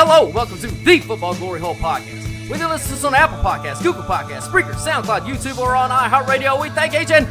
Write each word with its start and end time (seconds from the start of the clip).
Hello, 0.00 0.28
welcome 0.28 0.56
to 0.60 0.68
the 0.68 1.00
Football 1.00 1.34
Glory 1.34 1.58
Hole 1.58 1.74
Podcast. 1.74 2.48
Whether 2.48 2.62
you 2.62 2.70
listen 2.70 2.90
to 2.90 2.94
us 2.94 3.02
on 3.02 3.16
Apple 3.16 3.38
Podcasts, 3.38 3.82
Google 3.82 4.04
Podcasts, 4.04 4.42
Spreaker, 4.42 4.74
SoundCloud, 4.74 5.22
YouTube, 5.22 5.58
or 5.58 5.74
on 5.74 5.90
iHeartRadio, 5.90 6.62
we 6.62 6.70
thank 6.70 6.94
each 6.94 7.10
and 7.10 7.26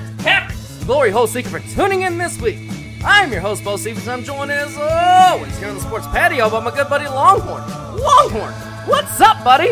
Glory 0.86 1.10
Hole 1.10 1.28
Seeker 1.28 1.48
for 1.48 1.60
tuning 1.74 2.02
in 2.02 2.18
this 2.18 2.38
week. 2.42 2.60
I'm 3.06 3.32
your 3.32 3.40
host, 3.40 3.64
Bo 3.64 3.78
Stevens. 3.78 4.10
I'm 4.10 4.22
joined 4.22 4.52
as 4.52 4.76
always 4.78 5.58
here 5.60 5.70
on 5.70 5.76
the 5.76 5.82
sports 5.82 6.08
patio 6.08 6.50
by 6.50 6.60
my 6.60 6.72
good 6.72 6.90
buddy 6.90 7.06
Longhorn. 7.06 7.64
Longhorn, 8.02 8.52
what's 8.86 9.22
up, 9.22 9.42
buddy? 9.46 9.70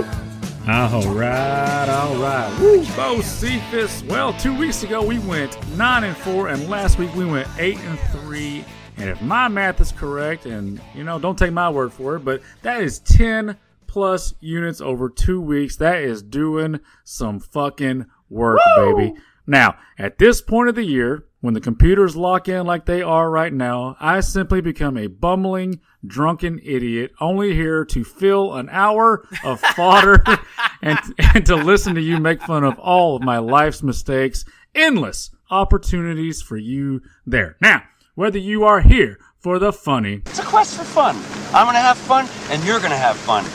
All 0.65 1.01
right, 1.13 1.89
all 1.89 2.15
right. 2.15 2.57
Woo, 2.61 2.81
Bocephus. 2.81 4.07
Well, 4.07 4.31
two 4.39 4.57
weeks 4.57 4.83
ago 4.83 5.03
we 5.03 5.19
went 5.19 5.57
nine 5.75 6.05
and 6.05 6.15
four, 6.15 6.47
and 6.47 6.69
last 6.69 6.97
week 6.97 7.13
we 7.13 7.25
went 7.25 7.49
eight 7.57 7.77
and 7.77 7.99
three. 8.21 8.63
And 8.97 9.09
if 9.09 9.21
my 9.21 9.47
math 9.47 9.81
is 9.81 9.91
correct, 9.91 10.45
and 10.45 10.79
you 10.93 11.03
know, 11.03 11.19
don't 11.19 11.37
take 11.37 11.51
my 11.51 11.69
word 11.69 11.91
for 11.91 12.15
it, 12.15 12.25
but 12.25 12.41
that 12.61 12.81
is 12.81 12.99
ten 12.99 13.57
plus 13.87 14.33
units 14.39 14.81
over 14.81 15.09
two 15.09 15.41
weeks. 15.41 15.75
That 15.77 16.01
is 16.01 16.21
doing 16.21 16.79
some 17.03 17.39
fucking 17.39 18.05
work, 18.29 18.59
baby. 18.75 19.13
Now, 19.47 19.77
at 19.97 20.17
this 20.17 20.41
point 20.41 20.69
of 20.69 20.75
the 20.75 20.83
year, 20.83 21.25
when 21.41 21.53
the 21.53 21.61
computers 21.61 22.15
lock 22.15 22.49
in 22.49 22.65
like 22.65 22.85
they 22.85 23.01
are 23.01 23.29
right 23.29 23.53
now, 23.53 23.95
I 23.99 24.21
simply 24.21 24.61
become 24.61 24.97
a 24.97 25.07
bumbling, 25.07 25.79
drunken 26.05 26.59
idiot, 26.63 27.11
only 27.21 27.53
here 27.53 27.85
to 27.85 28.03
fill 28.03 28.55
an 28.55 28.67
hour 28.71 29.27
of 29.43 29.59
fodder 29.59 30.23
and, 30.81 30.97
and 31.19 31.45
to 31.45 31.55
listen 31.55 31.93
to 31.95 32.01
you 32.01 32.19
make 32.19 32.41
fun 32.41 32.63
of 32.63 32.79
all 32.79 33.15
of 33.15 33.21
my 33.21 33.37
life's 33.37 33.83
mistakes. 33.83 34.43
Endless 34.73 35.29
opportunities 35.51 36.41
for 36.41 36.57
you 36.57 37.01
there. 37.27 37.57
Now, 37.61 37.83
whether 38.15 38.37
you 38.39 38.63
are 38.63 38.81
here 38.81 39.17
for 39.39 39.59
the 39.59 39.71
funny, 39.71 40.21
It's 40.25 40.39
a 40.39 40.43
quest 40.43 40.77
for 40.77 40.83
fun. 40.83 41.15
I'm 41.53 41.65
gonna 41.67 41.79
have 41.79 41.97
fun, 41.97 42.27
and 42.49 42.63
you're 42.63 42.79
gonna 42.79 42.97
have 42.97 43.15
fun. 43.17 43.45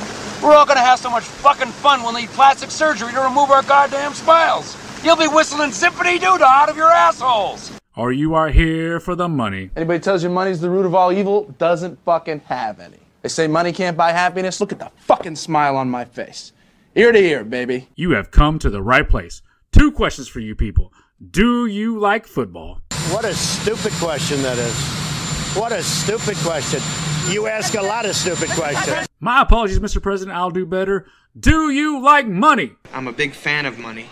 We're 0.42 0.54
all 0.54 0.64
gonna 0.66 0.80
have 0.80 0.98
so 0.98 1.10
much 1.10 1.24
fucking 1.24 1.68
fun 1.72 2.02
we'll 2.02 2.12
need 2.12 2.28
plastic 2.30 2.70
surgery 2.70 3.12
to 3.12 3.20
remove 3.20 3.50
our 3.50 3.62
goddamn 3.62 4.14
smiles. 4.14 4.76
You'll 5.04 5.16
be 5.16 5.26
whistling 5.28 5.72
Zip-a-Dee 5.72 6.18
Doo-Dah 6.18 6.44
out 6.62 6.68
of 6.68 6.76
your 6.76 6.90
assholes. 6.90 7.72
or 7.96 8.12
you 8.12 8.34
are 8.34 8.48
here 8.50 9.00
for 9.00 9.14
the 9.14 9.28
money, 9.28 9.70
Anybody 9.76 9.98
tells 9.98 10.22
you 10.22 10.28
money's 10.30 10.60
the 10.60 10.70
root 10.70 10.86
of 10.86 10.94
all 10.94 11.10
evil 11.12 11.52
doesn't 11.58 11.98
fucking 12.04 12.40
have 12.46 12.80
any. 12.80 12.98
They 13.22 13.28
say 13.28 13.46
money 13.48 13.72
can't 13.72 13.96
buy 13.96 14.12
happiness. 14.12 14.60
Look 14.60 14.72
at 14.72 14.78
the 14.78 14.90
fucking 14.96 15.36
smile 15.36 15.76
on 15.76 15.90
my 15.90 16.04
face. 16.04 16.52
Ear 16.94 17.12
to 17.12 17.18
ear, 17.18 17.44
baby. 17.44 17.88
you 17.96 18.12
have 18.12 18.30
come 18.30 18.58
to 18.60 18.70
the 18.70 18.82
right 18.82 19.08
place. 19.08 19.42
Two 19.72 19.90
questions 19.92 20.28
for 20.28 20.40
you 20.40 20.54
people. 20.54 20.92
Do 21.30 21.66
you 21.66 21.98
like 21.98 22.26
football? 22.26 22.80
What 23.10 23.24
a 23.24 23.34
stupid 23.34 23.92
question 23.98 24.40
that 24.42 24.56
is. 24.56 25.56
What 25.56 25.72
a 25.72 25.82
stupid 25.82 26.36
question. 26.44 26.80
You 27.28 27.48
ask 27.48 27.74
a 27.74 27.82
lot 27.82 28.06
of 28.06 28.14
stupid 28.14 28.50
questions. 28.50 29.08
My 29.18 29.42
apologies, 29.42 29.80
Mr. 29.80 30.00
President. 30.00 30.38
I'll 30.38 30.52
do 30.52 30.64
better. 30.64 31.08
Do 31.38 31.70
you 31.70 32.00
like 32.00 32.28
money? 32.28 32.76
I'm 32.92 33.08
a 33.08 33.12
big 33.12 33.32
fan 33.32 33.66
of 33.66 33.80
money. 33.80 34.06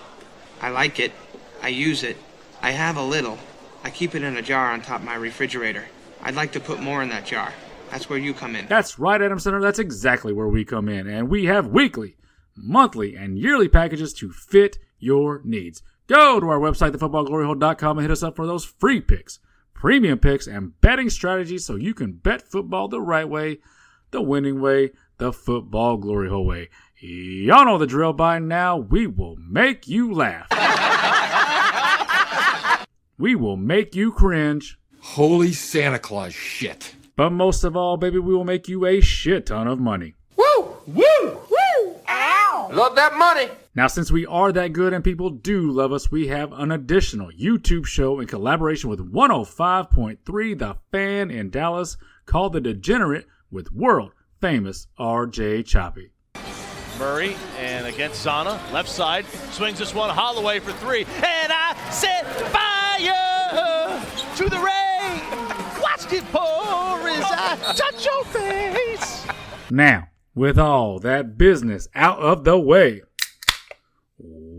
I 0.61 0.70
like 0.70 0.98
it. 0.98 1.13
I 1.63 1.69
use 1.69 2.03
it. 2.03 2.17
I 2.61 2.73
have 2.73 2.97
a 2.97 3.03
little. 3.03 3.39
I 3.85 3.91
keep 3.91 4.17
it 4.17 4.25
in 4.25 4.37
a 4.37 4.42
jar 4.42 4.73
on 4.73 4.83
top 4.83 4.98
of 5.01 5.07
my 5.07 5.14
refrigerator. 5.14 5.87
I'd 6.20 6.35
like 6.35 6.51
to 6.53 6.61
put 6.61 6.81
more 6.81 7.01
in 7.01 7.08
that 7.11 7.25
jar. 7.25 7.53
That's 7.91 8.11
where 8.11 8.19
you 8.19 8.35
come 8.35 8.57
in. 8.57 8.67
That's 8.67 8.98
right, 8.98 9.23
Adam 9.23 9.39
Center. 9.39 9.61
That's 9.61 9.79
exactly 9.79 10.33
where 10.33 10.48
we 10.48 10.64
come 10.64 10.89
in. 10.89 11.07
And 11.07 11.29
we 11.29 11.45
have 11.45 11.69
weekly, 11.69 12.17
monthly, 12.57 13.14
and 13.14 13.39
yearly 13.39 13.69
packages 13.69 14.13
to 14.14 14.33
fit 14.33 14.79
your 14.98 15.41
needs. 15.45 15.85
Go 16.08 16.41
to 16.41 16.48
our 16.48 16.58
website, 16.58 16.92
thefootballgloryhole.com, 16.92 17.98
and 17.98 18.05
hit 18.05 18.11
us 18.11 18.23
up 18.23 18.35
for 18.35 18.46
those 18.46 18.64
free 18.64 18.98
picks, 18.98 19.41
premium 19.74 20.19
picks, 20.19 20.46
and 20.46 20.80
betting 20.80 21.11
strategies 21.11 21.67
so 21.67 21.77
you 21.77 21.92
can 21.92 22.13
bet 22.13 22.51
football 22.51 22.89
the 22.89 23.01
right 23.01 23.29
way, 23.29 23.58
the 24.11 24.23
winning 24.23 24.63
way, 24.63 24.92
the 25.19 25.35
football 25.35 25.98
glory 25.98 26.30
hole 26.30 26.46
way. 26.46 26.70
Y'all 26.98 27.67
know 27.67 27.77
the 27.77 27.86
drill 27.86 28.14
by 28.14 28.39
now. 28.39 28.79
We 28.79 29.07
will 29.07 29.36
make 29.36 29.86
you 29.86 30.14
laugh. 30.14 30.46
we 33.19 33.35
will 33.35 33.58
make 33.58 33.95
you 33.95 34.11
cringe. 34.11 34.79
Holy 35.01 35.52
Santa 35.52 35.98
Claus 35.98 36.33
shit. 36.33 36.95
But 37.17 37.30
most 37.30 37.64
of 37.64 37.77
all, 37.77 37.98
baby, 37.98 38.19
we 38.19 38.35
will 38.35 38.45
make 38.45 38.67
you 38.67 38.86
a 38.86 39.02
shit 39.02 39.45
ton 39.45 39.69
of 39.69 39.79
money. 39.79 40.14
Woo! 40.36 40.75
Woo! 40.86 41.39
Woo! 41.51 41.96
Ow! 42.08 42.70
Love 42.73 42.96
that 42.96 43.19
money. 43.19 43.48
Now, 43.78 43.86
since 43.86 44.11
we 44.11 44.27
are 44.27 44.50
that 44.50 44.72
good 44.72 44.92
and 44.92 45.05
people 45.05 45.30
do 45.30 45.70
love 45.70 45.92
us, 45.92 46.11
we 46.11 46.27
have 46.27 46.52
an 46.52 46.72
additional 46.72 47.30
YouTube 47.30 47.86
show 47.86 48.18
in 48.18 48.27
collaboration 48.27 48.90
with 48.90 48.98
105.3 48.98 50.58
The 50.58 50.77
Fan 50.90 51.30
in 51.30 51.48
Dallas 51.48 51.96
called 52.27 52.55
The 52.55 52.61
Degenerate 52.61 53.27
with 53.52 53.70
world 53.70 54.14
famous 54.40 54.89
RJ 54.98 55.64
Choppy. 55.64 56.11
Murray 56.98 57.36
and 57.56 57.86
against 57.86 58.27
Zana, 58.27 58.58
left 58.72 58.89
side, 58.89 59.24
swings 59.52 59.78
this 59.78 59.95
one 59.95 60.10
Holloway 60.10 60.58
for 60.58 60.72
three, 60.72 61.05
and 61.05 61.52
I 61.52 61.77
set 61.92 62.27
fire 62.50 64.02
to 64.34 64.50
the 64.50 64.56
rain. 64.56 65.80
Watched 65.80 66.12
it 66.12 66.24
pour 66.33 67.08
as 67.08 67.24
I 67.24 67.74
touch 67.77 68.05
your 68.05 68.24
face. 68.24 69.24
Now, 69.70 70.08
with 70.34 70.58
all 70.58 70.98
that 70.98 71.39
business 71.39 71.86
out 71.95 72.18
of 72.18 72.42
the 72.42 72.58
way, 72.58 73.02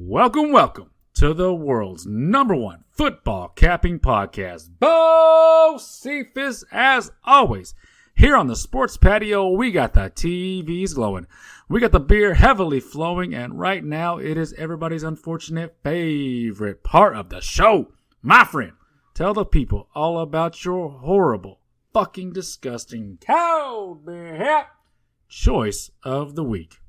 welcome, 0.09 0.51
welcome 0.51 0.89
to 1.13 1.35
the 1.35 1.53
world's 1.53 2.07
number 2.07 2.55
one 2.55 2.83
football 2.89 3.47
capping 3.49 3.99
podcast. 3.99 4.67
Bocephus, 4.81 6.63
as 6.71 7.11
always. 7.23 7.75
Here 8.15 8.35
on 8.35 8.47
the 8.47 8.55
sports 8.55 8.97
patio, 8.97 9.51
we 9.51 9.69
got 9.69 9.93
the 9.93 10.09
TVs 10.09 10.95
glowing. 10.95 11.27
We 11.69 11.79
got 11.79 11.91
the 11.91 11.99
beer 11.99 12.33
heavily 12.33 12.79
flowing, 12.79 13.35
and 13.35 13.59
right 13.59 13.83
now 13.83 14.17
it 14.17 14.35
is 14.35 14.51
everybody's 14.53 15.03
unfortunate 15.03 15.77
favorite 15.83 16.83
part 16.83 17.15
of 17.15 17.29
the 17.29 17.39
show. 17.39 17.91
My 18.23 18.45
friend, 18.45 18.71
tell 19.13 19.35
the 19.35 19.45
people 19.45 19.89
all 19.93 20.21
about 20.21 20.65
your 20.65 20.89
horrible, 20.89 21.59
fucking 21.93 22.33
disgusting, 22.33 23.19
cow 23.21 23.99
hat 24.07 24.71
choice 25.27 25.91
of 26.01 26.33
the 26.33 26.43
week. 26.43 26.79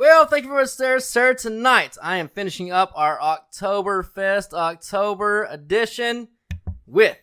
Well, 0.00 0.24
thank 0.24 0.44
you 0.44 0.50
for 0.50 0.56
much, 0.56 0.78
there, 0.78 0.98
sir. 0.98 1.34
Tonight, 1.34 1.98
I 2.02 2.16
am 2.16 2.30
finishing 2.30 2.72
up 2.72 2.90
our 2.94 3.18
Oktoberfest 3.18 4.54
October 4.54 5.44
edition 5.44 6.28
with 6.86 7.18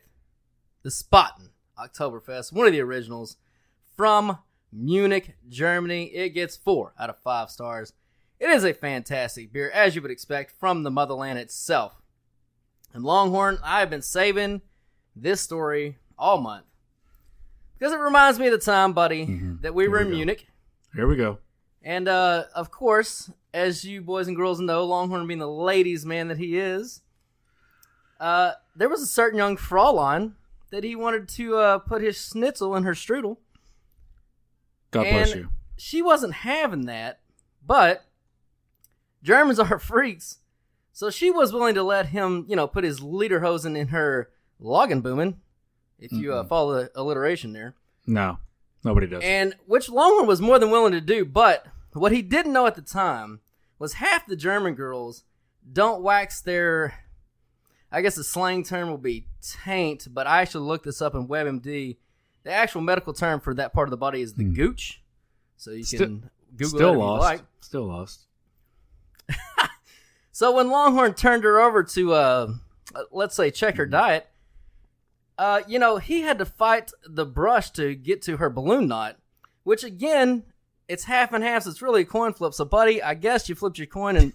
the 0.83 0.91
Spaten 0.91 1.49
Oktoberfest, 1.75 2.53
one 2.53 2.67
of 2.67 2.73
the 2.73 2.81
originals 2.81 3.37
from 3.95 4.37
Munich, 4.71 5.37
Germany. 5.49 6.03
It 6.13 6.35
gets 6.35 6.55
four 6.55 6.93
out 6.99 7.09
of 7.09 7.17
five 7.17 7.49
stars. 7.49 7.93
It 8.39 8.51
is 8.51 8.63
a 8.63 8.75
fantastic 8.75 9.51
beer, 9.51 9.71
as 9.71 9.95
you 9.95 10.03
would 10.03 10.11
expect 10.11 10.51
from 10.59 10.83
the 10.83 10.91
motherland 10.91 11.39
itself. 11.39 11.99
And 12.93 13.03
Longhorn, 13.03 13.57
I 13.63 13.79
have 13.79 13.89
been 13.89 14.03
saving 14.03 14.61
this 15.15 15.41
story 15.41 15.97
all 16.15 16.37
month 16.39 16.67
because 17.73 17.91
it 17.91 17.97
reminds 17.97 18.37
me 18.37 18.45
of 18.45 18.51
the 18.51 18.59
time, 18.59 18.93
buddy, 18.93 19.25
mm-hmm. 19.25 19.61
that 19.61 19.73
we 19.73 19.87
were 19.87 20.01
in 20.01 20.11
Munich. 20.11 20.45
Here 20.93 21.07
we 21.07 21.15
go. 21.15 21.39
And 21.87 22.09
uh, 22.09 22.43
of 22.53 22.69
course, 22.69 23.31
as 23.53 23.85
you 23.85 24.01
boys 24.01 24.27
and 24.27 24.35
girls 24.35 24.59
know, 24.59 24.83
Longhorn 24.83 25.25
being 25.25 25.39
the 25.39 25.47
ladies' 25.47 26.05
man 26.05 26.27
that 26.27 26.37
he 26.37 26.59
is, 26.59 27.01
uh, 28.19 28.51
there 28.75 28.89
was 28.89 29.01
a 29.01 29.07
certain 29.07 29.37
young 29.37 29.55
Fraulein 29.55 30.33
that 30.69 30.83
he 30.83 30.97
wanted 30.97 31.29
to 31.29 31.55
uh, 31.55 31.77
put 31.77 32.01
his 32.01 32.17
schnitzel 32.17 32.75
in 32.75 32.83
her 32.83 32.91
strudel. 32.91 33.37
God 34.91 35.05
and 35.05 35.15
bless 35.15 35.33
you. 35.33 35.49
She 35.77 36.01
wasn't 36.01 36.33
having 36.33 36.87
that, 36.87 37.21
but 37.65 38.03
Germans 39.23 39.57
are 39.71 39.79
freaks, 39.79 40.39
so 40.91 41.09
she 41.09 41.31
was 41.31 41.53
willing 41.53 41.75
to 41.75 41.83
let 41.83 42.07
him, 42.07 42.43
you 42.49 42.57
know, 42.57 42.67
put 42.67 42.83
his 42.83 42.99
lederhosen 42.99 43.77
in 43.77 43.87
her 43.87 44.29
Lagenboomen, 44.61 45.35
if 45.99 46.11
you 46.11 46.33
uh, 46.33 46.43
follow 46.43 46.73
the 46.73 46.91
alliteration 46.95 47.53
there. 47.53 47.75
No, 48.05 48.39
nobody 48.83 49.07
does. 49.07 49.23
And 49.23 49.55
which 49.67 49.87
Longhorn 49.87 50.27
was 50.27 50.41
more 50.41 50.59
than 50.59 50.69
willing 50.69 50.91
to 50.91 50.99
do, 50.99 51.23
but 51.23 51.65
what 51.93 52.11
he 52.11 52.21
didn't 52.21 52.53
know 52.53 52.65
at 52.67 52.75
the 52.75 52.81
time 52.81 53.39
was 53.79 53.93
half 53.93 54.25
the 54.25 54.35
German 54.35 54.73
girls 54.75 55.23
don't 55.71 56.01
wax 56.01 56.41
their 56.41 56.93
I 57.91 58.01
guess 58.01 58.15
the 58.15 58.23
slang 58.23 58.63
term 58.63 58.89
will 58.89 58.97
be 58.97 59.27
taint, 59.41 60.07
but 60.11 60.27
I 60.27 60.41
actually 60.41 60.67
looked 60.67 60.83
this 60.85 61.01
up 61.01 61.15
in 61.15 61.27
WebMD. 61.27 61.97
The 62.43 62.51
actual 62.51 62.81
medical 62.81 63.13
term 63.13 63.39
for 63.39 63.53
that 63.55 63.73
part 63.73 63.87
of 63.87 63.91
the 63.91 63.97
body 63.97 64.21
is 64.21 64.33
the 64.33 64.43
gooch. 64.43 65.01
So 65.55 65.71
you 65.71 65.83
Still- 65.83 65.99
can 65.99 66.29
Google 66.55 66.77
Still 66.79 66.89
it 66.89 66.93
if 66.93 66.99
lost. 66.99 67.21
you 67.21 67.27
like. 67.37 67.41
Still 67.61 67.85
lost. 67.87 68.19
So 70.31 70.51
when 70.55 70.69
Longhorn 70.69 71.15
turned 71.15 71.43
her 71.45 71.59
over 71.59 71.81
to, 71.83 72.13
uh, 72.13 72.53
let's 73.11 73.35
say, 73.35 73.49
check 73.49 73.75
her 73.77 73.87
diet, 73.87 74.27
uh, 75.39 75.61
you 75.67 75.79
know, 75.79 75.97
he 75.97 76.21
had 76.21 76.37
to 76.37 76.45
fight 76.45 76.91
the 77.03 77.25
brush 77.25 77.71
to 77.71 77.95
get 77.95 78.21
to 78.21 78.37
her 78.37 78.47
balloon 78.47 78.87
knot, 78.87 79.17
which 79.63 79.83
again, 79.83 80.43
it's 80.87 81.03
half 81.03 81.33
and 81.33 81.43
half. 81.43 81.63
So 81.63 81.69
it's 81.69 81.81
really 81.81 82.01
a 82.01 82.05
coin 82.05 82.33
flip. 82.33 82.53
So, 82.53 82.65
buddy, 82.65 83.01
I 83.01 83.13
guess 83.13 83.49
you 83.49 83.55
flipped 83.55 83.77
your 83.77 83.87
coin, 83.87 84.15
and 84.15 84.33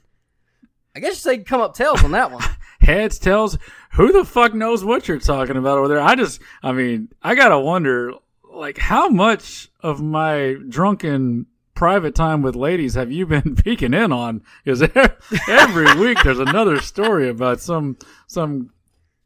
I 0.95 1.01
guess 1.01 1.11
you 1.11 1.17
say 1.17 1.39
come 1.39 1.61
up 1.61 1.75
tails 1.75 2.05
on 2.05 2.13
that 2.13 2.31
one. 2.31 2.45
Heads, 2.81 3.19
tails. 3.19 3.59
Who 3.93 4.13
the 4.13 4.25
fuck 4.25 4.55
knows 4.55 4.85
what 4.85 5.09
you're 5.09 5.19
talking 5.19 5.57
about 5.57 5.79
over 5.79 5.89
there? 5.89 6.01
I 6.01 6.15
just, 6.15 6.41
I 6.63 6.73
mean, 6.73 7.09
I 7.23 7.35
gotta 7.35 7.59
wonder, 7.59 8.15
like, 8.51 8.79
how 8.79 9.09
much 9.09 9.71
of 9.81 10.03
my 10.03 10.57
drunken 10.69 11.47
private 11.75 12.15
time 12.15 12.43
with 12.43 12.55
ladies 12.55 12.95
have 12.95 13.11
you 13.11 13.27
been 13.27 13.57
peeking 13.65 13.95
in 13.95 14.13
on? 14.13 14.43
Because 14.65 14.83
every 15.49 15.95
week 15.97 16.19
there's 16.23 16.39
another 16.39 16.81
story 16.81 17.29
about 17.29 17.61
some 17.61 17.97
some 18.27 18.71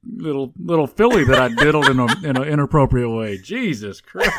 little 0.07 0.53
little 0.59 0.87
filly 0.87 1.25
that 1.25 1.41
I 1.41 1.49
diddled 1.49 1.89
in 1.89 1.99
a 1.99 2.07
in 2.23 2.37
an 2.37 2.45
inappropriate 2.45 3.11
way. 3.11 3.39
Jesus 3.39 4.01
Christ! 4.01 4.33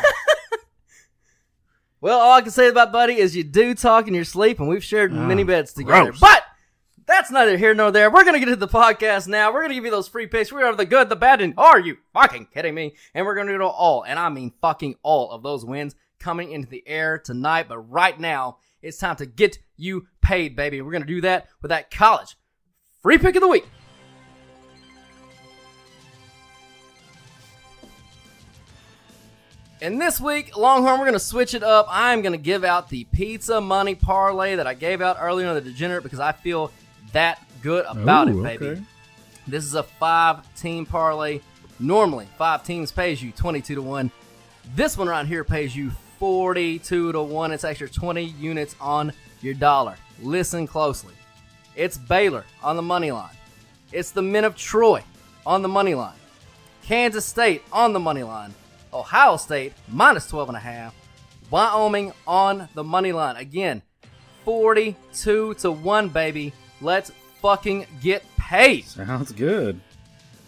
Well, 2.00 2.20
all 2.20 2.32
I 2.32 2.42
can 2.42 2.50
say 2.50 2.68
about 2.68 2.92
Buddy 2.92 3.18
is 3.18 3.34
you 3.36 3.42
do 3.44 3.74
talk 3.74 4.06
in 4.06 4.14
your 4.14 4.24
sleep, 4.24 4.60
and 4.60 4.68
we've 4.68 4.84
shared 4.84 5.12
ah, 5.12 5.26
many 5.26 5.42
beds 5.42 5.72
together. 5.72 6.10
gross. 6.10 6.20
But 6.20 6.44
that's 7.06 7.30
neither 7.30 7.56
here 7.56 7.74
nor 7.74 7.90
there. 7.90 8.10
We're 8.10 8.24
gonna 8.24 8.38
get 8.38 8.46
to 8.46 8.56
the 8.56 8.68
podcast 8.68 9.26
now. 9.26 9.52
We're 9.52 9.62
gonna 9.62 9.74
give 9.74 9.84
you 9.84 9.90
those 9.90 10.08
free 10.08 10.26
picks. 10.26 10.52
We're 10.52 10.60
gonna 10.60 10.76
the 10.76 10.84
good, 10.84 11.08
the 11.08 11.16
bad, 11.16 11.40
and 11.40 11.54
are 11.56 11.80
you 11.80 11.96
fucking 12.12 12.48
kidding 12.54 12.74
me? 12.74 12.94
And 13.14 13.26
we're 13.26 13.34
gonna 13.34 13.56
do 13.56 13.64
all, 13.64 14.04
and 14.04 14.18
I 14.18 14.28
mean 14.28 14.52
fucking 14.60 14.96
all 15.02 15.30
of 15.30 15.42
those 15.42 15.64
wins 15.64 15.96
coming 16.20 16.52
into 16.52 16.68
the 16.68 16.86
air 16.86 17.18
tonight. 17.18 17.66
But 17.68 17.78
right 17.78 18.18
now, 18.18 18.58
it's 18.82 18.98
time 18.98 19.16
to 19.16 19.26
get 19.26 19.58
you 19.76 20.06
paid, 20.20 20.54
baby. 20.54 20.80
We're 20.80 20.92
gonna 20.92 21.04
do 21.06 21.22
that 21.22 21.48
with 21.62 21.70
that 21.70 21.90
college 21.90 22.36
free 23.02 23.18
pick 23.18 23.34
of 23.34 23.42
the 23.42 23.48
week. 23.48 23.66
And 29.80 30.00
this 30.00 30.20
week, 30.20 30.56
Longhorn, 30.56 30.98
we're 30.98 31.06
going 31.06 31.12
to 31.12 31.20
switch 31.20 31.54
it 31.54 31.62
up. 31.62 31.86
I'm 31.88 32.20
going 32.20 32.32
to 32.32 32.38
give 32.38 32.64
out 32.64 32.88
the 32.88 33.04
pizza 33.04 33.60
money 33.60 33.94
parlay 33.94 34.56
that 34.56 34.66
I 34.66 34.74
gave 34.74 35.00
out 35.00 35.18
earlier 35.20 35.46
on 35.46 35.54
the 35.54 35.60
Degenerate 35.60 36.02
because 36.02 36.18
I 36.18 36.32
feel 36.32 36.72
that 37.12 37.40
good 37.62 37.84
about 37.86 38.28
Ooh, 38.28 38.40
it, 38.40 38.42
baby. 38.42 38.66
okay. 38.66 38.82
This 39.46 39.64
is 39.64 39.74
a 39.74 39.84
five 39.84 40.42
team 40.56 40.84
parlay. 40.84 41.40
Normally, 41.78 42.26
five 42.36 42.64
teams 42.64 42.90
pays 42.90 43.22
you 43.22 43.30
22 43.30 43.76
to 43.76 43.82
1. 43.82 44.10
This 44.74 44.98
one 44.98 45.08
right 45.08 45.24
here 45.24 45.44
pays 45.44 45.76
you 45.76 45.90
42 46.18 47.12
to 47.12 47.22
1. 47.22 47.52
It's 47.52 47.62
extra 47.62 47.88
20 47.88 48.24
units 48.24 48.74
on 48.80 49.12
your 49.40 49.54
dollar. 49.54 49.94
Listen 50.20 50.66
closely. 50.66 51.14
It's 51.76 51.96
Baylor 51.96 52.44
on 52.64 52.74
the 52.74 52.82
money 52.82 53.12
line. 53.12 53.34
It's 53.92 54.10
the 54.10 54.22
men 54.22 54.44
of 54.44 54.56
Troy 54.56 55.04
on 55.46 55.62
the 55.62 55.68
money 55.68 55.94
line. 55.94 56.16
Kansas 56.82 57.24
State 57.24 57.62
on 57.72 57.92
the 57.92 58.00
money 58.00 58.24
line. 58.24 58.52
Ohio 58.98 59.36
State 59.36 59.72
minus 59.88 60.26
12 60.26 60.48
and 60.48 60.56
a 60.56 60.60
half. 60.60 60.94
Wyoming 61.50 62.12
on 62.26 62.68
the 62.74 62.84
money 62.84 63.12
line. 63.12 63.36
Again, 63.36 63.82
42 64.44 65.54
to 65.54 65.70
1, 65.70 66.08
baby. 66.08 66.52
Let's 66.80 67.12
fucking 67.40 67.86
get 68.02 68.24
paid. 68.36 68.84
Sounds 68.84 69.32
good. 69.32 69.80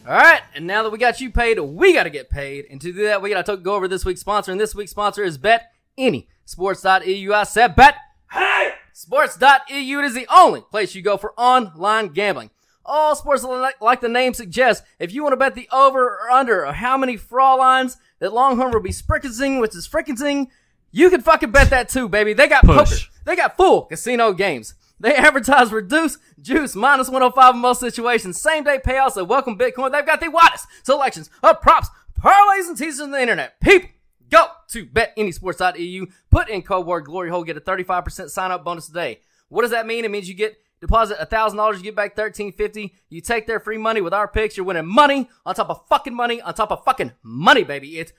All 0.06 0.16
right, 0.16 0.40
and 0.54 0.66
now 0.66 0.82
that 0.82 0.90
we 0.90 0.98
got 0.98 1.20
you 1.20 1.30
paid, 1.30 1.60
we 1.60 1.92
got 1.92 2.04
to 2.04 2.10
get 2.10 2.30
paid. 2.30 2.66
And 2.70 2.80
to 2.80 2.92
do 2.92 3.04
that, 3.04 3.22
we 3.22 3.30
got 3.30 3.46
to 3.46 3.56
go 3.56 3.74
over 3.74 3.86
this 3.86 4.04
week's 4.04 4.20
sponsor. 4.20 4.50
And 4.50 4.60
this 4.60 4.74
week's 4.74 4.90
sponsor 4.90 5.22
is 5.22 5.38
Bet 5.38 5.72
Any 5.96 6.28
Sports.eu. 6.44 7.32
I 7.32 7.44
said 7.44 7.76
bet. 7.76 7.94
Hey! 8.30 8.72
Sports.eu 8.92 10.00
is 10.00 10.14
the 10.14 10.26
only 10.34 10.62
place 10.62 10.94
you 10.94 11.02
go 11.02 11.16
for 11.16 11.32
online 11.36 12.08
gambling. 12.08 12.50
All 12.84 13.14
sports, 13.14 13.44
like, 13.80 14.00
the 14.00 14.08
name 14.08 14.34
suggests, 14.34 14.84
if 14.98 15.12
you 15.12 15.22
want 15.22 15.32
to 15.32 15.36
bet 15.36 15.54
the 15.54 15.68
over 15.70 16.02
or 16.02 16.30
under 16.30 16.66
or 16.66 16.72
how 16.72 16.96
many 16.96 17.16
frauleins 17.16 17.98
that 18.18 18.32
Longhorn 18.32 18.72
will 18.72 18.80
be 18.80 18.90
sprickling, 18.90 19.60
which 19.60 19.76
is 19.76 19.86
fricking, 19.86 20.48
you 20.90 21.10
can 21.10 21.20
fucking 21.20 21.50
bet 21.52 21.70
that 21.70 21.88
too, 21.88 22.08
baby. 22.08 22.32
They 22.32 22.48
got 22.48 22.64
Push. 22.64 22.76
poker. 22.76 22.96
They 23.24 23.36
got 23.36 23.56
full 23.56 23.82
casino 23.82 24.32
games. 24.32 24.74
They 24.98 25.14
advertise 25.14 25.72
reduced 25.72 26.18
juice 26.40 26.74
minus 26.74 27.08
105 27.08 27.54
in 27.54 27.60
most 27.60 27.80
situations. 27.80 28.40
Same 28.40 28.64
day 28.64 28.78
payouts 28.78 29.14
that 29.14 29.24
welcome 29.26 29.56
Bitcoin. 29.56 29.92
They've 29.92 30.04
got 30.04 30.20
the 30.20 30.30
widest 30.30 30.66
selections 30.82 31.30
of 31.42 31.60
props, 31.60 31.88
parlays, 32.20 32.68
and 32.68 32.76
teasers 32.76 33.00
on 33.00 33.10
the 33.10 33.20
internet. 33.20 33.60
People, 33.60 33.88
go 34.30 34.46
to 34.68 34.84
betanysports.eu, 34.86 36.06
put 36.30 36.48
in 36.48 36.62
code 36.62 36.86
word 36.86 37.04
glory 37.04 37.30
hole, 37.30 37.44
get 37.44 37.56
a 37.56 37.60
35% 37.60 38.28
sign 38.30 38.50
up 38.50 38.64
bonus 38.64 38.86
today. 38.86 39.20
What 39.48 39.62
does 39.62 39.70
that 39.70 39.86
mean? 39.86 40.04
It 40.04 40.10
means 40.10 40.28
you 40.28 40.34
get 40.34 40.58
deposit 40.80 41.18
$1,000, 41.18 41.76
you 41.76 41.82
get 41.82 41.96
back 41.96 42.16
1,350. 42.16 42.94
You 43.08 43.20
take 43.20 43.46
their 43.46 43.60
free 43.60 43.78
money 43.78 44.00
with 44.00 44.14
our 44.14 44.28
picks, 44.28 44.56
you're 44.56 44.66
winning 44.66 44.86
money 44.86 45.28
on 45.44 45.54
top 45.54 45.70
of 45.70 45.86
fucking 45.88 46.14
money 46.14 46.40
on 46.40 46.54
top 46.54 46.70
of 46.72 46.84
fucking 46.84 47.12
money, 47.22 47.64
baby. 47.64 47.98
It's 47.98 48.12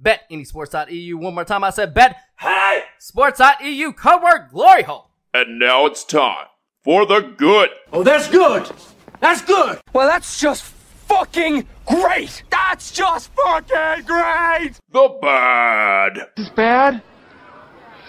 betanysports.eu. 0.00 1.16
One 1.16 1.34
more 1.34 1.44
time, 1.44 1.64
I 1.64 1.70
said 1.70 1.94
bet. 1.94 2.16
Hey! 2.38 2.82
Sports.eu, 2.98 3.92
code 3.92 4.22
word 4.22 4.48
glory 4.50 4.82
hole. 4.82 5.10
And 5.34 5.58
now 5.58 5.86
it's 5.86 6.04
time 6.04 6.46
for 6.82 7.06
the 7.06 7.20
good. 7.20 7.70
Oh, 7.92 8.02
that's 8.02 8.28
good. 8.28 8.70
That's 9.20 9.42
good. 9.42 9.80
Well, 9.92 10.08
that's 10.08 10.40
just 10.40 10.62
fucking 10.62 11.66
great. 11.86 12.42
That's 12.50 12.90
just 12.90 13.30
fucking 13.32 14.04
great. 14.04 14.72
The 14.90 15.18
bad. 15.20 16.16
Is 16.16 16.24
this 16.36 16.48
bad? 16.50 17.02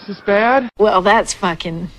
Is 0.00 0.06
this 0.08 0.20
bad? 0.20 0.68
Well, 0.78 1.02
that's 1.02 1.32
fucking 1.34 1.90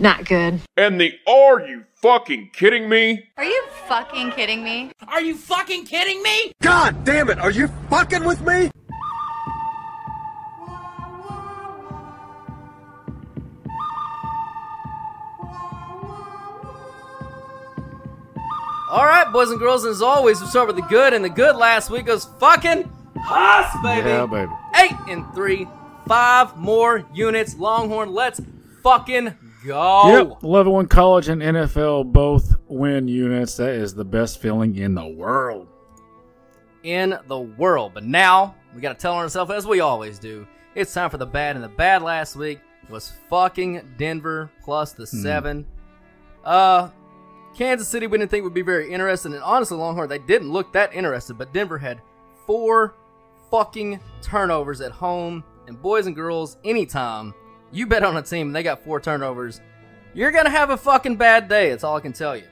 not 0.00 0.24
good. 0.24 0.60
And 0.76 1.00
the 1.00 1.12
are 1.26 1.60
you 1.60 1.84
fucking 1.94 2.50
kidding 2.52 2.88
me? 2.88 3.28
Are 3.36 3.44
you 3.44 3.64
fucking 3.86 4.32
kidding 4.32 4.62
me? 4.62 4.92
Are 5.06 5.20
you 5.20 5.36
fucking 5.36 5.84
kidding 5.84 6.22
me? 6.22 6.52
God 6.62 7.04
damn 7.04 7.30
it, 7.30 7.38
are 7.38 7.50
you 7.50 7.68
fucking 7.90 8.24
with 8.24 8.40
me? 8.42 8.70
All 18.90 19.04
right, 19.04 19.30
boys 19.30 19.50
and 19.50 19.58
girls, 19.58 19.84
and 19.84 19.90
as 19.90 20.00
always, 20.00 20.40
we 20.40 20.46
start 20.46 20.66
with 20.66 20.76
the 20.76 20.82
good, 20.82 21.12
and 21.12 21.22
the 21.22 21.28
good 21.28 21.56
last 21.56 21.90
week 21.90 22.06
was 22.06 22.24
fucking 22.40 22.90
us, 23.28 23.76
baby. 23.82 24.08
Yeah, 24.08 24.24
baby. 24.24 24.50
Eight 24.76 24.96
and 25.08 25.30
three, 25.34 25.68
five 26.06 26.56
more 26.56 27.04
units. 27.12 27.54
Longhorn, 27.58 28.14
let's 28.14 28.40
fucking 28.82 29.34
go. 29.64 30.28
Yep. 30.30 30.42
Level 30.42 30.74
one 30.74 30.86
college 30.86 31.28
and 31.28 31.42
NFL 31.42 32.12
both 32.12 32.56
win 32.68 33.08
units. 33.08 33.56
That 33.56 33.70
is 33.70 33.94
the 33.94 34.04
best 34.04 34.40
feeling 34.40 34.76
in 34.76 34.94
the 34.94 35.06
world. 35.06 35.68
In 36.82 37.18
the 37.26 37.40
world. 37.40 37.92
But 37.94 38.04
now, 38.04 38.54
we 38.74 38.80
got 38.80 38.98
to 38.98 39.02
tell 39.02 39.14
ourselves, 39.14 39.50
as 39.50 39.66
we 39.66 39.80
always 39.80 40.18
do, 40.18 40.46
it's 40.74 40.92
time 40.94 41.10
for 41.10 41.18
the 41.18 41.26
bad, 41.26 41.56
and 41.56 41.64
the 41.64 41.68
bad 41.68 42.02
last 42.02 42.36
week 42.36 42.60
was 42.88 43.12
fucking 43.28 43.94
Denver 43.98 44.50
plus 44.64 44.92
the 44.92 45.06
seven. 45.06 45.66
Uh, 46.44 46.90
Kansas 47.56 47.88
City, 47.88 48.06
we 48.06 48.18
didn't 48.18 48.30
think 48.30 48.44
would 48.44 48.54
be 48.54 48.62
very 48.62 48.90
interested, 48.90 49.32
and 49.32 49.42
honestly, 49.42 49.76
Longhorn, 49.76 50.08
they 50.08 50.18
didn't 50.18 50.50
look 50.50 50.72
that 50.72 50.94
interested, 50.94 51.36
but 51.36 51.52
Denver 51.52 51.78
had 51.78 52.00
four 52.46 52.94
fucking 53.50 54.00
turnovers 54.22 54.80
at 54.80 54.92
home. 54.92 55.44
And 55.66 55.80
boys 55.80 56.06
and 56.06 56.16
girls, 56.16 56.56
anytime 56.64 57.34
you 57.72 57.86
bet 57.86 58.02
on 58.02 58.16
a 58.16 58.22
team 58.22 58.48
and 58.48 58.56
they 58.56 58.62
got 58.62 58.82
four 58.82 59.00
turnovers, 59.00 59.60
you're 60.14 60.30
gonna 60.30 60.50
have 60.50 60.70
a 60.70 60.76
fucking 60.76 61.16
bad 61.16 61.48
day. 61.48 61.70
That's 61.70 61.84
all 61.84 61.96
I 61.96 62.00
can 62.00 62.12
tell 62.12 62.36
you. 62.36 62.44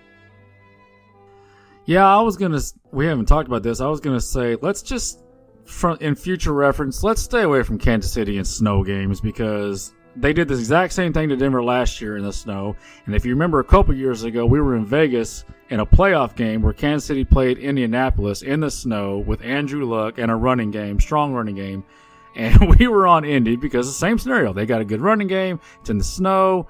Yeah, 1.85 2.07
I 2.07 2.21
was 2.21 2.37
gonna. 2.37 2.61
We 2.91 3.07
haven't 3.07 3.27
talked 3.27 3.49
about 3.49 3.63
this. 3.63 3.81
I 3.81 3.87
was 3.87 4.01
gonna 4.01 4.21
say 4.21 4.57
let's 4.61 4.83
just, 4.83 5.23
from 5.65 5.99
in 6.01 6.15
future 6.15 6.53
reference, 6.53 7.03
let's 7.03 7.23
stay 7.23 7.43
away 7.43 7.63
from 7.63 7.79
Kansas 7.79 8.13
City 8.13 8.39
and 8.39 8.47
snow 8.47 8.83
games 8.83 9.21
because 9.21 9.95
they 10.17 10.33
did 10.33 10.49
this 10.49 10.59
exact 10.59 10.93
same 10.93 11.13
thing 11.13 11.29
to 11.29 11.37
Denver 11.37 11.63
last 11.63 12.01
year 12.01 12.17
in 12.17 12.25
the 12.25 12.33
snow. 12.33 12.75
And 13.05 13.15
if 13.15 13.25
you 13.25 13.33
remember, 13.33 13.61
a 13.61 13.65
couple 13.65 13.95
years 13.95 14.25
ago, 14.25 14.47
we 14.47 14.61
were 14.61 14.75
in 14.75 14.85
Vegas 14.85 15.45
in 15.69 15.81
a 15.81 15.87
playoff 15.87 16.35
game 16.35 16.63
where 16.63 16.73
Kansas 16.73 17.07
City 17.07 17.25
played 17.25 17.59
Indianapolis 17.59 18.43
in 18.43 18.61
the 18.61 18.71
snow 18.71 19.19
with 19.19 19.43
Andrew 19.43 19.85
Luck 19.85 20.19
and 20.19 20.31
a 20.31 20.35
running 20.35 20.71
game, 20.71 20.99
strong 20.99 21.33
running 21.35 21.55
game. 21.55 21.85
And 22.37 22.77
we 22.79 22.87
were 22.87 23.07
on 23.07 23.25
Indy 23.25 23.57
because 23.57 23.87
the 23.87 23.93
same 23.93 24.19
scenario. 24.19 24.53
They 24.53 24.67
got 24.67 24.81
a 24.81 24.85
good 24.85 25.01
running 25.01 25.27
game. 25.27 25.59
It's 25.81 25.91
in 25.91 25.99
the 25.99 26.05
snow. 26.05 26.69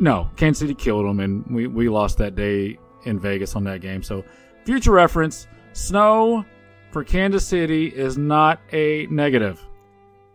No, 0.00 0.30
Kansas 0.36 0.60
City 0.60 0.74
killed 0.74 1.06
them, 1.06 1.20
and 1.20 1.46
we, 1.46 1.66
we 1.66 1.88
lost 1.88 2.18
that 2.18 2.34
day 2.34 2.78
in 3.04 3.20
Vegas 3.20 3.54
on 3.54 3.64
that 3.64 3.80
game. 3.80 4.02
So, 4.02 4.24
future 4.64 4.90
reference, 4.90 5.46
snow 5.72 6.44
for 6.90 7.04
Kansas 7.04 7.46
City 7.46 7.88
is 7.88 8.16
not 8.16 8.60
a 8.72 9.06
negative. 9.06 9.60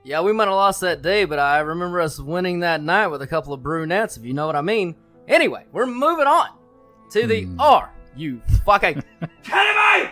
Yeah, 0.04 0.22
we 0.22 0.32
might 0.32 0.46
have 0.46 0.54
lost 0.54 0.82
that 0.82 1.02
day, 1.02 1.26
but 1.26 1.40
I 1.40 1.60
remember 1.60 2.00
us 2.00 2.20
winning 2.20 2.62
that 2.62 2.82
night 2.82 3.08
with 3.08 3.22
a 3.22 3.28
couple 3.28 3.54
of 3.54 3.62
brunettes, 3.62 4.16
if 4.18 4.24
you 4.24 4.34
know 4.34 4.46
what 4.46 4.56
I 4.56 4.62
mean. 4.62 4.96
Anyway, 5.28 5.66
we're 5.72 5.86
moving 5.86 6.26
on 6.26 6.50
to 7.12 7.28
the 7.28 7.44
hmm. 7.44 7.60
Are 7.60 7.92
You 8.16 8.42
Fucking 8.66 9.04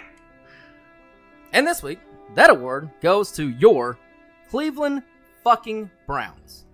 And 1.53 1.65
this 1.65 1.81
week, 1.81 1.99
that 2.35 2.49
award 2.49 2.91
goes 3.01 3.31
to 3.33 3.49
your 3.49 3.97
Cleveland 4.49 5.03
fucking 5.43 5.89
Browns. 6.05 6.65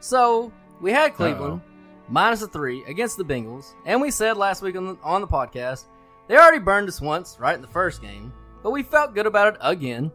So 0.00 0.52
we 0.80 0.92
had 0.92 1.14
Cleveland 1.14 1.60
minus 2.08 2.42
a 2.42 2.48
three 2.48 2.84
against 2.84 3.16
the 3.16 3.24
Bengals, 3.24 3.72
and 3.86 4.00
we 4.00 4.10
said 4.10 4.36
last 4.36 4.62
week 4.62 4.76
on 4.76 4.86
the, 4.86 4.98
on 5.02 5.20
the 5.20 5.26
podcast 5.26 5.84
they 6.28 6.36
already 6.36 6.58
burned 6.58 6.88
us 6.88 7.00
once, 7.00 7.36
right 7.40 7.54
in 7.54 7.62
the 7.62 7.68
first 7.68 8.00
game, 8.00 8.32
but 8.62 8.70
we 8.70 8.82
felt 8.82 9.14
good 9.14 9.26
about 9.26 9.54
it 9.54 9.60
again. 9.60 10.10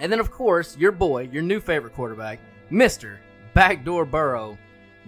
And 0.00 0.10
then, 0.10 0.20
of 0.20 0.30
course, 0.30 0.76
your 0.76 0.92
boy, 0.92 1.28
your 1.32 1.42
new 1.42 1.60
favorite 1.60 1.94
quarterback, 1.94 2.40
Mister 2.70 3.20
Backdoor 3.54 4.04
Burrow, 4.04 4.56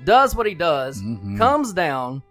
does 0.04 0.34
what 0.34 0.46
he 0.46 0.54
does, 0.54 1.00
mm-hmm. 1.00 1.38
comes 1.38 1.72
down, 1.72 2.22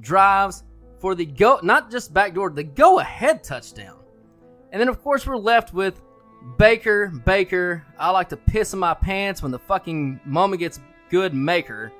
drives 0.00 0.64
for 0.98 1.14
the 1.14 1.26
go, 1.26 1.60
not 1.62 1.90
just 1.90 2.14
backdoor, 2.14 2.50
the 2.50 2.64
go 2.64 2.98
ahead 3.00 3.44
touchdown. 3.44 3.98
And 4.72 4.80
then, 4.80 4.88
of 4.88 5.02
course, 5.02 5.26
we're 5.26 5.36
left 5.36 5.72
with 5.74 6.00
Baker, 6.56 7.08
Baker. 7.08 7.84
I 7.98 8.10
like 8.10 8.28
to 8.30 8.36
piss 8.36 8.72
in 8.72 8.78
my 8.78 8.94
pants 8.94 9.42
when 9.42 9.52
the 9.52 9.58
fucking 9.58 10.20
moment 10.24 10.60
gets 10.60 10.80
good, 11.10 11.34
Maker. 11.34 11.92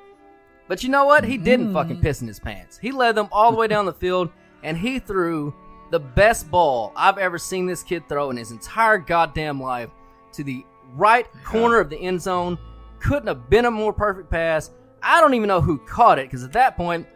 But 0.68 0.82
you 0.82 0.90
know 0.90 1.06
what? 1.06 1.24
He 1.24 1.38
didn't 1.38 1.66
mm-hmm. 1.66 1.74
fucking 1.74 2.00
piss 2.00 2.20
in 2.20 2.28
his 2.28 2.38
pants. 2.38 2.78
He 2.78 2.92
led 2.92 3.14
them 3.14 3.28
all 3.32 3.50
the 3.50 3.56
way 3.56 3.68
down 3.68 3.86
the 3.86 3.92
field, 3.92 4.30
and 4.62 4.76
he 4.76 4.98
threw 4.98 5.54
the 5.90 5.98
best 5.98 6.50
ball 6.50 6.92
I've 6.94 7.18
ever 7.18 7.38
seen 7.38 7.66
this 7.66 7.82
kid 7.82 8.08
throw 8.08 8.30
in 8.30 8.36
his 8.36 8.50
entire 8.50 8.98
goddamn 8.98 9.60
life 9.60 9.90
to 10.32 10.44
the 10.44 10.64
right 10.94 11.26
corner 11.44 11.80
of 11.80 11.88
the 11.90 11.96
end 11.96 12.20
zone. 12.20 12.58
Couldn't 13.00 13.28
have 13.28 13.48
been 13.48 13.64
a 13.64 13.70
more 13.70 13.92
perfect 13.92 14.30
pass. 14.30 14.70
I 15.02 15.20
don't 15.20 15.34
even 15.34 15.48
know 15.48 15.60
who 15.60 15.78
caught 15.78 16.18
it 16.18 16.26
because 16.26 16.44
at 16.44 16.52
that 16.52 16.76
point, 16.76 17.06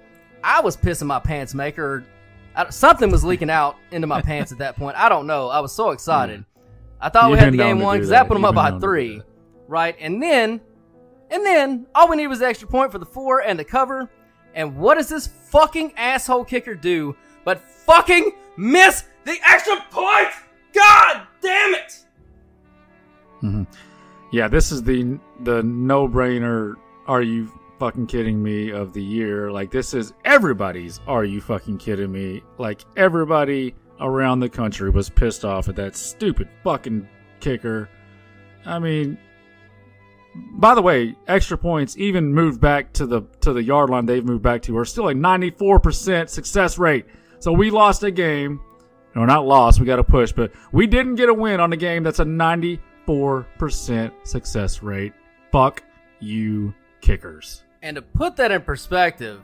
I 0.43 0.61
was 0.61 0.77
pissing 0.77 1.07
my 1.07 1.19
pants, 1.19 1.55
Maker. 1.55 2.05
Something 2.71 3.11
was 3.11 3.25
leaking 3.25 3.51
out 3.51 3.77
into 3.91 4.07
my 4.07 4.23
pants 4.23 4.53
at 4.53 4.59
that 4.59 4.77
point. 4.77 4.97
I 4.97 5.09
don't 5.09 5.27
know. 5.27 5.49
I 5.49 5.61
was 5.61 5.73
so 5.73 5.87
hmm. 5.89 5.95
excited. 5.95 6.45
I 7.03 7.09
thought 7.09 7.31
we 7.31 7.37
You've 7.37 7.41
had 7.45 7.53
the 7.53 7.57
game 7.59 7.81
won 7.81 7.97
because 7.97 8.09
that. 8.11 8.23
that 8.23 8.29
put 8.29 8.35
them 8.35 8.45
up 8.45 8.55
by 8.55 8.71
known 8.71 8.81
to 8.81 8.87
do 8.87 8.87
three, 8.87 9.23
right? 9.69 9.97
And 10.01 10.23
then, 10.23 10.61
and 11.31 11.45
then 11.45 11.87
all 11.95 12.09
we 12.09 12.17
needed 12.17 12.29
was 12.29 12.39
the 12.39 12.47
extra 12.47 12.69
point 12.69 12.93
for 12.93 12.99
the 12.99 13.05
four 13.07 13.41
and 13.43 13.59
the 13.59 13.65
cover. 13.65 14.09
And 14.55 14.77
what 14.77 14.97
does 14.99 15.09
this 15.09 15.27
fucking 15.27 15.95
asshole 15.97 16.45
kicker 16.45 16.75
do 16.75 17.17
but 17.45 17.61
fucking 17.61 18.33
miss 18.57 19.05
the 19.25 19.37
extra 19.47 19.77
point? 19.91 20.29
God 20.73 21.23
damn 21.43 21.75
it! 21.75 22.05
Mhm. 23.43 23.67
Yeah, 24.31 24.49
this 24.49 24.73
is 24.73 24.83
the 24.83 25.19
the 25.41 25.63
no 25.63 26.09
brainer. 26.09 26.75
Are 27.07 27.21
you 27.23 27.51
fucking 27.79 28.07
kidding 28.07 28.43
me? 28.43 28.71
Of 28.71 28.93
the 28.93 29.03
year, 29.03 29.51
like 29.51 29.71
this 29.71 29.93
is 29.93 30.13
everybody's. 30.25 31.01
Are 31.07 31.25
you 31.25 31.41
fucking 31.41 31.79
kidding 31.79 32.13
me? 32.13 32.43
Like 32.59 32.83
everybody 32.97 33.75
around 34.03 34.41
the 34.41 34.49
country 34.49 34.91
was 34.91 35.09
pissed 35.09 35.45
off 35.45 35.69
at 35.69 35.77
that 35.77 35.97
stupid 35.97 36.49
fucking 36.63 37.09
kicker. 37.41 37.89
I 38.65 38.79
mean, 38.79 39.19
by 40.35 40.75
the 40.75 40.83
way, 40.83 41.15
extra 41.29 41.59
points 41.59 41.97
even 41.99 42.33
moved 42.33 42.61
back 42.61 42.93
to 42.95 43.07
the 43.07 43.23
to 43.41 43.53
the 43.53 43.63
yard 43.63 43.91
line. 43.91 44.07
They've 44.07 44.25
moved 44.25 44.43
back 44.43 44.63
to 44.63 44.77
are 44.79 44.85
still 44.85 45.09
a 45.09 45.15
ninety 45.15 45.51
four 45.51 45.79
percent 45.79 46.31
success 46.31 46.79
rate. 46.79 47.07
So 47.39 47.53
we 47.53 47.71
lost 47.71 48.03
a 48.03 48.11
game. 48.11 48.61
No, 49.15 49.25
not 49.25 49.47
lost. 49.47 49.79
We 49.81 49.87
got 49.87 49.99
a 49.99 50.05
push, 50.05 50.33
but 50.33 50.53
we 50.73 50.87
didn't 50.87 51.17
get 51.17 51.29
a 51.29 51.35
win 51.35 51.61
on 51.61 51.73
a 51.73 51.77
game 51.77 52.03
that's 52.03 52.21
a 52.21 52.25
94% 52.25 54.13
success 54.27 54.83
rate. 54.83 55.13
Fuck 55.51 55.83
you, 56.21 56.73
kickers. 57.03 57.63
And 57.83 57.97
to 57.97 58.03
put 58.03 58.37
that 58.37 58.53
in 58.53 58.63
perspective, 58.63 59.43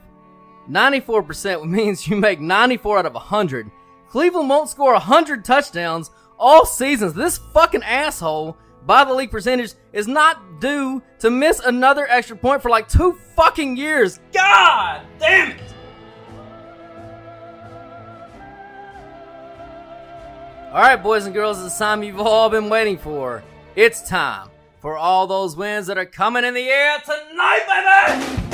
94% 0.69 1.65
means 1.69 2.07
you 2.07 2.15
make 2.15 2.39
94 2.39 2.99
out 2.99 3.05
of 3.05 3.13
100. 3.13 3.69
Cleveland 4.09 4.49
won't 4.49 4.69
score 4.69 4.93
100 4.93 5.45
touchdowns 5.45 6.09
all 6.39 6.65
seasons. 6.65 7.13
This 7.13 7.37
fucking 7.37 7.83
asshole, 7.83 8.57
by 8.85 9.03
the 9.03 9.13
league 9.13 9.29
percentage, 9.29 9.73
is 9.93 10.07
not 10.07 10.59
due 10.59 11.03
to 11.19 11.29
miss 11.29 11.59
another 11.59 12.07
extra 12.09 12.35
point 12.35 12.61
for 12.61 12.69
like 12.69 12.87
two 12.87 13.13
fucking 13.35 13.77
years. 13.77 14.19
God 14.33 15.01
damn 15.19 15.51
it! 15.51 15.61
Alright, 20.69 21.01
boys 21.01 21.25
and 21.25 21.33
girls, 21.33 21.63
it's 21.63 21.77
the 21.77 21.83
time 21.83 22.03
you've 22.03 22.19
all 22.19 22.49
been 22.49 22.69
waiting 22.69 22.97
for. 22.97 23.43
It's 23.75 24.07
time 24.07 24.49
for 24.79 24.97
all 24.97 25.27
those 25.27 25.55
wins 25.55 25.87
that 25.87 25.97
are 25.97 26.05
coming 26.05 26.43
in 26.43 26.53
the 26.53 26.67
air 26.67 26.99
tonight, 27.05 28.25
baby! 28.37 28.48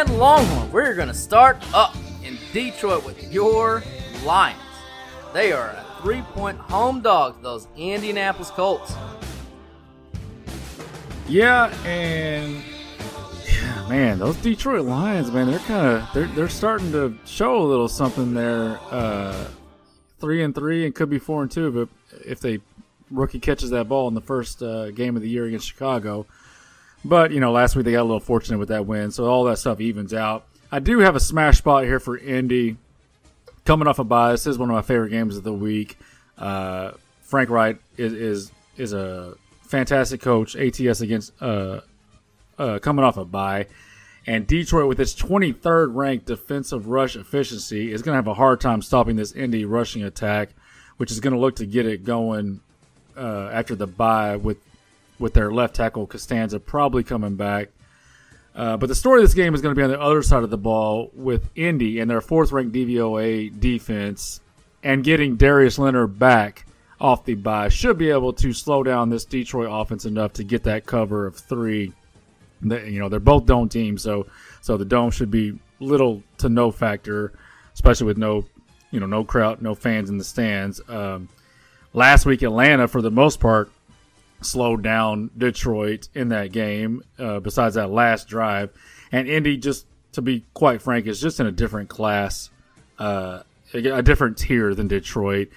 And 0.00 0.18
Longhorn. 0.18 0.72
We're 0.72 0.94
going 0.94 1.08
to 1.08 1.14
start 1.14 1.62
up 1.74 1.94
in 2.24 2.38
Detroit 2.54 3.04
with 3.04 3.30
your 3.30 3.82
Lions. 4.24 4.58
They 5.34 5.52
are 5.52 5.68
a 5.68 5.84
three 6.00 6.22
point 6.22 6.56
home 6.58 7.02
dog 7.02 7.42
those 7.42 7.68
Indianapolis 7.76 8.50
Colts. 8.50 8.94
Yeah, 11.28 11.66
and 11.84 12.62
yeah, 13.46 13.88
man, 13.90 14.18
those 14.18 14.36
Detroit 14.36 14.86
Lions, 14.86 15.30
man, 15.30 15.50
they're 15.50 15.58
kind 15.60 15.98
of 15.98 16.08
they're 16.14 16.28
they're 16.28 16.48
starting 16.48 16.90
to 16.92 17.14
show 17.26 17.60
a 17.60 17.66
little 17.66 17.88
something 17.88 18.32
there. 18.32 18.80
Uh, 18.90 19.48
three 20.18 20.42
and 20.42 20.54
three, 20.54 20.86
and 20.86 20.94
could 20.94 21.10
be 21.10 21.18
four 21.18 21.42
and 21.42 21.50
two, 21.50 21.70
but 21.70 22.20
if 22.24 22.40
they 22.40 22.60
rookie 23.10 23.38
catches 23.38 23.68
that 23.70 23.86
ball 23.86 24.08
in 24.08 24.14
the 24.14 24.20
first 24.22 24.62
uh, 24.62 24.90
game 24.92 25.14
of 25.16 25.20
the 25.20 25.28
year 25.28 25.44
against 25.44 25.68
Chicago. 25.68 26.24
But 27.04 27.32
you 27.32 27.40
know, 27.40 27.52
last 27.52 27.76
week 27.76 27.84
they 27.84 27.92
got 27.92 28.02
a 28.02 28.04
little 28.04 28.20
fortunate 28.20 28.58
with 28.58 28.68
that 28.68 28.86
win, 28.86 29.10
so 29.10 29.26
all 29.26 29.44
that 29.44 29.58
stuff 29.58 29.80
evens 29.80 30.12
out. 30.12 30.46
I 30.72 30.78
do 30.78 31.00
have 31.00 31.16
a 31.16 31.20
smash 31.20 31.58
spot 31.58 31.84
here 31.84 31.98
for 31.98 32.16
Indy 32.16 32.76
coming 33.64 33.88
off 33.88 33.98
a 33.98 34.04
bye. 34.04 34.32
This 34.32 34.46
is 34.46 34.58
one 34.58 34.70
of 34.70 34.74
my 34.74 34.82
favorite 34.82 35.10
games 35.10 35.36
of 35.36 35.42
the 35.42 35.52
week. 35.52 35.98
Uh, 36.38 36.92
Frank 37.22 37.50
Reich 37.50 37.78
is, 37.96 38.12
is 38.12 38.52
is 38.76 38.92
a 38.92 39.34
fantastic 39.62 40.20
coach. 40.20 40.56
ATS 40.56 41.00
against 41.00 41.32
uh, 41.40 41.80
uh, 42.58 42.78
coming 42.80 43.04
off 43.04 43.16
a 43.16 43.24
bye, 43.24 43.66
and 44.26 44.46
Detroit 44.46 44.88
with 44.88 45.00
its 45.00 45.14
23rd 45.14 45.94
ranked 45.94 46.26
defensive 46.26 46.86
rush 46.86 47.16
efficiency 47.16 47.92
is 47.92 48.02
going 48.02 48.12
to 48.12 48.16
have 48.16 48.26
a 48.26 48.34
hard 48.34 48.60
time 48.60 48.82
stopping 48.82 49.16
this 49.16 49.32
Indy 49.32 49.64
rushing 49.64 50.02
attack, 50.02 50.50
which 50.98 51.10
is 51.10 51.20
going 51.20 51.34
to 51.34 51.40
look 51.40 51.56
to 51.56 51.66
get 51.66 51.86
it 51.86 52.04
going 52.04 52.60
uh, 53.16 53.48
after 53.52 53.74
the 53.74 53.86
bye 53.86 54.36
with 54.36 54.58
with 55.20 55.34
their 55.34 55.52
left 55.52 55.76
tackle 55.76 56.06
Castonzo 56.06 56.64
probably 56.64 57.04
coming 57.04 57.36
back. 57.36 57.68
Uh, 58.54 58.76
but 58.76 58.88
the 58.88 58.94
story 58.94 59.22
of 59.22 59.28
this 59.28 59.34
game 59.34 59.54
is 59.54 59.62
going 59.62 59.74
to 59.74 59.78
be 59.78 59.84
on 59.84 59.90
the 59.90 60.00
other 60.00 60.22
side 60.22 60.42
of 60.42 60.50
the 60.50 60.58
ball 60.58 61.10
with 61.14 61.48
Indy 61.54 62.00
and 62.00 62.10
their 62.10 62.20
fourth 62.20 62.50
ranked 62.50 62.74
DVOA 62.74 63.58
defense 63.60 64.40
and 64.82 65.04
getting 65.04 65.36
Darius 65.36 65.78
Leonard 65.78 66.18
back 66.18 66.66
off 67.00 67.24
the 67.24 67.34
bye 67.34 67.68
should 67.68 67.96
be 67.96 68.10
able 68.10 68.32
to 68.32 68.52
slow 68.52 68.82
down 68.82 69.08
this 69.08 69.24
Detroit 69.24 69.68
offense 69.70 70.04
enough 70.04 70.32
to 70.34 70.44
get 70.44 70.64
that 70.64 70.84
cover 70.84 71.26
of 71.26 71.36
three. 71.36 71.92
They, 72.60 72.90
you 72.90 72.98
know, 72.98 73.08
they're 73.08 73.20
both 73.20 73.46
dome 73.46 73.68
teams, 73.68 74.02
so 74.02 74.26
so 74.60 74.76
the 74.76 74.84
dome 74.84 75.10
should 75.10 75.30
be 75.30 75.58
little 75.78 76.22
to 76.38 76.48
no 76.48 76.70
factor, 76.70 77.32
especially 77.72 78.06
with 78.06 78.18
no, 78.18 78.44
you 78.90 79.00
know, 79.00 79.06
no 79.06 79.24
crowd, 79.24 79.62
no 79.62 79.74
fans 79.74 80.10
in 80.10 80.18
the 80.18 80.24
stands. 80.24 80.80
Um, 80.88 81.28
last 81.94 82.26
week, 82.26 82.42
Atlanta, 82.42 82.86
for 82.86 83.00
the 83.00 83.10
most 83.10 83.40
part, 83.40 83.70
slowed 84.40 84.82
down 84.82 85.30
Detroit 85.36 86.08
in 86.14 86.28
that 86.30 86.52
game. 86.52 87.02
Uh, 87.18 87.40
besides 87.40 87.74
that 87.74 87.90
last 87.90 88.28
drive, 88.28 88.70
and 89.12 89.28
Indy, 89.28 89.56
just 89.56 89.86
to 90.12 90.22
be 90.22 90.44
quite 90.54 90.82
frank, 90.82 91.06
is 91.06 91.20
just 91.20 91.40
in 91.40 91.46
a 91.46 91.52
different 91.52 91.88
class, 91.88 92.50
uh, 92.98 93.42
a 93.74 94.02
different 94.02 94.38
tier 94.38 94.74
than 94.74 94.88
Detroit. 94.88 95.48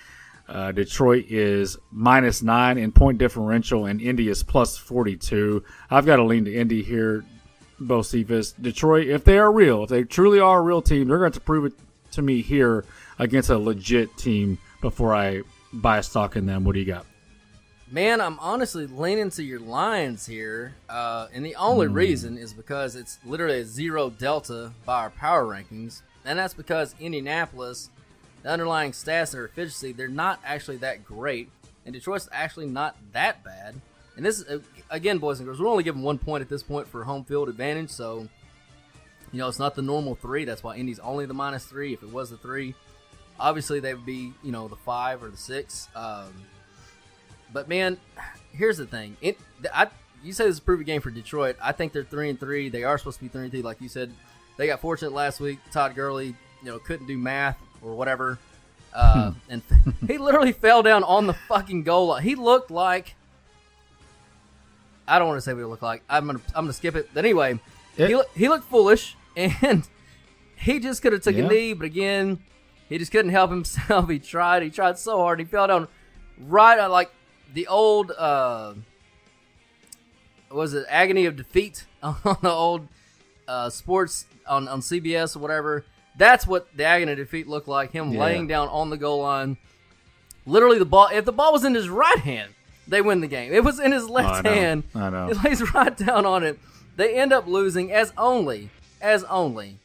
Uh, 0.48 0.72
Detroit 0.72 1.26
is 1.30 1.78
minus 1.92 2.42
nine 2.42 2.78
in 2.78 2.92
point 2.92 3.18
differential, 3.18 3.86
and 3.86 4.02
Indy 4.02 4.30
is 4.30 4.44
plus 4.44 4.78
forty-two. 4.78 5.64
I've 5.90 6.06
got 6.06 6.18
to 6.18 6.24
lean 6.24 6.46
to 6.46 6.54
Indy 6.54 6.84
here. 6.84 7.24
Bocephus. 7.82 8.54
Detroit, 8.62 9.08
if 9.08 9.26
they 9.26 9.38
are 9.38 9.52
real, 9.52 9.84
if 9.84 9.90
they 9.90 10.04
truly 10.04 10.40
are 10.40 10.60
a 10.60 10.62
real 10.62 10.82
team, 10.82 11.08
they're 11.08 11.18
going 11.18 11.32
to 11.32 11.36
have 11.36 11.42
to 11.42 11.46
prove 11.46 11.66
it 11.66 11.74
to 12.12 12.22
me 12.22 12.42
here 12.42 12.86
against 13.20 13.50
a 13.50 13.58
legit 13.58 14.16
team 14.16 14.58
before 14.80 15.14
I 15.14 15.42
buy 15.74 16.00
stock 16.00 16.38
in 16.38 16.46
them. 16.46 16.64
What 16.64 16.76
do 16.76 16.80
you 16.80 16.86
got? 16.86 17.06
Man, 17.94 18.22
I'm 18.22 18.40
honestly 18.40 18.88
leaning 18.88 19.30
to 19.32 19.44
your 19.44 19.60
Lions 19.60 20.26
here, 20.26 20.74
uh, 20.90 21.28
and 21.32 21.46
the 21.46 21.56
only 21.58 21.86
Hmm. 21.86 21.94
reason 21.94 22.38
is 22.40 22.52
because 22.52 22.96
it's 22.96 23.20
literally 23.24 23.60
a 23.60 23.66
zero 23.66 24.10
delta 24.10 24.72
by 24.84 25.02
our 25.02 25.10
power 25.12 25.46
rankings, 25.46 26.02
and 26.26 26.40
that's 26.40 26.56
because 26.56 26.96
Indianapolis, 27.00 27.92
the 28.42 28.50
underlying 28.50 28.94
stats, 28.94 29.34
their 29.34 29.46
efficiency, 29.46 29.92
they're 29.92 30.08
not 30.08 30.40
actually 30.44 30.78
that 30.78 31.06
great, 31.06 31.52
and 31.86 31.94
Detroit's 31.94 32.28
actually 32.32 32.66
not 32.66 32.96
that 33.12 33.44
bad. 33.44 33.80
And 34.18 34.26
this, 34.26 34.40
is- 34.40 34.64
again, 34.90 35.20
boys 35.20 35.40
and 35.40 35.46
girls, 35.46 35.60
we're 35.60 35.68
only 35.68 35.84
given 35.84 36.02
one 36.02 36.18
point 36.18 36.42
at 36.42 36.50
this 36.50 36.64
point 36.64 36.88
for 36.88 37.04
home 37.04 37.24
field 37.24 37.48
advantage, 37.48 37.92
so 37.92 38.28
you 39.32 39.38
know 39.38 39.48
it's 39.48 39.60
not 39.60 39.76
the 39.76 39.84
normal 39.84 40.16
three. 40.16 40.46
That's 40.46 40.64
why 40.64 40.78
Indy's 40.78 40.98
only 41.00 41.28
the 41.28 41.36
minus 41.36 41.66
three. 41.66 41.94
If 41.94 42.02
it 42.02 42.12
was 42.12 42.32
the 42.32 42.38
three, 42.38 42.74
obviously 43.40 43.80
they 43.80 43.94
would 43.94 44.06
be 44.06 44.34
you 44.42 44.52
know 44.52 44.68
the 44.68 44.78
five 44.78 45.22
or 45.22 45.30
the 45.30 45.38
six. 45.38 45.90
Um, 45.96 46.34
but 47.54 47.68
man, 47.70 47.98
here's 48.52 48.78
the 48.78 48.86
thing. 48.86 49.16
It 49.22 49.38
I 49.74 49.88
you 50.24 50.34
say 50.34 50.46
this 50.46 50.54
is 50.54 50.60
a 50.60 50.62
proof 50.64 50.86
game 50.86 51.02
for 51.02 51.12
Detroit. 51.12 51.56
I 51.62 51.72
think 51.72 51.94
they're 51.94 52.04
three 52.04 52.30
and 52.30 52.40
three. 52.40 52.70
They 52.70 52.84
are 52.84 52.98
supposed 52.98 53.18
to 53.20 53.24
be 53.24 53.30
three 53.30 53.44
and 53.44 53.52
three, 53.52 53.62
like 53.62 53.80
you 53.82 53.90
said. 53.90 54.12
They 54.58 54.68
got 54.68 54.80
fortunate 54.82 55.14
last 55.14 55.40
week. 55.40 55.60
Todd 55.72 55.96
Gurley, 55.96 56.28
you 56.62 56.66
know, 56.72 56.80
couldn't 56.80 57.08
do 57.08 57.18
math 57.18 57.58
or 57.82 57.94
whatever, 57.96 58.38
uh, 58.94 59.32
and 59.50 59.62
he 60.08 60.18
literally 60.18 60.52
fell 60.52 60.82
down 60.84 61.04
on 61.04 61.28
the 61.28 61.34
fucking 61.34 61.84
goal 61.84 62.08
line. 62.08 62.24
He 62.24 62.36
looked 62.36 62.72
like 62.72 63.16
I 65.08 65.20
don't 65.20 65.28
want 65.28 65.38
to 65.38 65.42
say 65.42 65.54
what 65.54 65.60
he 65.60 65.66
looked 65.66 65.84
like. 65.84 66.04
I'm 66.10 66.26
gonna 66.28 66.40
I'm 66.56 66.66
gonna 66.66 66.74
skip 66.74 66.96
it. 66.96 67.10
But 67.14 67.26
anyway, 67.26 67.60
It- 67.98 68.10
he 68.10 68.22
he 68.36 68.50
looked 68.50 68.66
foolish, 68.70 69.16
and 69.36 69.88
he 70.56 70.80
just 70.80 71.02
could 71.02 71.14
have 71.14 71.22
took 71.24 71.36
Yeah. 71.36 71.44
a 71.46 71.50
knee, 71.50 71.74
but 71.74 71.86
again, 71.86 72.40
he 72.88 72.98
just 72.98 73.12
couldn't 73.12 73.32
help 73.32 73.50
himself. 73.50 74.10
He 74.10 74.20
tried. 74.20 74.64
He 74.64 74.70
tried 74.70 74.98
so 74.98 75.18
hard. 75.18 75.40
He 75.40 75.46
fell 75.46 75.68
down 75.68 75.88
right 76.40 76.80
on 76.80 76.90
like 76.92 77.12
the 77.54 77.68
old 77.68 78.12
uh, 78.12 78.74
was 80.52 80.74
it 80.74 80.86
agony 80.90 81.26
of 81.26 81.36
defeat 81.36 81.86
on 82.04 82.38
the 82.42 82.50
old 82.52 82.88
uh, 83.48 83.70
sports 83.70 84.26
on 84.48 84.68
on 84.68 84.82
CBS 84.82 85.36
or 85.36 85.40
whatever. 85.40 85.86
That's 86.16 86.46
what 86.46 86.68
the 86.78 86.84
agony 86.84 87.14
of 87.14 87.18
defeat 87.18 87.48
looked 87.48 87.68
like. 87.68 87.92
Him 87.92 88.12
Yeah. 88.12 88.20
laying 88.22 88.48
down 88.48 88.68
on 88.70 88.90
the 88.90 88.98
goal 88.98 89.22
line. 89.22 89.58
Literally, 90.46 90.78
the 90.78 90.86
ball. 90.86 91.10
If 91.12 91.26
the 91.26 91.32
ball 91.32 91.52
was 91.54 91.64
in 91.64 91.74
his 91.74 91.90
right 91.90 92.20
hand, 92.20 92.54
they 92.88 93.02
win 93.02 93.22
the 93.22 93.28
game. 93.28 93.54
It 93.54 93.64
was 93.64 93.80
in 93.80 93.92
his 93.92 94.10
left 94.10 94.30
I 94.30 94.42
know. 94.42 94.54
hand. 94.54 94.84
I 94.94 95.10
know. 95.10 95.28
He 95.34 95.34
lays 95.50 95.74
right 95.74 95.96
down 95.96 96.26
on 96.26 96.44
it. 96.44 96.60
They 96.96 97.16
end 97.16 97.34
up 97.34 97.48
losing 97.48 97.92
as 97.92 98.14
only 98.18 98.70
as 99.02 99.24
only 99.26 99.80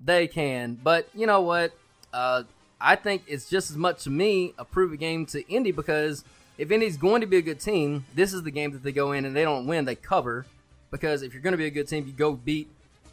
they 0.00 0.26
can. 0.26 0.78
But 0.82 1.08
you 1.14 1.26
know 1.26 1.42
what? 1.42 1.72
Uh, 2.12 2.44
I 2.80 2.96
think 2.96 3.22
it's 3.26 3.48
just 3.48 3.70
as 3.70 3.76
much 3.76 4.04
to 4.04 4.10
me 4.10 4.54
a 4.58 4.64
prove 4.64 4.92
a 4.92 4.96
game 4.96 5.26
to 5.26 5.46
Indy 5.48 5.70
because 5.70 6.24
if 6.60 6.70
Indy's 6.70 6.98
going 6.98 7.22
to 7.22 7.26
be 7.26 7.38
a 7.38 7.42
good 7.42 7.58
team, 7.58 8.04
this 8.14 8.34
is 8.34 8.42
the 8.42 8.50
game 8.50 8.72
that 8.72 8.82
they 8.82 8.92
go 8.92 9.12
in 9.12 9.24
and 9.24 9.34
they 9.34 9.44
don't 9.44 9.66
win, 9.66 9.86
they 9.86 9.94
cover. 9.94 10.44
Because 10.90 11.22
if 11.22 11.32
you're 11.32 11.40
going 11.42 11.52
to 11.52 11.58
be 11.58 11.64
a 11.64 11.70
good 11.70 11.88
team, 11.88 12.06
you 12.06 12.12
go 12.12 12.34
beat, 12.34 12.68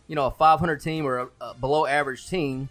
you 0.07 0.15
know, 0.15 0.25
a 0.25 0.31
500 0.31 0.81
team 0.81 1.07
or 1.07 1.19
a, 1.19 1.29
a 1.39 1.53
below 1.53 1.85
average 1.85 2.27
team 2.27 2.67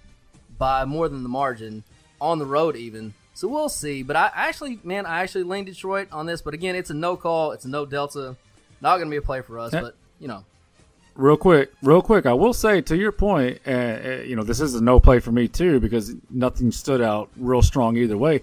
by 0.58 0.84
more 0.84 1.08
than 1.08 1.22
the 1.22 1.30
margin 1.30 1.82
on 2.20 2.38
the 2.38 2.44
road 2.44 2.76
even. 2.76 3.14
So 3.32 3.48
we'll 3.48 3.70
see. 3.70 4.02
But 4.02 4.16
I 4.16 4.30
actually, 4.34 4.78
man, 4.84 5.06
I 5.06 5.22
actually 5.22 5.44
lean 5.44 5.64
Detroit 5.64 6.08
on 6.12 6.26
this. 6.26 6.42
But 6.42 6.52
again, 6.52 6.74
it's 6.76 6.90
a 6.90 6.94
no 6.94 7.16
call. 7.16 7.52
It's 7.52 7.64
a 7.64 7.70
no 7.70 7.86
delta. 7.86 8.36
Not 8.82 8.98
going 8.98 9.08
to 9.08 9.10
be 9.10 9.16
a 9.16 9.22
play 9.22 9.40
for 9.40 9.58
us. 9.58 9.72
But 9.72 9.96
you 10.20 10.28
know, 10.28 10.44
Real 11.16 11.38
quick, 11.38 11.72
real 11.82 12.02
quick. 12.02 12.26
I 12.26 12.34
will 12.34 12.52
say 12.52 12.82
to 12.82 12.96
your 12.96 13.10
point, 13.10 13.60
uh, 13.66 13.70
uh, 13.70 14.22
you 14.26 14.36
know, 14.36 14.42
this 14.42 14.60
is 14.60 14.74
a 14.74 14.82
no 14.82 15.00
play 15.00 15.18
for 15.18 15.32
me 15.32 15.48
too 15.48 15.80
because 15.80 16.14
nothing 16.28 16.70
stood 16.70 17.00
out 17.00 17.30
real 17.38 17.62
strong 17.62 17.96
either 17.96 18.18
way. 18.18 18.42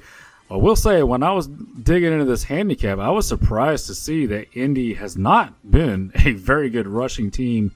I 0.53 0.57
will 0.57 0.75
say 0.75 1.01
when 1.01 1.23
I 1.23 1.31
was 1.31 1.47
digging 1.47 2.13
into 2.13 2.25
this 2.25 2.43
handicap, 2.43 2.99
I 2.99 3.09
was 3.09 3.27
surprised 3.27 3.87
to 3.87 3.95
see 3.95 4.27
that 4.27 4.47
Indy 4.53 4.93
has 4.93 5.17
not 5.17 5.53
been 5.69 6.11
a 6.25 6.33
very 6.33 6.69
good 6.69 6.87
rushing 6.87 7.31
team 7.31 7.71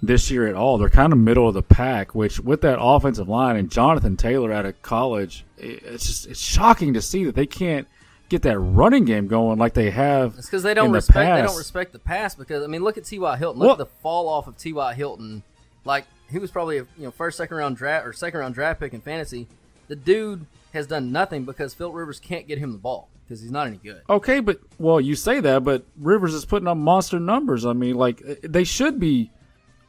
this 0.00 0.30
year 0.30 0.46
at 0.46 0.54
all. 0.54 0.78
They're 0.78 0.88
kind 0.88 1.12
of 1.12 1.18
middle 1.18 1.46
of 1.46 1.52
the 1.52 1.62
pack, 1.62 2.14
which 2.14 2.40
with 2.40 2.62
that 2.62 2.78
offensive 2.80 3.28
line 3.28 3.56
and 3.56 3.70
Jonathan 3.70 4.16
Taylor 4.16 4.50
out 4.50 4.64
of 4.64 4.80
college, 4.80 5.44
it's 5.58 6.06
just 6.06 6.26
it's 6.26 6.40
shocking 6.40 6.94
to 6.94 7.02
see 7.02 7.24
that 7.24 7.34
they 7.34 7.46
can't 7.46 7.86
get 8.30 8.40
that 8.42 8.58
running 8.58 9.04
game 9.04 9.26
going 9.26 9.58
like 9.58 9.74
they 9.74 9.90
have. 9.90 10.36
It's 10.38 10.46
because 10.46 10.62
they 10.62 10.72
don't 10.72 10.88
the 10.92 10.94
respect 10.94 11.16
they 11.16 11.22
past. 11.24 11.48
don't 11.50 11.58
respect 11.58 11.92
the 11.92 11.98
pass. 11.98 12.34
Because 12.34 12.64
I 12.64 12.66
mean, 12.66 12.82
look 12.82 12.96
at 12.96 13.04
T.Y. 13.04 13.36
Hilton. 13.36 13.60
Well- 13.60 13.70
Look 13.70 13.80
at 13.80 13.86
the 13.88 13.94
fall 14.00 14.28
off 14.28 14.46
of 14.46 14.56
T.Y. 14.56 14.94
Hilton. 14.94 15.42
Like 15.84 16.06
he 16.30 16.38
was 16.38 16.50
probably 16.50 16.78
a 16.78 16.86
you 16.96 17.04
know 17.04 17.10
first 17.10 17.36
second 17.36 17.56
round 17.58 17.76
draft 17.76 18.06
or 18.06 18.12
second 18.14 18.40
round 18.40 18.54
draft 18.54 18.80
pick 18.80 18.94
in 18.94 19.02
fantasy. 19.02 19.46
The 19.88 19.96
dude 19.96 20.46
has 20.72 20.86
done 20.86 21.12
nothing 21.12 21.44
because 21.44 21.74
Phil 21.74 21.92
Rivers 21.92 22.20
can't 22.20 22.46
get 22.46 22.58
him 22.58 22.72
the 22.72 22.78
ball 22.78 23.08
because 23.24 23.40
he's 23.40 23.50
not 23.50 23.66
any 23.66 23.76
good. 23.76 24.02
Okay, 24.10 24.40
but 24.40 24.60
well, 24.78 25.00
you 25.00 25.14
say 25.14 25.40
that, 25.40 25.64
but 25.64 25.84
Rivers 25.98 26.34
is 26.34 26.44
putting 26.44 26.68
up 26.68 26.76
monster 26.76 27.18
numbers. 27.20 27.64
I 27.64 27.72
mean, 27.72 27.94
like 27.96 28.22
eh, 28.26 28.34
they 28.42 28.64
should 28.64 28.98
be 29.00 29.30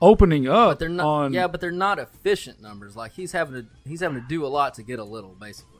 opening 0.01 0.47
up 0.47 0.71
But 0.71 0.79
they're 0.79 0.89
not. 0.89 1.05
on. 1.07 1.33
yeah, 1.33 1.47
but 1.47 1.59
they're 1.61 1.71
not 1.71 1.99
efficient 1.99 2.61
numbers. 2.61 2.95
Like 2.95 3.13
he's 3.13 3.31
having 3.31 3.63
to 3.63 3.67
he's 3.89 4.01
having 4.01 4.21
to 4.21 4.27
do 4.27 4.45
a 4.45 4.47
lot 4.47 4.75
to 4.75 4.83
get 4.83 4.99
a 4.99 5.03
little, 5.03 5.35
basically. 5.39 5.73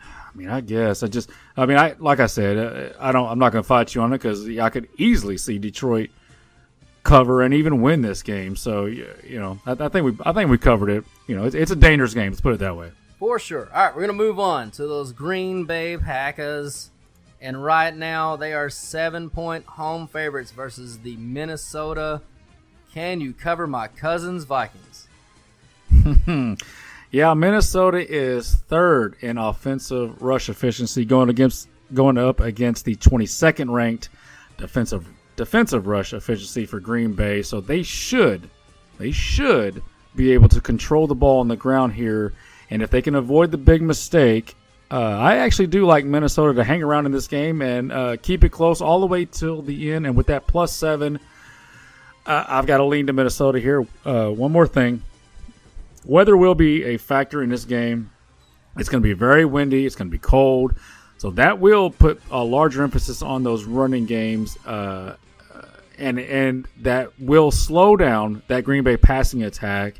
I 0.00 0.36
mean, 0.36 0.50
I 0.50 0.60
guess 0.60 1.02
I 1.02 1.06
just. 1.08 1.30
I 1.56 1.66
mean, 1.66 1.78
I 1.78 1.94
like 1.98 2.20
I 2.20 2.26
said, 2.26 2.58
uh, 2.58 2.96
I 3.00 3.12
don't. 3.12 3.28
I'm 3.28 3.38
not 3.38 3.50
going 3.52 3.62
to 3.64 3.66
fight 3.66 3.94
you 3.94 4.02
on 4.02 4.12
it 4.12 4.18
because 4.18 4.46
I 4.58 4.68
could 4.70 4.88
easily 4.98 5.38
see 5.38 5.58
Detroit 5.58 6.10
cover 7.08 7.42
and 7.42 7.54
even 7.54 7.80
win 7.80 8.02
this 8.02 8.22
game. 8.22 8.56
So 8.56 8.86
you 8.86 9.38
know, 9.38 9.58
I, 9.66 9.72
I 9.72 9.88
think 9.88 10.04
we. 10.04 10.16
I 10.24 10.32
think 10.32 10.50
we 10.50 10.58
covered 10.58 10.90
it. 10.90 11.04
You 11.26 11.36
know, 11.36 11.44
it's, 11.44 11.54
it's 11.54 11.70
a 11.70 11.76
dangerous 11.76 12.14
game. 12.14 12.30
Let's 12.30 12.40
put 12.40 12.54
it 12.54 12.60
that 12.60 12.76
way. 12.76 12.90
For 13.18 13.38
sure. 13.38 13.68
All 13.74 13.86
right, 13.86 13.94
we're 13.94 14.02
gonna 14.02 14.12
move 14.12 14.38
on 14.38 14.70
to 14.72 14.86
those 14.86 15.12
Green 15.12 15.64
Bay 15.64 15.96
Packers, 15.96 16.90
and 17.40 17.62
right 17.62 17.94
now 17.94 18.36
they 18.36 18.52
are 18.52 18.70
seven 18.70 19.30
point 19.30 19.64
home 19.64 20.06
favorites 20.06 20.50
versus 20.50 20.98
the 20.98 21.16
Minnesota. 21.16 22.22
Can 22.92 23.20
you 23.20 23.32
cover 23.32 23.66
my 23.66 23.88
cousins 23.88 24.44
Vikings? 24.44 25.08
Yeah, 27.10 27.32
Minnesota 27.32 28.04
is 28.06 28.54
third 28.54 29.16
in 29.20 29.38
offensive 29.38 30.20
rush 30.20 30.50
efficiency, 30.50 31.06
going 31.06 31.30
against 31.30 31.68
going 31.94 32.18
up 32.18 32.40
against 32.40 32.84
the 32.84 32.96
22nd 32.96 33.72
ranked 33.72 34.10
defensive 34.58 35.08
defensive 35.38 35.86
rush 35.86 36.12
efficiency 36.12 36.66
for 36.66 36.80
Green 36.80 37.14
Bay. 37.14 37.40
So 37.40 37.62
they 37.62 37.82
should 37.82 38.50
they 38.98 39.10
should 39.10 39.82
be 40.14 40.32
able 40.32 40.48
to 40.48 40.60
control 40.60 41.06
the 41.06 41.14
ball 41.14 41.40
on 41.40 41.48
the 41.48 41.56
ground 41.56 41.94
here, 41.94 42.34
and 42.68 42.82
if 42.82 42.90
they 42.90 43.00
can 43.00 43.14
avoid 43.14 43.50
the 43.50 43.58
big 43.58 43.80
mistake. 43.80 44.54
Uh, 44.90 44.96
I 44.96 45.36
actually 45.36 45.66
do 45.66 45.84
like 45.84 46.06
Minnesota 46.06 46.54
to 46.54 46.64
hang 46.64 46.82
around 46.82 47.04
in 47.04 47.12
this 47.12 47.26
game 47.26 47.60
and 47.60 47.92
uh, 47.92 48.16
keep 48.16 48.42
it 48.42 48.48
close 48.48 48.80
all 48.80 49.00
the 49.00 49.06
way 49.06 49.26
till 49.26 49.60
the 49.60 49.92
end. 49.92 50.06
And 50.06 50.16
with 50.16 50.28
that 50.28 50.46
plus 50.46 50.72
seven, 50.72 51.20
uh, 52.24 52.44
I've 52.48 52.64
got 52.64 52.78
to 52.78 52.84
lean 52.84 53.06
to 53.08 53.12
Minnesota 53.12 53.60
here. 53.60 53.86
Uh, 54.02 54.30
one 54.30 54.50
more 54.50 54.66
thing. 54.66 55.02
Weather 56.06 56.38
will 56.38 56.54
be 56.54 56.84
a 56.84 56.96
factor 56.96 57.42
in 57.42 57.50
this 57.50 57.66
game. 57.66 58.10
It's 58.78 58.88
going 58.88 59.02
to 59.02 59.06
be 59.06 59.12
very 59.12 59.44
windy. 59.44 59.84
It's 59.84 59.94
going 59.94 60.08
to 60.08 60.10
be 60.10 60.18
cold. 60.18 60.74
So 61.18 61.32
that 61.32 61.58
will 61.58 61.90
put 61.90 62.22
a 62.30 62.42
larger 62.42 62.82
emphasis 62.82 63.20
on 63.20 63.42
those 63.42 63.64
running 63.64 64.06
games, 64.06 64.56
uh, 64.64 65.16
and 65.98 66.18
and 66.18 66.68
that 66.80 67.18
will 67.18 67.50
slow 67.50 67.96
down 67.96 68.42
that 68.48 68.64
Green 68.64 68.84
Bay 68.84 68.96
passing 68.96 69.42
attack. 69.42 69.94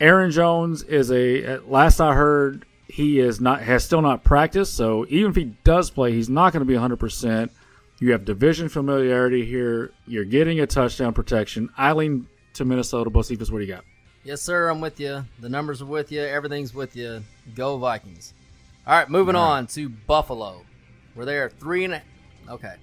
Aaron 0.00 0.30
Jones 0.30 0.82
is 0.82 1.10
a. 1.10 1.58
Last 1.66 2.00
I 2.00 2.14
heard, 2.14 2.64
he 2.88 3.20
is 3.20 3.40
not 3.40 3.62
has 3.62 3.84
still 3.84 4.02
not 4.02 4.24
practiced. 4.24 4.74
So 4.74 5.06
even 5.08 5.30
if 5.30 5.36
he 5.36 5.44
does 5.64 5.90
play, 5.90 6.12
he's 6.12 6.28
not 6.28 6.52
going 6.52 6.60
to 6.60 6.66
be 6.66 6.74
100. 6.74 6.96
percent 6.96 7.52
You 8.00 8.12
have 8.12 8.24
division 8.24 8.68
familiarity 8.68 9.44
here. 9.44 9.92
You're 10.06 10.24
getting 10.24 10.60
a 10.60 10.66
touchdown 10.66 11.12
protection. 11.12 11.70
I 11.76 11.92
lean 11.92 12.26
to 12.54 12.64
Minnesota. 12.64 13.10
Bocephus, 13.10 13.50
what 13.50 13.58
do 13.58 13.64
you 13.64 13.72
got? 13.72 13.84
Yes, 14.24 14.40
sir. 14.40 14.68
I'm 14.68 14.80
with 14.80 14.98
you. 15.00 15.24
The 15.40 15.48
numbers 15.48 15.82
are 15.82 15.86
with 15.86 16.10
you. 16.10 16.20
Everything's 16.22 16.74
with 16.74 16.96
you. 16.96 17.22
Go 17.54 17.76
Vikings. 17.78 18.32
All 18.86 18.94
right, 18.94 19.08
moving 19.08 19.36
All 19.36 19.48
right. 19.50 19.58
on 19.58 19.66
to 19.68 19.88
Buffalo, 19.88 20.62
where 21.14 21.24
they 21.24 21.36
are 21.38 21.48
three 21.48 21.84
and 21.84 21.94
a. 21.94 22.02
Okay, 22.48 22.74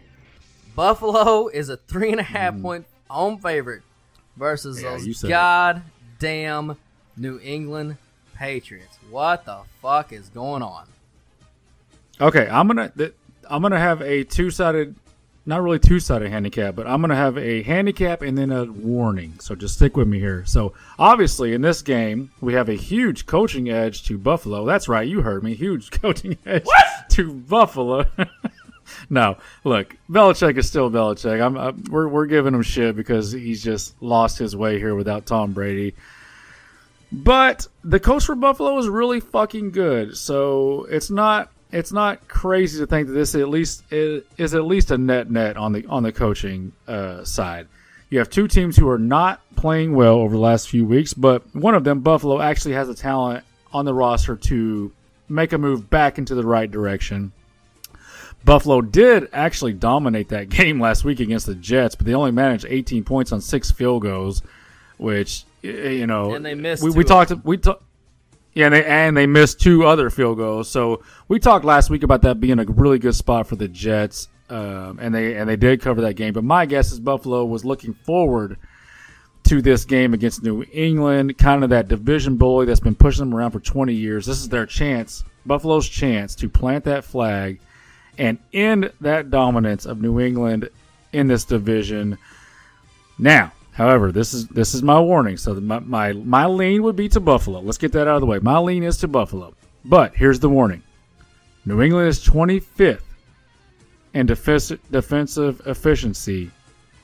Buffalo 0.76 1.48
is 1.48 1.70
a 1.70 1.78
three 1.78 2.12
and 2.12 2.20
a 2.20 2.24
half 2.24 2.60
point 2.62 2.86
home 3.10 3.38
favorite 3.40 3.82
versus 4.38 4.80
Mm. 4.80 4.84
Yeah, 4.84 4.90
those 4.98 5.24
it. 5.24 5.30
goddamn 6.20 6.78
New 7.18 7.40
England 7.44 7.98
Patriots. 8.36 8.98
What 9.10 9.46
the 9.46 9.60
fuck 9.82 10.14
is 10.14 10.30
going 10.30 10.62
on? 10.64 10.86
Okay, 12.20 12.48
I'm 12.50 12.68
gonna 12.68 12.90
th- 12.96 13.14
I'm 13.50 13.62
gonna 13.62 13.80
have 13.80 14.02
a 14.02 14.24
two 14.24 14.50
sided, 14.52 14.96
not 15.46 15.62
really 15.62 15.80
two 15.80 16.00
sided 16.00 16.30
handicap, 16.30 16.76
but 16.76 16.88
I'm 16.88 17.02
gonna 17.02 17.16
have 17.16 17.38
a 17.38 17.64
handicap 17.64 18.22
and 18.22 18.38
then 18.38 18.52
a 18.52 18.66
warning. 18.66 19.34
So 19.40 19.56
just 19.56 19.76
stick 19.76 19.98
with 19.98 20.08
me 20.08 20.20
here. 20.20 20.46
So 20.46 20.74
obviously 20.98 21.54
in 21.54 21.62
this 21.62 21.82
game 21.82 22.32
we 22.40 22.54
have 22.54 22.70
a 22.70 22.74
huge 22.76 23.26
coaching 23.26 23.70
edge 23.70 24.04
to 24.06 24.18
Buffalo. 24.18 24.66
That's 24.66 24.88
right, 24.88 25.08
you 25.08 25.22
heard 25.22 25.44
me. 25.44 25.54
Huge 25.56 25.92
coaching 26.02 26.38
edge 26.46 26.66
to 27.10 27.34
Buffalo. 27.34 28.06
no, 29.10 29.38
look, 29.64 29.96
Belichick 30.10 30.58
is 30.58 30.68
still 30.68 30.90
Belichick. 30.90 31.42
I'm, 31.42 31.58
i 31.58 31.72
we're 31.90 32.08
we're 32.08 32.26
giving 32.26 32.54
him 32.54 32.64
shit 32.64 32.96
because 32.96 33.32
he's 33.32 33.64
just 33.64 34.02
lost 34.02 34.38
his 34.38 34.56
way 34.56 34.80
here 34.80 34.96
without 34.96 35.26
Tom 35.26 35.54
Brady. 35.54 35.96
But 37.12 37.68
the 37.84 38.00
coach 38.00 38.26
for 38.26 38.36
Buffalo 38.36 38.78
is 38.78 38.88
really 38.88 39.20
fucking 39.20 39.72
good. 39.72 40.16
So 40.18 40.86
it's 40.90 41.10
not 41.10 41.52
it's 41.72 41.92
not 41.92 42.28
crazy 42.28 42.80
to 42.80 42.88
think 42.88 43.08
that 43.08 43.14
this 43.14 43.36
at 43.36 43.50
least 43.50 43.84
is, 43.92 44.24
is 44.38 44.54
at 44.54 44.66
least 44.66 44.92
a 44.92 44.98
net 44.98 45.30
net 45.30 45.58
on 45.58 45.74
the 45.74 45.86
on 45.88 46.04
the 46.04 46.12
coaching 46.12 46.72
uh, 46.88 47.24
side. 47.24 47.68
You 48.10 48.20
have 48.20 48.30
two 48.30 48.48
teams 48.48 48.76
who 48.76 48.90
are 48.90 49.00
not 49.00 49.42
playing 49.56 49.96
well 49.96 50.16
over 50.16 50.36
the 50.36 50.42
last 50.42 50.68
few 50.68 50.86
weeks, 50.86 51.14
but 51.14 51.44
one 51.56 51.76
of 51.76 51.86
them, 51.86 52.02
Buffalo, 52.02 52.42
actually 52.42 52.74
has 52.74 52.90
the 52.90 52.94
talent 52.94 53.46
on 53.72 53.86
the 53.86 53.94
roster 53.94 54.36
to 54.36 54.92
make 55.30 55.54
a 55.54 55.58
move 55.58 55.90
back 55.90 56.18
into 56.18 56.36
the 56.36 56.46
right 56.46 56.70
direction. 56.70 57.32
Buffalo 58.44 58.82
did 58.82 59.30
actually 59.34 59.74
dominate 59.74 60.30
that 60.30 60.50
game 60.50 60.80
last 60.80 61.04
week 61.04 61.20
against 61.20 61.46
the 61.46 61.56
Jets, 61.56 61.96
but 61.96 62.06
they 62.06 62.14
only 62.14 62.32
managed 62.32 62.66
18 62.68 63.04
points 63.04 63.32
on 63.32 63.42
six 63.42 63.72
field 63.72 64.02
goals, 64.04 64.42
which 64.98 65.46
you 65.62 66.08
know, 66.08 66.34
And 66.34 66.46
they 66.46 66.56
missed 66.56 66.84
We, 66.84 66.92
two 66.92 66.98
we 66.98 67.04
talked. 67.04 67.32
We 67.44 67.58
talked. 67.58 67.84
Yeah, 68.54 68.66
and 68.66 68.76
they, 68.76 68.84
and 68.84 69.16
they 69.16 69.28
missed 69.28 69.62
two 69.62 69.86
other 69.86 70.10
field 70.10 70.38
goals. 70.38 70.70
So 70.70 71.04
we 71.30 71.40
talked 71.40 71.64
last 71.64 71.90
week 71.90 72.04
about 72.04 72.24
that 72.24 72.42
being 72.42 72.60
a 72.60 72.66
really 72.66 73.00
good 73.00 73.16
spot 73.16 73.48
for 73.48 73.56
the 73.56 73.70
Jets, 73.70 74.28
um, 74.50 75.00
and 75.02 75.16
they 75.16 75.36
and 75.38 75.48
they 75.48 75.56
did 75.56 75.82
cover 75.82 76.02
that 76.02 76.16
game. 76.16 76.34
But 76.34 76.44
my 76.44 76.66
guess 76.66 76.92
is 76.92 77.00
Buffalo 77.00 77.46
was 77.46 77.64
looking 77.64 77.94
forward 77.94 78.58
to 79.44 79.62
this 79.62 79.86
game 79.86 80.14
against 80.14 80.44
New 80.44 80.64
England, 80.72 81.38
kind 81.38 81.64
of 81.64 81.70
that 81.72 81.88
division 81.88 82.38
bully 82.38 82.66
that's 82.66 82.80
been 82.80 82.96
pushing 82.96 83.26
them 83.26 83.34
around 83.34 83.52
for 83.52 83.60
20 83.60 83.94
years. 83.94 84.26
This 84.26 84.38
is 84.38 84.50
their 84.50 84.66
chance, 84.66 85.24
Buffalo's 85.46 85.88
chance 85.88 86.36
to 86.36 86.50
plant 86.50 86.84
that 86.84 87.04
flag 87.04 87.60
and 88.18 88.38
end 88.54 88.92
that 89.02 89.30
dominance 89.30 89.86
of 89.86 90.02
New 90.02 90.20
England 90.20 90.70
in 91.14 91.28
this 91.28 91.46
division. 91.46 92.18
Now, 93.18 93.52
however, 93.74 94.12
this 94.12 94.34
is 94.34 94.48
this 94.48 94.74
is 94.74 94.84
my 94.84 95.00
warning. 95.00 95.38
So 95.38 95.54
my, 95.56 95.80
my 95.80 96.14
my 96.14 96.46
lean 96.46 96.84
would 96.84 96.96
be 96.96 97.10
to 97.10 97.20
Buffalo. 97.20 97.60
Let's 97.60 97.78
get 97.78 97.92
that 97.94 98.08
out 98.08 98.16
of 98.16 98.22
the 98.22 98.28
way. 98.28 98.40
My 98.40 98.60
lean 98.60 98.84
is 98.84 98.98
to 98.98 99.08
Buffalo. 99.08 99.54
But 99.84 100.16
here's 100.16 100.40
the 100.40 100.50
warning. 100.50 100.84
New 101.66 101.82
England 101.82 102.08
is 102.08 102.24
25th 102.24 103.02
in 104.14 104.26
defensive 104.26 104.80
defensive 104.92 105.62
efficiency. 105.66 106.52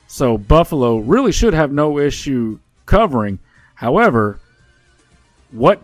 So 0.08 0.38
Buffalo 0.38 0.98
really 0.98 1.32
should 1.32 1.54
have 1.54 1.72
no 1.72 2.00
issue 2.00 2.60
covering. 2.86 3.40
However, 3.76 4.40
what 5.52 5.82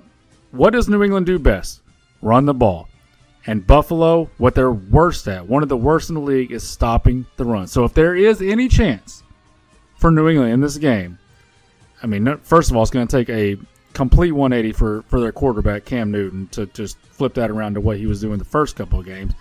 what 0.51 0.73
does 0.73 0.89
New 0.89 1.03
England 1.03 1.25
do 1.25 1.39
best? 1.39 1.81
Run 2.21 2.45
the 2.45 2.53
ball. 2.53 2.87
And 3.45 3.65
Buffalo, 3.67 4.29
what 4.37 4.55
they're 4.55 4.71
worst 4.71 5.27
at, 5.27 5.47
one 5.47 5.63
of 5.63 5.69
the 5.69 5.77
worst 5.77 6.09
in 6.09 6.15
the 6.15 6.21
league, 6.21 6.51
is 6.51 6.67
stopping 6.67 7.25
the 7.35 7.43
run. 7.43 7.67
So 7.67 7.83
if 7.83 7.93
there 7.93 8.15
is 8.15 8.41
any 8.41 8.69
chance 8.69 9.23
for 9.97 10.11
New 10.11 10.29
England 10.29 10.53
in 10.53 10.61
this 10.61 10.77
game, 10.77 11.19
I 12.01 12.07
mean, 12.07 12.37
first 12.37 12.71
of 12.71 12.77
all, 12.77 12.83
it's 12.83 12.91
going 12.91 13.07
to 13.07 13.17
take 13.17 13.29
a 13.29 13.57
complete 13.93 14.31
180 14.31 14.73
for, 14.73 15.01
for 15.03 15.19
their 15.19 15.31
quarterback, 15.31 15.85
Cam 15.85 16.11
Newton, 16.11 16.47
to 16.47 16.65
just 16.67 16.97
flip 16.97 17.33
that 17.35 17.51
around 17.51 17.75
to 17.75 17.81
what 17.81 17.97
he 17.97 18.05
was 18.05 18.21
doing 18.21 18.39
the 18.39 18.45
first 18.45 18.75
couple 18.75 18.99
of 18.99 19.05
games. 19.05 19.33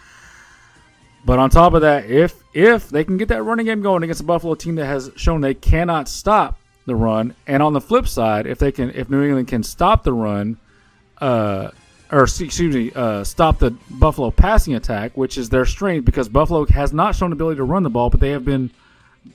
But 1.24 1.38
on 1.38 1.50
top 1.50 1.74
of 1.74 1.82
that, 1.82 2.06
if 2.06 2.42
if 2.52 2.88
they 2.88 3.04
can 3.04 3.16
get 3.16 3.28
that 3.28 3.44
running 3.44 3.66
game 3.66 3.80
going 3.80 4.02
against 4.02 4.20
a 4.20 4.24
Buffalo 4.24 4.54
team 4.54 4.74
that 4.74 4.86
has 4.86 5.10
shown 5.16 5.40
they 5.40 5.54
cannot 5.54 6.08
stop 6.08 6.58
the 6.84 6.96
run, 6.96 7.36
and 7.46 7.62
on 7.62 7.72
the 7.72 7.80
flip 7.80 8.08
side, 8.08 8.46
if 8.46 8.58
they 8.58 8.72
can, 8.72 8.90
if 8.90 9.08
New 9.08 9.22
England 9.22 9.46
can 9.46 9.62
stop 9.62 10.02
the 10.02 10.12
run, 10.12 10.58
uh, 11.18 11.70
or 12.12 12.24
excuse 12.24 12.74
me, 12.74 12.92
uh, 12.94 13.24
stop 13.24 13.58
the 13.58 13.70
Buffalo 13.90 14.30
passing 14.30 14.74
attack, 14.74 15.16
which 15.16 15.38
is 15.38 15.48
their 15.48 15.64
strength, 15.64 16.04
because 16.04 16.28
Buffalo 16.28 16.66
has 16.66 16.92
not 16.92 17.16
shown 17.16 17.32
ability 17.32 17.56
to 17.56 17.64
run 17.64 17.82
the 17.82 17.90
ball, 17.90 18.10
but 18.10 18.20
they 18.20 18.30
have 18.30 18.44
been 18.44 18.70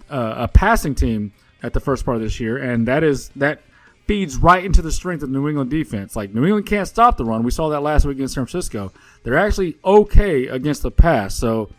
uh, 0.09 0.35
a 0.37 0.47
passing 0.47 0.93
team 0.93 1.33
at 1.63 1.73
the 1.73 1.79
first 1.79 2.05
part 2.05 2.15
of 2.15 2.21
this 2.21 2.39
year, 2.39 2.57
and 2.57 2.87
that 2.87 3.03
is 3.03 3.29
that 3.29 3.61
feeds 4.05 4.37
right 4.37 4.63
into 4.63 4.81
the 4.81 4.91
strength 4.91 5.23
of 5.23 5.29
New 5.29 5.49
England 5.49 5.71
defense. 5.71 6.15
Like 6.15 6.33
New 6.33 6.45
England 6.45 6.67
can't 6.67 6.87
stop 6.87 7.17
the 7.17 7.25
run. 7.25 7.43
We 7.43 7.51
saw 7.51 7.69
that 7.69 7.81
last 7.81 8.05
week 8.05 8.17
against 8.17 8.35
San 8.35 8.45
Francisco. 8.45 8.93
They're 9.23 9.37
actually 9.37 9.77
okay 9.83 10.47
against 10.47 10.83
the 10.83 10.91
pass. 10.91 11.35
So 11.35 11.69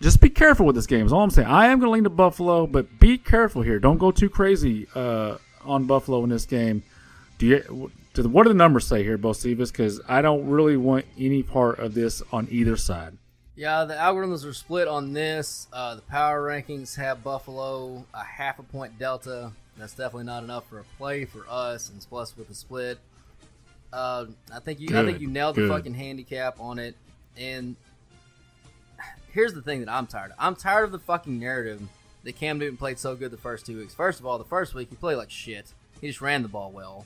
just 0.00 0.20
be 0.20 0.28
careful 0.28 0.66
with 0.66 0.74
this 0.74 0.86
game. 0.86 1.06
Is 1.06 1.12
all 1.12 1.22
I'm 1.22 1.30
saying. 1.30 1.48
I 1.48 1.68
am 1.68 1.78
going 1.78 1.88
to 1.88 1.92
lean 1.92 2.04
to 2.04 2.10
Buffalo, 2.10 2.66
but 2.66 2.98
be 2.98 3.16
careful 3.16 3.62
here. 3.62 3.78
Don't 3.78 3.98
go 3.98 4.10
too 4.10 4.28
crazy 4.28 4.86
uh, 4.94 5.38
on 5.64 5.84
Buffalo 5.84 6.22
in 6.24 6.30
this 6.30 6.46
game. 6.46 6.82
Do 7.38 7.46
you? 7.46 7.90
Do, 8.14 8.28
what 8.28 8.42
do 8.44 8.48
the 8.48 8.54
numbers 8.54 8.86
say 8.86 9.02
here, 9.02 9.16
Bocephus? 9.16 9.70
Because 9.70 10.00
I 10.08 10.22
don't 10.22 10.48
really 10.48 10.76
want 10.76 11.06
any 11.18 11.42
part 11.42 11.78
of 11.78 11.94
this 11.94 12.22
on 12.32 12.48
either 12.50 12.76
side. 12.76 13.16
Yeah, 13.54 13.84
the 13.84 13.94
algorithms 13.94 14.44
are 14.46 14.54
split 14.54 14.88
on 14.88 15.12
this. 15.12 15.68
Uh, 15.72 15.96
the 15.96 16.02
power 16.02 16.42
rankings 16.48 16.96
have 16.96 17.22
Buffalo 17.22 18.04
a 18.14 18.24
half 18.24 18.58
a 18.58 18.62
point 18.62 18.98
delta. 18.98 19.52
That's 19.76 19.92
definitely 19.92 20.24
not 20.24 20.42
enough 20.42 20.68
for 20.68 20.78
a 20.78 20.84
play 20.98 21.24
for 21.24 21.44
us, 21.48 21.88
and 21.88 21.96
it's 21.96 22.06
plus 22.06 22.36
with 22.36 22.48
the 22.48 22.54
split. 22.54 22.98
Uh, 23.92 24.26
I 24.54 24.60
think 24.60 24.80
you, 24.80 24.88
good, 24.88 25.04
I 25.04 25.06
think 25.06 25.20
you 25.20 25.28
nailed 25.28 25.56
good. 25.56 25.68
the 25.68 25.74
fucking 25.74 25.94
handicap 25.94 26.58
on 26.60 26.78
it. 26.78 26.94
And 27.36 27.76
here's 29.32 29.52
the 29.52 29.62
thing 29.62 29.80
that 29.80 29.88
I'm 29.88 30.06
tired 30.06 30.30
of. 30.30 30.36
I'm 30.38 30.56
tired 30.56 30.84
of 30.84 30.92
the 30.92 30.98
fucking 30.98 31.38
narrative 31.38 31.82
that 32.24 32.36
Cam 32.36 32.58
Newton 32.58 32.76
played 32.76 32.98
so 32.98 33.14
good 33.16 33.30
the 33.30 33.36
first 33.36 33.66
two 33.66 33.78
weeks. 33.78 33.94
First 33.94 34.20
of 34.20 34.26
all, 34.26 34.38
the 34.38 34.44
first 34.44 34.74
week 34.74 34.90
he 34.90 34.96
played 34.96 35.16
like 35.16 35.30
shit. 35.30 35.72
He 36.00 36.08
just 36.08 36.20
ran 36.20 36.42
the 36.42 36.48
ball 36.48 36.70
well. 36.70 37.04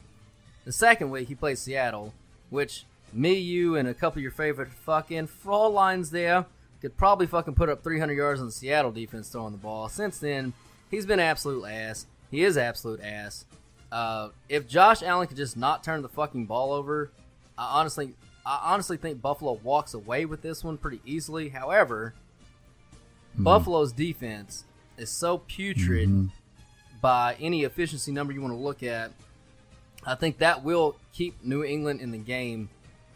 The 0.64 0.72
second 0.72 1.10
week 1.10 1.28
he 1.28 1.34
played 1.34 1.58
Seattle, 1.58 2.14
which 2.50 2.84
me, 3.12 3.34
you, 3.34 3.76
and 3.76 3.86
a 3.86 3.94
couple 3.94 4.18
of 4.18 4.22
your 4.22 4.32
favorite 4.32 4.70
fucking 4.70 5.28
frauleins 5.28 6.10
there 6.10 6.46
could 6.80 6.96
probably 6.96 7.26
fucking 7.26 7.54
put 7.54 7.68
up 7.68 7.82
300 7.82 8.12
yards 8.12 8.40
on 8.40 8.46
the 8.46 8.52
Seattle 8.52 8.92
defense 8.92 9.28
throwing 9.28 9.52
the 9.52 9.58
ball. 9.58 9.88
Since 9.88 10.18
then, 10.18 10.52
he's 10.90 11.06
been 11.06 11.20
absolute 11.20 11.64
ass. 11.64 12.06
He 12.30 12.42
is 12.42 12.56
absolute 12.56 13.00
ass. 13.02 13.44
Uh, 13.92 14.30
if 14.48 14.66
Josh 14.66 15.02
Allen 15.02 15.28
could 15.28 15.36
just 15.36 15.56
not 15.56 15.84
turn 15.84 16.02
the 16.02 16.08
fucking 16.08 16.46
ball 16.46 16.72
over, 16.72 17.10
I 17.56 17.78
honestly, 17.78 18.14
I 18.44 18.72
honestly 18.72 18.96
think 18.96 19.22
Buffalo 19.22 19.52
walks 19.62 19.94
away 19.94 20.24
with 20.24 20.42
this 20.42 20.64
one 20.64 20.76
pretty 20.76 21.00
easily. 21.06 21.50
However, 21.50 22.14
mm-hmm. 23.32 23.44
Buffalo's 23.44 23.92
defense 23.92 24.64
is 24.98 25.10
so 25.10 25.38
putrid 25.38 26.08
mm-hmm. 26.08 26.26
by 27.00 27.36
any 27.40 27.62
efficiency 27.62 28.10
number 28.10 28.32
you 28.32 28.42
want 28.42 28.52
to 28.52 28.58
look 28.58 28.82
at. 28.82 29.12
I 30.06 30.14
think 30.14 30.38
that 30.38 30.62
will 30.62 30.96
keep 31.12 31.42
New 31.42 31.64
England 31.64 32.00
in 32.00 32.10
the 32.10 32.18
game. 32.18 32.68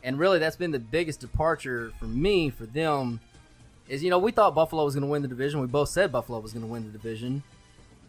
And 0.03 0.19
really, 0.19 0.39
that's 0.39 0.57
been 0.57 0.71
the 0.71 0.79
biggest 0.79 1.21
departure 1.21 1.93
for 1.99 2.07
me, 2.07 2.51
for 2.51 2.67
them, 2.67 3.21
is, 3.89 4.03
you 4.03 4.11
know, 4.11 4.19
we 4.19 4.33
thought 4.33 4.55
Buffalo 4.55 4.85
was 4.85 4.95
going 4.95 5.03
to 5.03 5.09
win 5.09 5.23
the 5.23 5.29
division. 5.29 5.61
We 5.61 5.67
both 5.67 5.89
said 5.89 6.13
Buffalo 6.13 6.39
was 6.39 6.53
going 6.53 6.65
to 6.65 6.71
win 6.71 6.85
the 6.85 6.93
division 6.93 7.43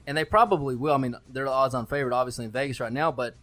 and 0.10 0.18
they 0.18 0.26
probably 0.26 0.76
will. 0.76 0.96
I 0.96 0.98
mean, 0.98 1.16
they're 1.32 1.46
the 1.46 1.52
odds-on 1.52 1.86
favorite, 1.86 2.16
obviously 2.16 2.44
in 2.46 2.50
Vegas 2.50 2.80
right 2.80 2.92
now. 2.92 3.12
But 3.12 3.36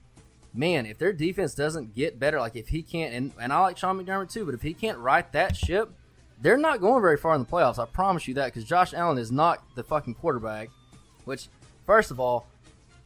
man, 0.53 0.85
if 0.85 0.99
their 0.99 1.13
defense 1.13 1.55
doesn't 1.55 1.95
get 1.95 2.19
better, 2.19 2.41
like 2.41 2.57
if 2.57 2.67
he 2.67 2.83
can't, 2.83 3.15
and, 3.15 3.33
and 3.41 3.53
I 3.53 3.61
like 3.61 3.79
Sean 3.79 4.03
McDermott 4.03 4.33
too, 4.33 4.45
but 4.45 4.53
if 4.53 4.63
he 4.63 4.75
can't 4.75 4.99
right 4.99 5.31
that 5.31 5.57
ship, 5.57 5.93
they're 6.41 6.57
not 6.57 6.81
going 6.81 7.01
very 7.03 7.17
far 7.17 7.37
in 7.37 7.41
the 7.41 7.47
playoffs. 7.47 7.79
I 7.79 7.87
promise 7.87 8.27
you 8.27 8.35
that 8.35 8.47
because 8.47 8.65
Josh 8.65 8.95
Allen 8.95 9.17
is 9.17 9.31
not 9.31 9.63
the 9.77 9.85
fucking 9.85 10.15
quarterback. 10.15 10.71
Which, 11.25 11.47
first 11.87 12.11
of 12.11 12.19
all, 12.19 12.49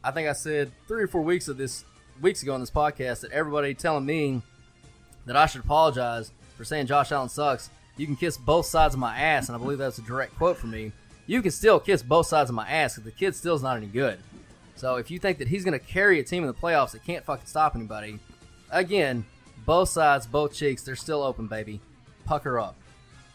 I 0.03 0.09
think 0.09 0.27
I 0.27 0.33
said 0.33 0.71
three 0.87 1.03
or 1.03 1.07
four 1.07 1.21
weeks 1.21 1.47
of 1.47 1.57
this 1.57 1.85
weeks 2.21 2.43
ago 2.43 2.53
on 2.53 2.59
this 2.59 2.71
podcast 2.71 3.21
that 3.21 3.31
everybody 3.31 3.73
telling 3.73 4.05
me 4.05 4.41
that 5.25 5.35
I 5.35 5.45
should 5.45 5.61
apologize 5.61 6.31
for 6.57 6.63
saying 6.63 6.87
Josh 6.87 7.11
Allen 7.11 7.29
sucks. 7.29 7.69
You 7.97 8.05
can 8.05 8.15
kiss 8.15 8.37
both 8.37 8.65
sides 8.65 8.93
of 8.93 8.99
my 8.99 9.17
ass, 9.17 9.49
and 9.49 9.55
I 9.55 9.59
believe 9.59 9.77
that's 9.77 9.97
a 9.97 10.01
direct 10.01 10.35
quote 10.37 10.57
from 10.57 10.71
me 10.71 10.91
you 11.31 11.41
can 11.41 11.51
still 11.51 11.79
kiss 11.79 12.03
both 12.03 12.27
sides 12.27 12.49
of 12.49 12.55
my 12.55 12.67
ass 12.69 12.95
because 12.95 13.05
the 13.05 13.17
kid 13.17 13.33
still's 13.35 13.63
not 13.63 13.77
any 13.77 13.85
good. 13.85 14.19
So 14.75 14.95
if 14.95 15.09
you 15.09 15.17
think 15.17 15.37
that 15.37 15.47
he's 15.47 15.63
going 15.63 15.79
to 15.79 15.85
carry 15.85 16.19
a 16.19 16.23
team 16.23 16.43
in 16.43 16.47
the 16.47 16.53
playoffs 16.53 16.91
that 16.91 17.05
can't 17.05 17.23
fucking 17.23 17.45
stop 17.45 17.73
anybody, 17.73 18.19
again, 18.69 19.25
both 19.65 19.87
sides, 19.87 20.27
both 20.27 20.53
cheeks, 20.53 20.83
they're 20.83 20.95
still 20.95 21.23
open, 21.23 21.47
baby. 21.47 21.79
Pucker 22.25 22.59
up. 22.59 22.75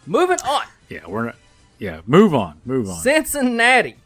Moving 0.07 0.39
on. 0.47 0.67
Yeah, 0.91 1.07
we're 1.07 1.25
not. 1.25 1.37
Yeah, 1.79 2.01
move 2.07 2.35
on. 2.35 2.61
Move 2.67 2.89
on. 2.91 2.97
Cincinnati. 2.97 3.97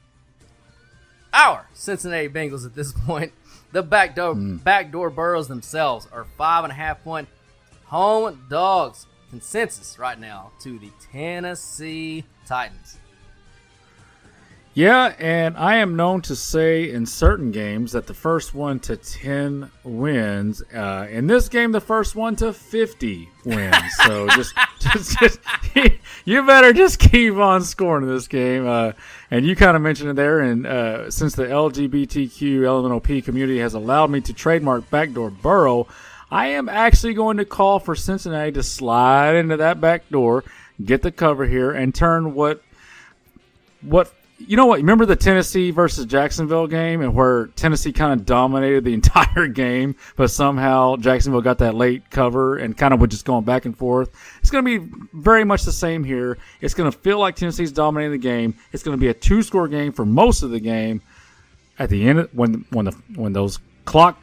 Our 1.33 1.67
Cincinnati 1.75 2.29
Bengals 2.29 2.65
at 2.65 2.75
this 2.77 2.93
point. 3.07 3.33
The 3.73 3.83
backdoor 3.83 4.35
mm. 4.35 4.63
backdoor 4.65 5.11
Burrows 5.11 5.49
themselves 5.49 6.09
are 6.13 6.25
five 6.37 6.65
and 6.65 6.73
a 6.73 6.77
half 6.77 7.03
point 7.05 7.29
home 7.85 8.47
dogs. 8.49 9.07
Consensus 9.31 9.97
right 9.97 10.19
now 10.19 10.51
to 10.61 10.79
the 10.81 10.91
Tennessee 11.13 12.25
Titans. 12.47 12.99
Yeah, 14.73 15.15
and 15.19 15.57
I 15.57 15.77
am 15.77 15.97
known 15.97 16.23
to 16.23 16.37
say 16.37 16.89
in 16.89 17.05
certain 17.05 17.51
games 17.51 17.91
that 17.91 18.07
the 18.07 18.15
first 18.15 18.55
one 18.55 18.79
to 18.81 18.97
10 18.97 19.69
wins. 19.83 20.63
Uh, 20.73 21.09
in 21.11 21.27
this 21.27 21.49
game, 21.49 21.73
the 21.73 21.81
first 21.81 22.15
one 22.15 22.37
to 22.37 22.53
50 22.53 23.29
wins. 23.45 23.77
So 24.05 24.29
just, 24.37 24.55
just, 24.79 25.19
just, 25.19 25.41
you 26.25 26.47
better 26.47 26.73
just 26.73 27.01
keep 27.01 27.35
on 27.35 27.65
scoring 27.65 28.05
in 28.05 28.15
this 28.15 28.29
game. 28.29 28.65
Uh, 28.65 28.93
and 29.29 29.45
you 29.45 29.57
kind 29.57 29.77
of 29.77 29.83
mentioned 29.83 30.11
it 30.11 30.17
there. 30.17 30.39
And 30.39 30.65
uh, 30.65 31.11
since 31.11 31.35
the 31.35 31.47
LGBTQ 31.47 32.61
LMNOP 32.61 33.25
community 33.25 33.59
has 33.59 33.75
allowed 33.75 34.11
me 34.11 34.21
to 34.21 34.33
trademark 34.33 34.89
backdoor 34.89 35.31
Burrow, 35.31 35.89
I 36.31 36.47
am 36.47 36.69
actually 36.69 37.15
going 37.15 37.39
to 37.39 37.45
call 37.45 37.81
for 37.81 37.97
Cincinnati 37.97 38.53
to 38.53 38.63
slide 38.63 39.35
into 39.35 39.57
that 39.57 39.81
back 39.81 40.09
door, 40.11 40.45
get 40.85 41.03
the 41.03 41.11
cover 41.11 41.45
here, 41.45 41.73
and 41.73 41.93
turn 41.93 42.35
what 42.35 42.63
what 43.83 44.13
you 44.47 44.57
know 44.57 44.67
what? 44.67 44.79
Remember 44.79 45.07
the 45.07 45.17
Tennessee 45.17 45.71
versus 45.71 46.07
Jacksonville 46.07 46.67
game, 46.67 47.03
and 47.03 47.15
where 47.15 47.49
Tennessee 47.49 47.93
kind 47.93 48.19
of 48.19 48.27
dominated 48.27 48.85
the 48.85 48.95
entire 49.01 49.47
game, 49.47 49.97
but 50.17 50.31
somehow 50.31 50.97
Jacksonville 50.97 51.43
got 51.43 51.59
that 51.59 51.75
late 51.75 52.11
cover 52.11 52.57
and 52.57 52.77
kind 52.77 52.95
of 52.95 53.01
was 53.01 53.11
just 53.11 53.25
going 53.25 53.45
back 53.45 53.65
and 53.65 53.77
forth. 53.77 54.11
It's 54.41 54.51
going 54.51 54.65
to 54.65 54.81
be 54.81 54.93
very 55.13 55.45
much 55.45 55.65
the 55.65 55.73
same 55.73 56.05
here. 56.05 56.39
It's 56.61 56.75
going 56.75 56.91
to 56.91 56.97
feel 56.97 57.19
like 57.19 57.37
Tennessee's 57.37 57.73
dominating 57.73 58.13
the 58.13 58.19
game. 58.19 58.55
It's 58.73 58.83
going 58.83 58.97
to 58.97 59.01
be 59.01 59.09
a 59.09 59.15
two-score 59.15 59.69
game 59.69 59.93
for 59.93 60.05
most 60.05 60.43
of 60.43 60.51
the 60.51 60.61
game. 60.61 61.03
At 61.79 61.89
the 61.89 62.07
end, 62.09 62.29
when 62.33 62.67
when 62.71 62.87
the 62.87 62.93
when 63.15 63.33
those 63.33 63.59
clock 63.85 64.21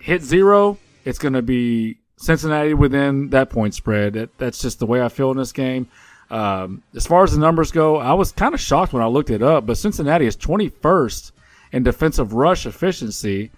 hit 0.00 0.22
zero, 0.22 0.78
it's 1.04 1.18
going 1.18 1.34
to 1.34 1.42
be 1.42 1.98
Cincinnati 2.16 2.74
within 2.74 3.30
that 3.30 3.50
point 3.50 3.74
spread. 3.74 4.14
That, 4.14 4.36
that's 4.38 4.60
just 4.60 4.78
the 4.78 4.86
way 4.86 5.02
I 5.02 5.08
feel 5.08 5.30
in 5.30 5.36
this 5.36 5.52
game. 5.52 5.88
Um, 6.30 6.82
as 6.94 7.06
far 7.06 7.22
as 7.24 7.32
the 7.32 7.38
numbers 7.40 7.70
go, 7.70 7.96
I 7.98 8.12
was 8.14 8.32
kind 8.32 8.54
of 8.54 8.60
shocked 8.60 8.92
when 8.92 9.02
I 9.02 9.06
looked 9.06 9.30
it 9.30 9.42
up, 9.42 9.66
but 9.66 9.76
Cincinnati 9.78 10.26
is 10.26 10.36
21st 10.36 11.32
in 11.72 11.82
defensive 11.82 12.32
rush 12.32 12.66
efficiency. 12.66 13.50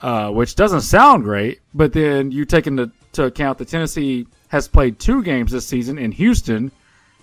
uh, 0.00 0.30
which 0.30 0.54
doesn't 0.54 0.82
sound 0.82 1.24
great. 1.24 1.60
But 1.74 1.92
then 1.92 2.30
you 2.30 2.44
take 2.44 2.66
into 2.66 2.90
to 3.12 3.24
account 3.24 3.58
that 3.58 3.68
Tennessee 3.68 4.26
has 4.48 4.68
played 4.68 4.98
two 4.98 5.22
games 5.22 5.52
this 5.52 5.66
season 5.66 5.98
in 5.98 6.12
Houston 6.12 6.70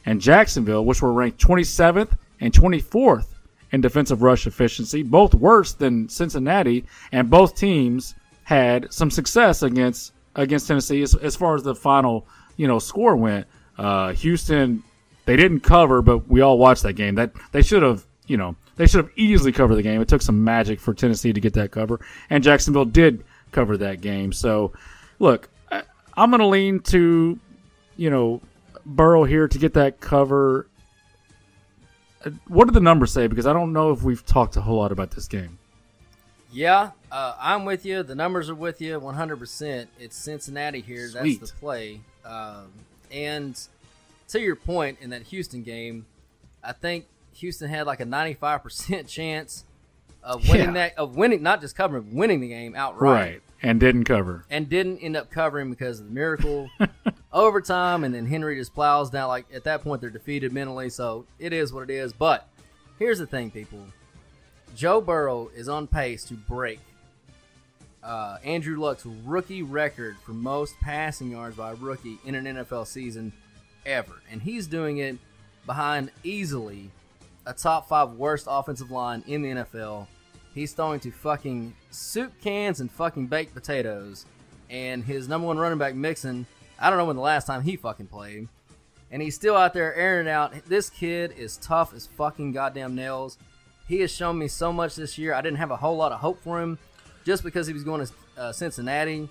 and 0.06 0.20
Jacksonville, 0.20 0.84
which 0.86 1.02
were 1.02 1.14
ranked 1.14 1.40
27th 1.40 2.18
and 2.42 2.52
24th 2.52 3.28
in 3.72 3.82
defensive 3.82 4.22
rush 4.24 4.48
efficiency, 4.48 5.04
both 5.04 5.34
worse 5.34 5.74
than 5.74 6.10
Cincinnati, 6.10 6.86
and 7.12 7.30
both 7.30 7.56
teams 7.56 8.16
had 8.44 8.92
some 8.92 9.10
success 9.12 9.62
against 9.64 10.12
against 10.36 10.68
Tennessee 10.68 11.04
as, 11.04 11.14
as 11.16 11.36
far 11.36 11.56
as 11.56 11.64
the 11.64 11.76
final 11.76 12.26
you 12.58 12.68
know 12.68 12.80
score 12.80 13.16
went. 13.16 13.46
Uh, 13.78 14.14
Houston 14.14 14.84
they 15.26 15.36
didn't 15.36 15.62
cover, 15.62 16.02
but 16.02 16.28
we 16.28 16.42
all 16.42 16.58
watched 16.58 16.84
that 16.84 16.94
game. 16.94 17.16
That 17.16 17.32
they 17.52 17.62
should 17.62 17.82
have 17.82 18.06
you 18.28 18.38
know 18.38 18.56
they 18.76 18.88
should 18.88 19.06
have 19.06 19.12
easily 19.16 19.52
covered 19.52 19.76
the 19.76 19.84
game. 19.84 20.02
It 20.02 20.08
took 20.08 20.22
some 20.22 20.44
magic 20.44 20.80
for 20.80 20.94
Tennessee 20.94 21.34
to 21.34 21.40
get 21.40 21.54
that 21.54 21.72
cover, 21.72 22.00
and 22.30 22.44
Jacksonville 22.44 22.86
did 22.86 23.24
cover 23.52 23.78
that 23.78 24.02
game. 24.02 24.34
So, 24.34 24.74
look, 25.20 25.50
I, 25.72 25.84
I'm 26.16 26.32
going 26.32 26.40
to 26.40 26.48
lean 26.48 26.80
to, 26.82 27.40
you 27.98 28.10
know, 28.10 28.42
Burrow 28.86 29.24
here 29.26 29.48
to 29.48 29.58
get 29.60 29.74
that 29.76 30.00
cover. 30.02 30.68
Uh, 32.26 32.32
What 32.48 32.66
did 32.66 32.74
the 32.74 32.80
numbers 32.82 33.12
say? 33.12 33.28
Because 33.28 33.46
I 33.46 33.54
don't 33.54 33.74
know 33.74 33.92
if 33.92 34.02
we've 34.02 34.26
talked 34.26 34.58
a 34.58 34.62
whole 34.62 34.78
lot 34.78 34.92
about 34.92 35.12
this 35.12 35.28
game. 35.28 35.60
Yeah, 36.52 36.92
uh, 37.12 37.36
I'm 37.40 37.66
with 37.66 37.86
you. 37.86 38.04
The 38.04 38.16
numbers 38.16 38.50
are 38.50 38.56
with 38.56 38.82
you 38.82 39.00
100%. 39.00 39.88
It's 40.00 40.16
Cincinnati 40.16 40.82
here. 40.82 41.08
Sweet. 41.10 41.40
That's 41.40 41.52
the 41.52 41.58
play. 41.58 42.02
Um, 42.26 42.72
and 43.14 43.60
to 44.30 44.40
your 44.42 44.56
point 44.56 44.98
in 45.02 45.12
that 45.12 45.24
Houston 45.24 45.62
game, 45.64 46.06
I 46.64 46.72
think 46.74 47.06
Houston 47.36 47.70
had 47.70 47.86
like 47.86 48.00
a 48.00 48.06
95% 48.06 49.08
chance 49.08 49.64
of 50.24 50.48
winning 50.50 50.68
Yeah. 50.68 50.72
that 50.74 50.98
of 50.98 51.16
winning 51.16 51.44
not 51.44 51.62
just 51.62 51.76
covering, 51.76 52.16
winning 52.16 52.40
the 52.42 52.48
game 52.50 52.76
outright. 52.76 53.12
Right. 53.14 53.42
And 53.62 53.80
didn't 53.80 54.04
cover. 54.04 54.44
And 54.50 54.68
didn't 54.68 55.00
end 55.00 55.16
up 55.16 55.30
covering 55.32 55.70
because 55.70 56.00
of 56.02 56.08
the 56.08 56.14
miracle 56.14 56.70
overtime 57.34 58.04
and 58.04 58.14
then 58.14 58.26
Henry 58.26 58.56
just 58.58 58.74
plows 58.74 59.10
down 59.10 59.28
like 59.30 59.46
at 59.54 59.64
that 59.66 59.82
point 59.84 60.02
they're 60.02 60.10
defeated 60.10 60.52
mentally, 60.52 60.90
so 60.90 61.26
it 61.40 61.54
is 61.54 61.72
what 61.72 61.84
it 61.90 61.94
is. 61.94 62.12
But 62.14 62.48
here's 63.00 63.20
the 63.20 63.28
thing, 63.28 63.52
people. 63.52 63.80
Joe 64.76 65.00
Burrow 65.02 65.50
is 65.56 65.70
on 65.70 65.88
pace 65.88 66.24
to 66.26 66.34
break 66.34 66.80
uh, 68.04 68.38
Andrew 68.44 68.78
Luck's 68.80 69.06
rookie 69.06 69.64
record 69.64 70.18
for 70.26 70.34
most 70.34 70.80
passing 70.82 71.32
yards 71.32 71.56
by 71.56 71.72
a 71.72 71.76
rookie 71.76 72.18
in 72.26 72.36
an 72.36 72.46
NFL 72.46 72.88
season 72.88 73.32
ever. 73.86 74.22
And 74.32 74.42
he's 74.42 74.68
doing 74.68 74.98
it 74.98 75.18
behind 75.66 76.12
easily 76.24 76.92
a 77.46 77.54
top 77.54 77.88
five 77.88 78.12
worst 78.12 78.48
offensive 78.50 78.92
line 78.92 79.24
in 79.28 79.42
the 79.42 79.50
NFL. 79.50 80.08
He's 80.54 80.74
throwing 80.74 81.00
to 81.02 81.12
fucking 81.12 81.74
soup 81.92 82.34
cans 82.42 82.80
and 82.80 82.92
fucking 82.92 83.28
baked 83.28 83.54
potatoes. 83.54 84.26
And 84.70 85.04
his 85.04 85.28
number 85.28 85.48
one 85.48 85.58
running 85.58 85.80
back, 85.80 85.96
Mixon, 85.96 86.46
I 86.80 86.90
don't 86.90 87.00
know 87.00 87.06
when 87.06 87.16
the 87.16 87.22
last 87.22 87.48
time 87.48 87.62
he 87.64 87.76
fucking 87.76 88.08
played. 88.08 88.48
And 89.12 89.22
he's 89.22 89.36
still 89.36 89.56
out 89.56 89.74
there 89.74 89.94
airing 89.96 90.28
out. 90.28 90.54
This 90.66 90.90
kid 90.90 91.34
is 91.38 91.58
tough 91.58 91.94
as 91.94 92.08
fucking 92.08 92.52
goddamn 92.52 92.96
nails. 92.96 93.38
He 93.88 94.00
has 94.02 94.12
shown 94.12 94.38
me 94.38 94.48
so 94.48 94.74
much 94.74 94.96
this 94.96 95.18
year. 95.18 95.34
I 95.34 95.42
didn't 95.42 95.58
have 95.58 95.72
a 95.72 95.76
whole 95.76 95.98
lot 95.98 96.12
of 96.12 96.20
hope 96.20 96.42
for 96.42 96.62
him 96.62 96.80
just 97.26 97.44
because 97.44 97.68
he 97.68 97.74
was 97.74 97.84
going 97.84 98.06
to 98.06 98.14
uh, 98.38 98.52
Cincinnati. 98.52 99.30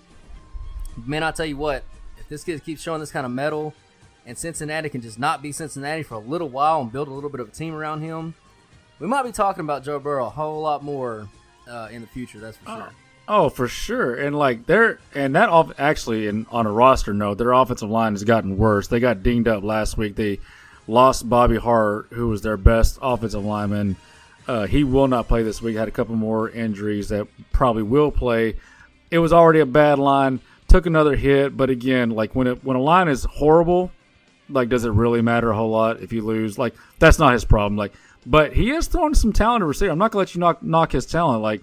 Man, 1.05 1.23
I 1.23 1.31
tell 1.31 1.45
you 1.45 1.57
what, 1.57 1.83
if 2.17 2.27
this 2.29 2.43
kid 2.43 2.63
keeps 2.63 2.81
showing 2.81 2.99
this 2.99 3.11
kind 3.11 3.25
of 3.25 3.31
metal, 3.31 3.73
and 4.25 4.37
Cincinnati 4.37 4.89
can 4.89 5.01
just 5.01 5.19
not 5.19 5.41
be 5.41 5.51
Cincinnati 5.51 6.03
for 6.03 6.15
a 6.15 6.19
little 6.19 6.49
while 6.49 6.81
and 6.81 6.91
build 6.91 7.07
a 7.07 7.11
little 7.11 7.29
bit 7.29 7.39
of 7.39 7.49
a 7.49 7.51
team 7.51 7.73
around 7.73 8.01
him, 8.01 8.33
we 8.99 9.07
might 9.07 9.23
be 9.23 9.31
talking 9.31 9.61
about 9.61 9.83
Joe 9.83 9.99
Burrow 9.99 10.27
a 10.27 10.29
whole 10.29 10.61
lot 10.61 10.83
more 10.83 11.27
uh, 11.67 11.89
in 11.91 12.01
the 12.01 12.07
future. 12.07 12.39
That's 12.39 12.57
for 12.57 12.65
sure. 12.67 12.91
Oh, 13.27 13.49
for 13.49 13.67
sure. 13.67 14.15
And 14.15 14.37
like 14.37 14.65
they're 14.65 14.99
and 15.15 15.35
that 15.35 15.49
off 15.49 15.71
actually 15.77 16.27
in 16.27 16.45
on 16.51 16.65
a 16.65 16.71
roster 16.71 17.13
note, 17.13 17.37
their 17.37 17.51
offensive 17.53 17.89
line 17.89 18.13
has 18.13 18.23
gotten 18.23 18.57
worse. 18.57 18.87
They 18.87 18.99
got 18.99 19.23
dinged 19.23 19.47
up 19.47 19.63
last 19.63 19.97
week. 19.97 20.15
They 20.15 20.39
lost 20.87 21.29
Bobby 21.29 21.57
Hart, 21.57 22.07
who 22.11 22.27
was 22.27 22.41
their 22.41 22.57
best 22.57 22.99
offensive 23.01 23.43
lineman. 23.43 23.95
Uh, 24.47 24.65
he 24.67 24.83
will 24.83 25.07
not 25.07 25.27
play 25.27 25.43
this 25.43 25.61
week. 25.61 25.77
Had 25.77 25.87
a 25.87 25.91
couple 25.91 26.15
more 26.15 26.49
injuries 26.49 27.09
that 27.09 27.27
probably 27.51 27.83
will 27.83 28.11
play. 28.11 28.55
It 29.09 29.19
was 29.19 29.31
already 29.31 29.59
a 29.59 29.65
bad 29.65 29.99
line. 29.99 30.41
Took 30.67 30.85
another 30.85 31.15
hit, 31.15 31.55
but 31.55 31.69
again, 31.69 32.09
like 32.09 32.35
when 32.35 32.47
it 32.47 32.63
when 32.63 32.75
a 32.75 32.81
line 32.81 33.07
is 33.07 33.23
horrible, 33.25 33.91
like 34.49 34.69
does 34.69 34.85
it 34.85 34.89
really 34.91 35.21
matter 35.21 35.51
a 35.51 35.55
whole 35.55 35.69
lot 35.69 36.01
if 36.01 36.11
you 36.11 36.21
lose? 36.21 36.57
Like 36.57 36.75
that's 36.99 37.19
not 37.19 37.33
his 37.33 37.45
problem. 37.45 37.77
Like, 37.77 37.93
but 38.25 38.53
he 38.53 38.71
is 38.71 38.87
throwing 38.87 39.13
some 39.13 39.33
talent 39.33 39.61
to 39.61 39.65
receiver. 39.65 39.91
I'm 39.91 39.97
not 39.97 40.11
gonna 40.11 40.21
let 40.21 40.35
you 40.35 40.39
knock 40.39 40.63
knock 40.63 40.91
his 40.91 41.05
talent. 41.05 41.41
Like, 41.41 41.61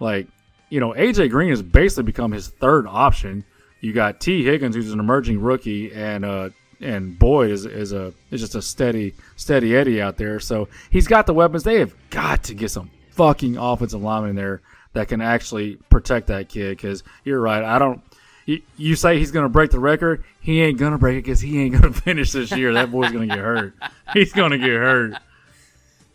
like 0.00 0.26
you 0.70 0.80
know, 0.80 0.92
AJ 0.92 1.30
Green 1.30 1.50
has 1.50 1.60
basically 1.60 2.04
become 2.04 2.32
his 2.32 2.48
third 2.48 2.86
option. 2.86 3.44
You 3.80 3.92
got 3.92 4.20
Tee 4.20 4.44
Higgins, 4.44 4.76
who's 4.76 4.92
an 4.92 5.00
emerging 5.00 5.40
rookie, 5.40 5.92
and 5.92 6.24
uh, 6.24 6.50
and 6.82 7.18
Boyd 7.18 7.50
is 7.50 7.64
is 7.66 7.92
a 7.92 8.12
is 8.30 8.40
just 8.40 8.54
a 8.54 8.62
steady 8.62 9.14
steady 9.36 9.76
Eddie 9.76 10.00
out 10.00 10.16
there. 10.16 10.40
So 10.40 10.68
he's 10.90 11.06
got 11.06 11.26
the 11.26 11.34
weapons. 11.34 11.62
They 11.62 11.78
have 11.78 11.94
got 12.10 12.44
to 12.44 12.54
get 12.54 12.70
some 12.70 12.90
fucking 13.10 13.56
offensive 13.56 14.02
linemen 14.02 14.30
in 14.30 14.36
there 14.36 14.62
that 14.92 15.08
can 15.08 15.20
actually 15.20 15.76
protect 15.90 16.26
that 16.28 16.48
kid. 16.48 16.76
Because 16.76 17.02
you're 17.24 17.40
right, 17.40 17.62
I 17.62 17.78
don't. 17.78 18.02
You, 18.44 18.60
you 18.76 18.96
say 18.96 19.18
he's 19.18 19.30
going 19.30 19.44
to 19.44 19.48
break 19.48 19.70
the 19.70 19.78
record. 19.78 20.24
He 20.40 20.60
ain't 20.62 20.78
going 20.78 20.92
to 20.92 20.98
break 20.98 21.18
it 21.18 21.22
because 21.22 21.40
he 21.40 21.60
ain't 21.60 21.80
going 21.80 21.92
to 21.92 22.00
finish 22.00 22.32
this 22.32 22.50
year. 22.52 22.72
That 22.74 22.90
boy's 22.90 23.12
going 23.12 23.28
to 23.28 23.34
get 23.34 23.44
hurt. 23.44 23.74
He's 24.12 24.32
going 24.32 24.50
to 24.50 24.58
get 24.58 24.70
hurt. 24.70 25.14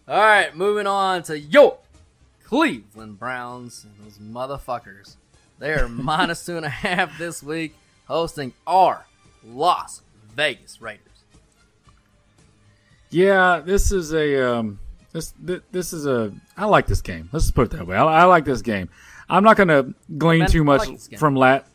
All 0.08 0.20
right, 0.20 0.56
moving 0.56 0.88
on 0.88 1.24
to 1.24 1.40
your 1.40 1.80
Cleveland 2.44 3.20
Browns. 3.20 3.86
Those 4.04 4.18
motherfuckers. 4.18 5.16
They 5.60 5.74
are 5.74 5.88
minus 5.90 6.46
two 6.46 6.58
and 6.58 6.66
a 6.66 6.70
half 6.70 7.18
this 7.18 7.42
week, 7.42 7.76
hosting 8.08 8.54
our 8.66 9.06
Las 9.44 10.02
Vegas 10.38 10.80
Raiders. 10.80 11.02
Yeah, 13.10 13.60
this 13.66 13.92
is 13.92 14.14
a 14.14 14.56
um, 14.56 14.80
this 15.12 15.34
this 15.72 15.94
is 15.94 16.06
a. 16.06 16.32
I 16.56 16.66
like 16.66 16.86
this 16.86 17.02
game. 17.02 17.28
Let's 17.34 17.46
just 17.46 17.56
put 17.56 17.74
it 17.74 17.78
that 17.78 17.88
way. 17.88 17.98
I, 17.98 18.04
I 18.04 18.24
like 18.26 18.46
this 18.46 18.62
game. 18.62 18.88
I'm 19.30 19.44
not 19.44 19.58
going 19.58 19.70
to 19.70 19.94
glean 20.18 20.40
Man, 20.40 20.50
too 20.50 20.64
much 20.64 20.88
like 20.88 21.18
from 21.18 21.36
lat. 21.36 21.66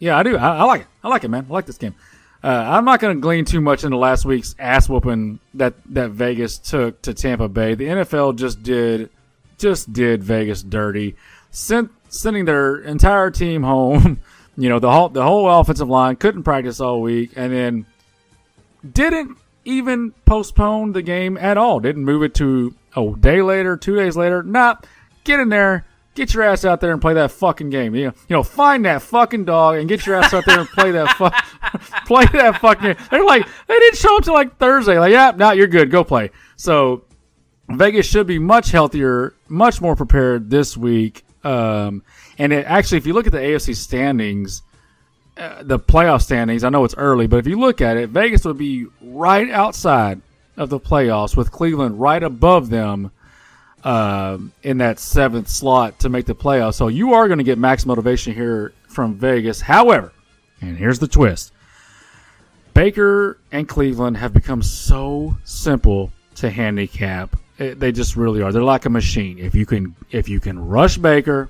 Yeah, 0.00 0.18
I 0.18 0.24
do. 0.24 0.36
I, 0.36 0.56
I 0.56 0.62
like 0.64 0.82
it. 0.82 0.86
I 1.04 1.08
like 1.08 1.22
it, 1.24 1.28
man. 1.28 1.46
I 1.48 1.52
like 1.52 1.66
this 1.66 1.78
game. 1.78 1.94
Uh, 2.42 2.48
I'm 2.48 2.84
not 2.84 2.98
going 2.98 3.16
to 3.16 3.20
glean 3.20 3.44
too 3.44 3.60
much 3.60 3.84
into 3.84 3.96
last 3.96 4.24
week's 4.24 4.56
ass 4.58 4.88
whooping 4.88 5.38
that 5.54 5.74
that 5.90 6.10
Vegas 6.10 6.58
took 6.58 7.00
to 7.02 7.14
Tampa 7.14 7.48
Bay. 7.48 7.74
The 7.76 7.86
NFL 7.86 8.36
just 8.36 8.62
did 8.64 9.08
just 9.56 9.92
did 9.92 10.24
Vegas 10.24 10.64
dirty, 10.64 11.14
sent 11.52 11.92
sending 12.08 12.44
their 12.44 12.78
entire 12.78 13.30
team 13.30 13.62
home. 13.62 14.20
You 14.56 14.68
know 14.68 14.78
the 14.78 14.90
whole 14.90 15.08
the 15.08 15.22
whole 15.22 15.48
offensive 15.48 15.88
line 15.88 16.16
couldn't 16.16 16.42
practice 16.42 16.80
all 16.80 17.00
week, 17.00 17.32
and 17.34 17.50
then 17.50 17.86
didn't 18.88 19.38
even 19.64 20.12
postpone 20.24 20.92
the 20.92 21.02
game 21.02 21.36
at 21.36 21.56
all. 21.56 21.80
Didn't 21.80 22.04
move 22.04 22.22
it 22.22 22.34
to 22.34 22.74
a 22.96 23.14
day 23.18 23.42
later, 23.42 23.76
two 23.76 23.96
days 23.96 24.16
later. 24.16 24.42
Nah, 24.42 24.76
get 25.24 25.40
in 25.40 25.48
there, 25.48 25.86
get 26.14 26.34
your 26.34 26.42
ass 26.42 26.64
out 26.64 26.80
there 26.80 26.92
and 26.92 27.00
play 27.00 27.14
that 27.14 27.30
fucking 27.30 27.70
game. 27.70 27.94
You 27.94 28.06
know, 28.06 28.12
you 28.28 28.36
know, 28.36 28.42
find 28.42 28.84
that 28.84 29.02
fucking 29.02 29.44
dog 29.44 29.76
and 29.76 29.88
get 29.88 30.06
your 30.06 30.16
ass 30.16 30.32
out 30.34 30.44
there 30.46 30.60
and 30.60 30.68
play 30.68 30.90
that 30.92 31.16
fuck, 31.16 31.34
play 32.06 32.24
that 32.32 32.60
fucking. 32.60 32.96
They're 33.10 33.24
like 33.24 33.46
they 33.66 33.78
didn't 33.78 33.98
show 33.98 34.16
up 34.16 34.24
till 34.24 34.34
like 34.34 34.56
Thursday. 34.58 34.98
Like, 34.98 35.12
yeah, 35.12 35.32
now 35.36 35.52
you're 35.52 35.66
good. 35.66 35.90
Go 35.90 36.04
play. 36.04 36.30
So 36.56 37.04
Vegas 37.68 38.06
should 38.06 38.26
be 38.26 38.38
much 38.38 38.70
healthier, 38.70 39.34
much 39.48 39.80
more 39.80 39.96
prepared 39.96 40.50
this 40.50 40.76
week. 40.76 41.24
Um, 41.44 42.02
and 42.38 42.52
it, 42.52 42.66
actually, 42.66 42.98
if 42.98 43.06
you 43.06 43.12
look 43.12 43.26
at 43.26 43.32
the 43.32 43.38
AFC 43.38 43.76
standings, 43.76 44.62
uh, 45.40 45.62
the 45.62 45.78
playoff 45.78 46.22
standings, 46.22 46.62
I 46.64 46.68
know 46.68 46.84
it's 46.84 46.94
early, 46.96 47.26
but 47.26 47.38
if 47.38 47.46
you 47.46 47.58
look 47.58 47.80
at 47.80 47.96
it, 47.96 48.10
Vegas 48.10 48.44
would 48.44 48.58
be 48.58 48.86
right 49.02 49.50
outside 49.50 50.20
of 50.56 50.68
the 50.68 50.78
playoffs 50.78 51.36
with 51.36 51.50
Cleveland 51.50 51.98
right 52.00 52.22
above 52.22 52.68
them 52.70 53.10
um 53.82 54.52
in 54.62 54.76
that 54.76 54.98
seventh 54.98 55.48
slot 55.48 55.98
to 56.00 56.10
make 56.10 56.26
the 56.26 56.34
playoffs. 56.34 56.74
So 56.74 56.88
you 56.88 57.14
are 57.14 57.26
going 57.28 57.38
to 57.38 57.44
get 57.44 57.56
max 57.58 57.86
motivation 57.86 58.34
here 58.34 58.74
from 58.88 59.14
Vegas. 59.14 59.58
However, 59.62 60.12
and 60.60 60.76
here's 60.76 60.98
the 60.98 61.08
twist 61.08 61.52
Baker 62.74 63.38
and 63.52 63.66
Cleveland 63.68 64.18
have 64.18 64.32
become 64.34 64.62
so 64.62 65.36
simple 65.44 66.12
to 66.36 66.50
handicap. 66.50 67.34
Eh, 67.58 67.74
They 67.74 67.90
just 67.92 68.16
really 68.16 68.42
are. 68.42 68.52
They're 68.52 68.62
like 68.62 68.84
a 68.84 68.90
machine. 68.90 69.38
If 69.38 69.54
you 69.54 69.64
can, 69.66 69.94
if 70.10 70.28
you 70.28 70.40
can 70.40 70.58
rush 70.58 70.98
Baker, 70.98 71.48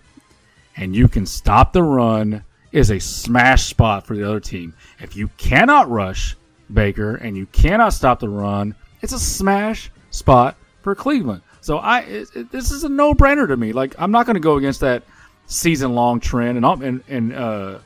and 0.77 0.95
you 0.95 1.09
can 1.09 1.27
stop 1.27 1.73
the 1.73 1.83
run, 1.83 2.45
is 2.73 2.91
a 2.91 2.99
smash 3.01 3.65
spot 3.67 4.07
for 4.07 4.15
the 4.17 4.27
other 4.27 4.41
team. 4.41 4.75
If 5.01 5.17
you 5.17 5.29
cannot 5.37 5.91
rush 5.91 6.37
Baker 6.73 7.17
and 7.17 7.37
you 7.37 7.47
cannot 7.47 7.93
stop 7.93 8.21
the 8.21 8.29
run, 8.29 8.75
it's 9.03 9.13
a 9.13 9.19
smash 9.19 9.91
spot 10.11 10.57
for 10.83 10.95
Cleveland. 10.95 11.43
So 11.61 11.79
I, 11.79 12.01
it, 12.01 12.29
it- 12.35 12.51
this 12.53 12.71
is 12.71 12.85
a 12.85 12.89
no 12.89 13.13
brainer 13.15 13.47
to 13.49 13.57
me. 13.57 13.73
Like 13.73 13.95
I'm 13.99 14.11
not 14.11 14.27
going 14.27 14.35
to 14.35 14.41
go 14.41 14.57
against 14.57 14.81
that 14.81 15.03
season 15.47 15.95
long 15.95 16.21
trend, 16.21 16.57
and 16.57 16.83
and 16.83 17.03
and 17.09 17.33
uh, 17.35 17.79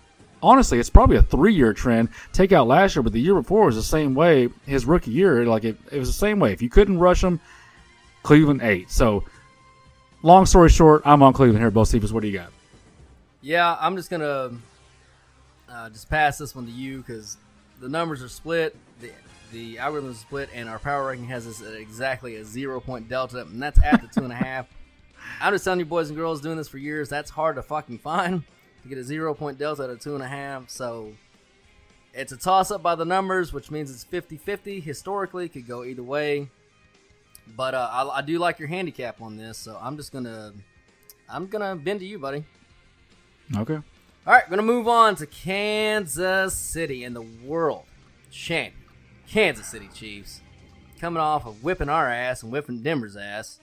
honestly, 0.42 0.78
it's 0.78 0.90
probably 0.90 1.16
a 1.16 1.22
three 1.22 1.54
year 1.54 1.72
trend. 1.72 2.10
Take 2.32 2.52
out 2.52 2.66
last 2.66 2.94
year, 2.94 3.02
but 3.02 3.12
the 3.12 3.20
year 3.20 3.34
before 3.34 3.66
was 3.66 3.76
the 3.76 3.82
same 3.82 4.14
way. 4.14 4.48
His 4.66 4.84
rookie 4.84 5.10
year, 5.12 5.46
like 5.46 5.64
it, 5.64 5.76
it 5.90 5.98
was 5.98 6.08
the 6.08 6.12
same 6.14 6.38
way. 6.38 6.52
If 6.52 6.60
you 6.62 6.68
couldn't 6.68 6.98
rush 6.98 7.24
him, 7.24 7.40
Cleveland 8.22 8.60
ate. 8.62 8.90
So, 8.90 9.24
long 10.22 10.44
story 10.46 10.68
short, 10.68 11.02
I'm 11.04 11.22
on 11.22 11.32
Cleveland 11.32 11.60
here. 11.62 11.70
Bo 11.70 11.84
Stevens, 11.84 12.12
what 12.12 12.20
do 12.20 12.28
you 12.28 12.38
got? 12.38 12.50
Yeah, 13.40 13.76
I'm 13.80 13.96
just 13.96 14.08
gonna 14.10 14.52
uh, 15.74 15.90
just 15.90 16.08
pass 16.08 16.38
this 16.38 16.54
one 16.54 16.66
to 16.66 16.72
you 16.72 16.98
because 16.98 17.36
the 17.80 17.88
numbers 17.88 18.22
are 18.22 18.28
split. 18.28 18.76
The 19.00 19.10
the 19.52 19.78
algorithm 19.78 20.10
is 20.10 20.18
split, 20.18 20.48
and 20.54 20.68
our 20.68 20.78
power 20.78 21.06
ranking 21.06 21.28
has 21.28 21.46
this 21.46 21.62
at 21.62 21.74
exactly 21.74 22.36
a 22.36 22.44
zero 22.44 22.80
point 22.80 23.08
delta, 23.08 23.42
and 23.42 23.62
that's 23.62 23.82
at 23.82 24.00
the 24.00 24.08
two 24.08 24.24
and 24.24 24.32
a 24.32 24.36
half. 24.36 24.66
I'm 25.40 25.52
just 25.52 25.64
telling 25.64 25.80
you, 25.80 25.84
boys 25.84 26.08
and 26.08 26.16
girls, 26.16 26.40
doing 26.40 26.56
this 26.56 26.68
for 26.68 26.78
years, 26.78 27.08
that's 27.08 27.30
hard 27.30 27.56
to 27.56 27.62
fucking 27.62 27.98
find 27.98 28.42
to 28.82 28.88
get 28.88 28.98
a 28.98 29.04
zero 29.04 29.34
point 29.34 29.58
delta 29.58 29.84
at 29.84 29.90
a 29.90 29.96
two 29.96 30.14
and 30.14 30.22
a 30.22 30.28
half. 30.28 30.70
So 30.70 31.12
it's 32.12 32.32
a 32.32 32.36
toss 32.36 32.70
up 32.70 32.82
by 32.82 32.94
the 32.94 33.04
numbers, 33.04 33.52
which 33.52 33.70
means 33.70 33.90
it's 33.90 34.04
50 34.04 34.36
50. 34.36 34.80
Historically, 34.80 35.48
could 35.48 35.66
go 35.66 35.84
either 35.84 36.02
way. 36.02 36.48
But 37.56 37.74
uh, 37.74 37.88
I, 37.92 38.18
I 38.18 38.22
do 38.22 38.38
like 38.38 38.58
your 38.58 38.68
handicap 38.68 39.20
on 39.20 39.36
this, 39.36 39.58
so 39.58 39.78
I'm 39.80 39.96
just 39.96 40.12
gonna 40.12 40.52
I'm 41.28 41.46
gonna 41.46 41.76
bend 41.76 42.00
to 42.00 42.06
you, 42.06 42.18
buddy. 42.18 42.44
Okay. 43.56 43.78
All 44.26 44.32
right, 44.32 44.42
we're 44.48 44.56
gonna 44.56 44.66
move 44.66 44.88
on 44.88 45.16
to 45.16 45.26
Kansas 45.26 46.54
City 46.54 47.04
and 47.04 47.14
the 47.14 47.20
world 47.44 47.84
champion 48.30 48.80
Kansas 49.28 49.66
City 49.66 49.88
Chiefs, 49.94 50.40
coming 50.98 51.20
off 51.20 51.46
of 51.46 51.62
whipping 51.62 51.90
our 51.90 52.08
ass 52.08 52.42
and 52.42 52.50
whipping 52.50 52.82
Denver's 52.82 53.16
ass. 53.16 53.60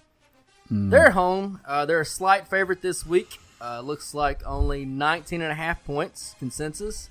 They're 0.69 1.11
home. 1.11 1.59
Uh, 1.65 1.85
they're 1.85 2.01
a 2.01 2.05
slight 2.05 2.47
favorite 2.47 2.81
this 2.81 3.05
week. 3.05 3.39
Uh, 3.59 3.81
looks 3.81 4.13
like 4.13 4.41
only 4.45 4.85
19 4.85 5.41
and 5.41 5.51
a 5.51 5.55
half 5.55 5.83
points 5.83 6.35
consensus 6.39 7.09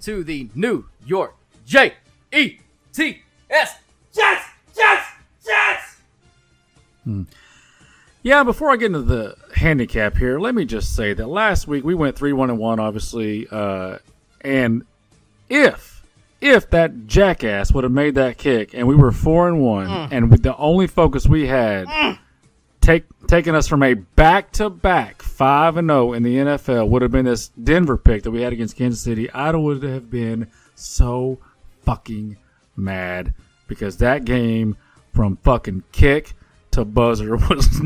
to 0.00 0.24
the 0.24 0.48
New 0.54 0.86
York 1.04 1.36
J 1.66 1.94
E 2.32 2.58
T 2.94 3.22
S 3.50 3.76
Jets, 4.14 4.44
Jets, 4.74 5.06
Jets. 5.44 6.00
Yeah, 8.22 8.42
before 8.44 8.70
I 8.70 8.76
get 8.76 8.86
into 8.86 9.02
the 9.02 9.34
handicap 9.56 10.16
here, 10.16 10.38
let 10.38 10.54
me 10.54 10.64
just 10.66 10.94
say 10.94 11.14
that 11.14 11.26
last 11.26 11.66
week 11.66 11.84
we 11.84 11.94
went 11.94 12.16
three 12.16 12.32
one 12.34 12.50
and 12.50 12.58
one, 12.58 12.78
obviously, 12.78 13.46
uh, 13.50 13.98
and 14.42 14.84
if 15.48 16.04
if 16.40 16.68
that 16.70 17.06
jackass 17.06 17.72
would 17.72 17.84
have 17.84 17.92
made 17.92 18.14
that 18.14 18.36
kick 18.38 18.74
and 18.74 18.86
we 18.86 18.94
were 18.94 19.12
four 19.12 19.48
and 19.48 19.60
one, 19.60 19.86
Mm. 19.88 20.08
and 20.12 20.30
with 20.30 20.42
the 20.42 20.56
only 20.56 20.86
focus 20.86 21.26
we 21.26 21.46
had, 21.46 21.86
take 22.80 23.04
taking 23.26 23.54
us 23.54 23.66
from 23.68 23.82
a 23.82 23.94
back 23.94 24.52
to 24.52 24.68
back 24.70 25.22
five 25.22 25.76
and 25.78 25.88
zero 25.88 26.12
in 26.12 26.22
the 26.22 26.36
NFL 26.36 26.88
would 26.90 27.00
have 27.02 27.10
been 27.10 27.24
this 27.26 27.48
Denver 27.48 27.96
pick 27.96 28.22
that 28.24 28.30
we 28.30 28.42
had 28.42 28.52
against 28.52 28.76
Kansas 28.76 29.00
City. 29.00 29.30
I 29.30 29.50
would 29.52 29.82
have 29.82 30.10
been 30.10 30.46
so 30.74 31.38
fucking 31.84 32.36
mad 32.76 33.32
because 33.66 33.96
that 33.98 34.24
game 34.26 34.76
from 35.14 35.36
fucking 35.38 35.84
kick 35.92 36.34
to 36.72 36.84
buzzer 36.84 37.36
was 37.48 37.82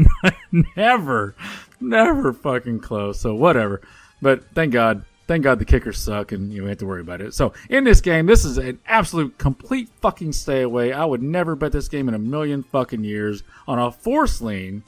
never, 0.76 1.34
never 1.80 2.32
fucking 2.32 2.80
close. 2.80 3.20
So 3.20 3.34
whatever. 3.34 3.80
But 4.20 4.44
thank 4.54 4.72
God, 4.72 5.04
thank 5.26 5.44
God 5.44 5.58
the 5.58 5.64
kickers 5.64 5.98
suck 5.98 6.32
and 6.32 6.52
you 6.52 6.64
have 6.66 6.78
to 6.78 6.86
worry 6.86 7.00
about 7.00 7.20
it. 7.20 7.34
So 7.34 7.52
in 7.68 7.84
this 7.84 8.00
game, 8.00 8.26
this 8.26 8.44
is 8.44 8.58
an 8.58 8.78
absolute 8.86 9.38
complete 9.38 9.88
fucking 10.00 10.32
stay 10.32 10.62
away. 10.62 10.92
I 10.92 11.04
would 11.04 11.22
never 11.22 11.56
bet 11.56 11.72
this 11.72 11.88
game 11.88 12.08
in 12.08 12.14
a 12.14 12.18
million 12.18 12.62
fucking 12.62 13.04
years 13.04 13.42
on 13.66 13.78
a 13.78 13.90
force 13.90 14.40
lean. 14.40 14.82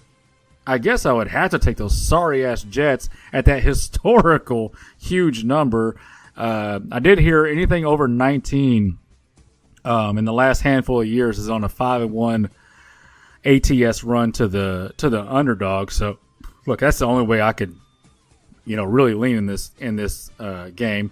I 0.66 0.78
guess 0.78 1.06
I 1.06 1.12
would 1.12 1.28
have 1.28 1.52
to 1.52 1.58
take 1.58 1.76
those 1.76 1.96
sorry 1.96 2.44
ass 2.44 2.62
Jets 2.62 3.08
at 3.32 3.44
that 3.44 3.62
historical 3.62 4.74
huge 5.00 5.44
number. 5.44 5.96
Uh, 6.36 6.80
I 6.90 6.98
did 6.98 7.18
hear 7.18 7.46
anything 7.46 7.86
over 7.86 8.08
19 8.08 8.98
um, 9.84 10.18
in 10.18 10.24
the 10.24 10.32
last 10.32 10.62
handful 10.62 11.00
of 11.00 11.06
years 11.06 11.38
is 11.38 11.48
on 11.48 11.64
a 11.64 11.68
five 11.68 12.02
and 12.02 12.10
one 12.10 12.50
ATS 13.46 14.04
run 14.04 14.32
to 14.32 14.48
the 14.48 14.92
to 14.98 15.08
the 15.08 15.22
underdog. 15.22 15.90
So 15.90 16.18
look, 16.66 16.80
that's 16.80 16.98
the 16.98 17.06
only 17.06 17.24
way 17.24 17.40
I 17.40 17.52
could, 17.52 17.74
you 18.64 18.76
know, 18.76 18.84
really 18.84 19.14
lean 19.14 19.36
in 19.36 19.46
this 19.46 19.70
in 19.78 19.96
this 19.96 20.30
uh, 20.38 20.70
game. 20.70 21.10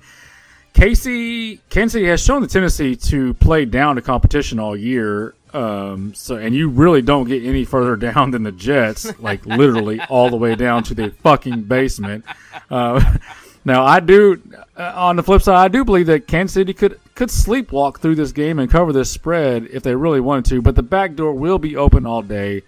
Casey 0.74 1.58
Kansas 1.70 1.92
City 1.92 2.06
has 2.06 2.22
shown 2.22 2.42
the 2.42 2.48
tendency 2.48 2.96
to 2.96 3.32
play 3.34 3.64
down 3.64 3.96
to 3.96 4.02
competition 4.02 4.58
all 4.58 4.76
year. 4.76 5.34
Um, 5.52 6.12
so 6.14 6.34
and 6.34 6.52
you 6.52 6.68
really 6.68 7.00
don't 7.00 7.28
get 7.28 7.44
any 7.44 7.64
further 7.64 7.94
down 8.12 8.32
than 8.32 8.42
the 8.42 8.52
Jets, 8.52 9.18
like 9.20 9.46
literally 9.46 10.00
all 10.10 10.30
the 10.30 10.36
way 10.36 10.56
down 10.56 10.82
to 10.84 10.94
the 10.94 11.10
fucking 11.22 11.62
basement. 11.62 12.24
Uh, 12.70 13.16
now 13.64 13.84
I 13.84 14.00
do. 14.00 14.42
Uh, 14.76 14.92
on 14.96 15.14
the 15.14 15.22
flip 15.22 15.42
side, 15.42 15.64
I 15.64 15.68
do 15.68 15.84
believe 15.84 16.06
that 16.06 16.26
Kansas 16.26 16.54
City 16.54 16.74
could 16.74 16.98
could 17.14 17.28
sleepwalk 17.28 17.98
through 17.98 18.16
this 18.16 18.32
game 18.32 18.58
and 18.58 18.70
cover 18.70 18.92
this 18.92 19.10
spread 19.10 19.68
if 19.72 19.82
they 19.82 19.94
really 19.94 20.20
wanted 20.20 20.46
to. 20.46 20.62
But 20.62 20.74
the 20.74 20.82
back 20.82 21.14
door 21.14 21.32
will 21.32 21.58
be 21.58 21.76
open 21.76 22.06
all 22.06 22.22
day, 22.22 22.62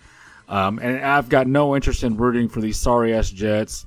um, 0.48 0.78
and 0.78 1.04
I've 1.04 1.28
got 1.28 1.46
no 1.46 1.74
interest 1.74 2.02
in 2.02 2.16
rooting 2.16 2.48
for 2.48 2.60
these 2.60 2.78
sorry 2.78 3.14
ass 3.14 3.30
Jets 3.30 3.86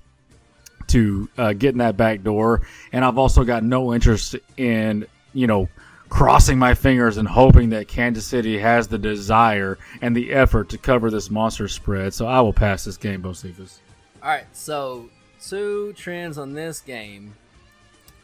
to 0.88 1.30
uh, 1.38 1.54
get 1.54 1.70
in 1.74 1.78
that 1.78 1.98
back 1.98 2.24
door. 2.24 2.62
And 2.92 3.06
I've 3.06 3.18
also 3.18 3.44
got 3.44 3.64
no 3.64 3.94
interest 3.94 4.36
in 4.58 5.08
you 5.34 5.48
know 5.48 5.70
crossing 6.10 6.58
my 6.58 6.74
fingers 6.74 7.18
and 7.18 7.28
hoping 7.28 7.70
that 7.70 7.88
Kansas 7.88 8.26
City 8.26 8.58
has 8.58 8.88
the 8.88 8.98
desire 8.98 9.78
and 10.02 10.16
the 10.16 10.34
effort 10.34 10.70
to 10.70 10.78
cover 10.78 11.12
this 11.12 11.30
monster 11.30 11.68
spread. 11.68 12.14
So 12.14 12.26
I 12.26 12.42
will 12.42 12.54
pass 12.54 12.84
this 12.84 12.98
game, 12.98 13.22
Bocephus. 13.22 13.78
All 14.22 14.30
right, 14.30 14.46
so 14.52 15.10
two 15.42 15.94
trends 15.94 16.38
on 16.38 16.54
this 16.54 16.82
game. 16.82 17.36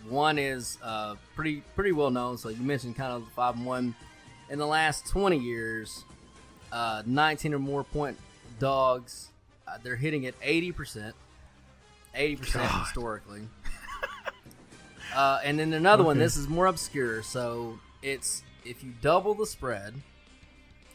One 0.09 0.37
is 0.37 0.77
uh, 0.83 1.15
pretty 1.35 1.61
pretty 1.75 1.91
well 1.91 2.11
known. 2.11 2.37
So 2.37 2.49
you 2.49 2.61
mentioned 2.61 2.95
kind 2.95 3.11
of 3.13 3.25
the 3.25 3.31
five 3.31 3.55
and 3.55 3.65
one 3.65 3.95
in 4.49 4.59
the 4.59 4.67
last 4.67 5.07
twenty 5.07 5.37
years, 5.37 6.03
uh, 6.71 7.03
nineteen 7.05 7.53
or 7.53 7.59
more 7.59 7.83
point 7.83 8.17
dogs. 8.59 9.29
Uh, 9.67 9.77
they're 9.81 9.95
hitting 9.95 10.25
at 10.25 10.35
eighty 10.41 10.71
percent, 10.71 11.15
eighty 12.13 12.35
percent 12.35 12.71
historically. 12.71 13.47
uh, 15.15 15.39
and 15.43 15.59
then 15.59 15.73
another 15.73 16.03
one. 16.03 16.19
This 16.19 16.37
is 16.37 16.47
more 16.47 16.67
obscure. 16.67 17.23
So 17.23 17.79
it's 18.01 18.43
if 18.63 18.83
you 18.83 18.93
double 19.01 19.33
the 19.33 19.45
spread, 19.45 19.95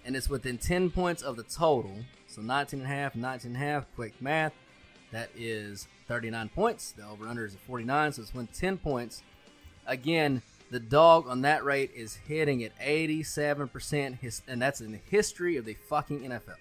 and 0.05 0.17
it's 0.17 0.29
within 0.29 0.59
10 0.59 0.91
points 0.91 1.23
of 1.23 1.37
the 1.37 1.43
total. 1.43 1.97
So 2.27 2.43
19 2.43 2.81
and 2.81 2.87
a 2.87 2.95
half, 2.95 3.15
19 3.15 3.55
and 3.55 3.57
a 3.57 3.67
half, 3.67 3.87
quick 3.95 4.21
math. 4.21 4.53
That 5.13 5.31
is 5.37 5.89
39 6.11 6.49
points. 6.49 6.91
The 6.91 7.07
over 7.07 7.29
under 7.29 7.47
is 7.47 7.55
at 7.55 7.61
49, 7.61 8.13
so 8.13 8.23
it's 8.23 8.35
within 8.35 8.49
10 8.53 8.79
points. 8.79 9.23
Again, 9.87 10.43
the 10.73 10.81
dog 10.81 11.29
on 11.29 11.43
that 11.43 11.65
rate 11.65 11.93
is 11.95 12.17
hitting 12.17 12.65
at 12.65 12.77
87%, 12.81 14.19
his, 14.19 14.43
and 14.49 14.61
that's 14.61 14.81
in 14.81 14.91
the 14.91 14.99
history 15.09 15.57
of 15.57 15.65
the 15.65 15.75
fucking 15.75 16.23
NFL. 16.23 16.57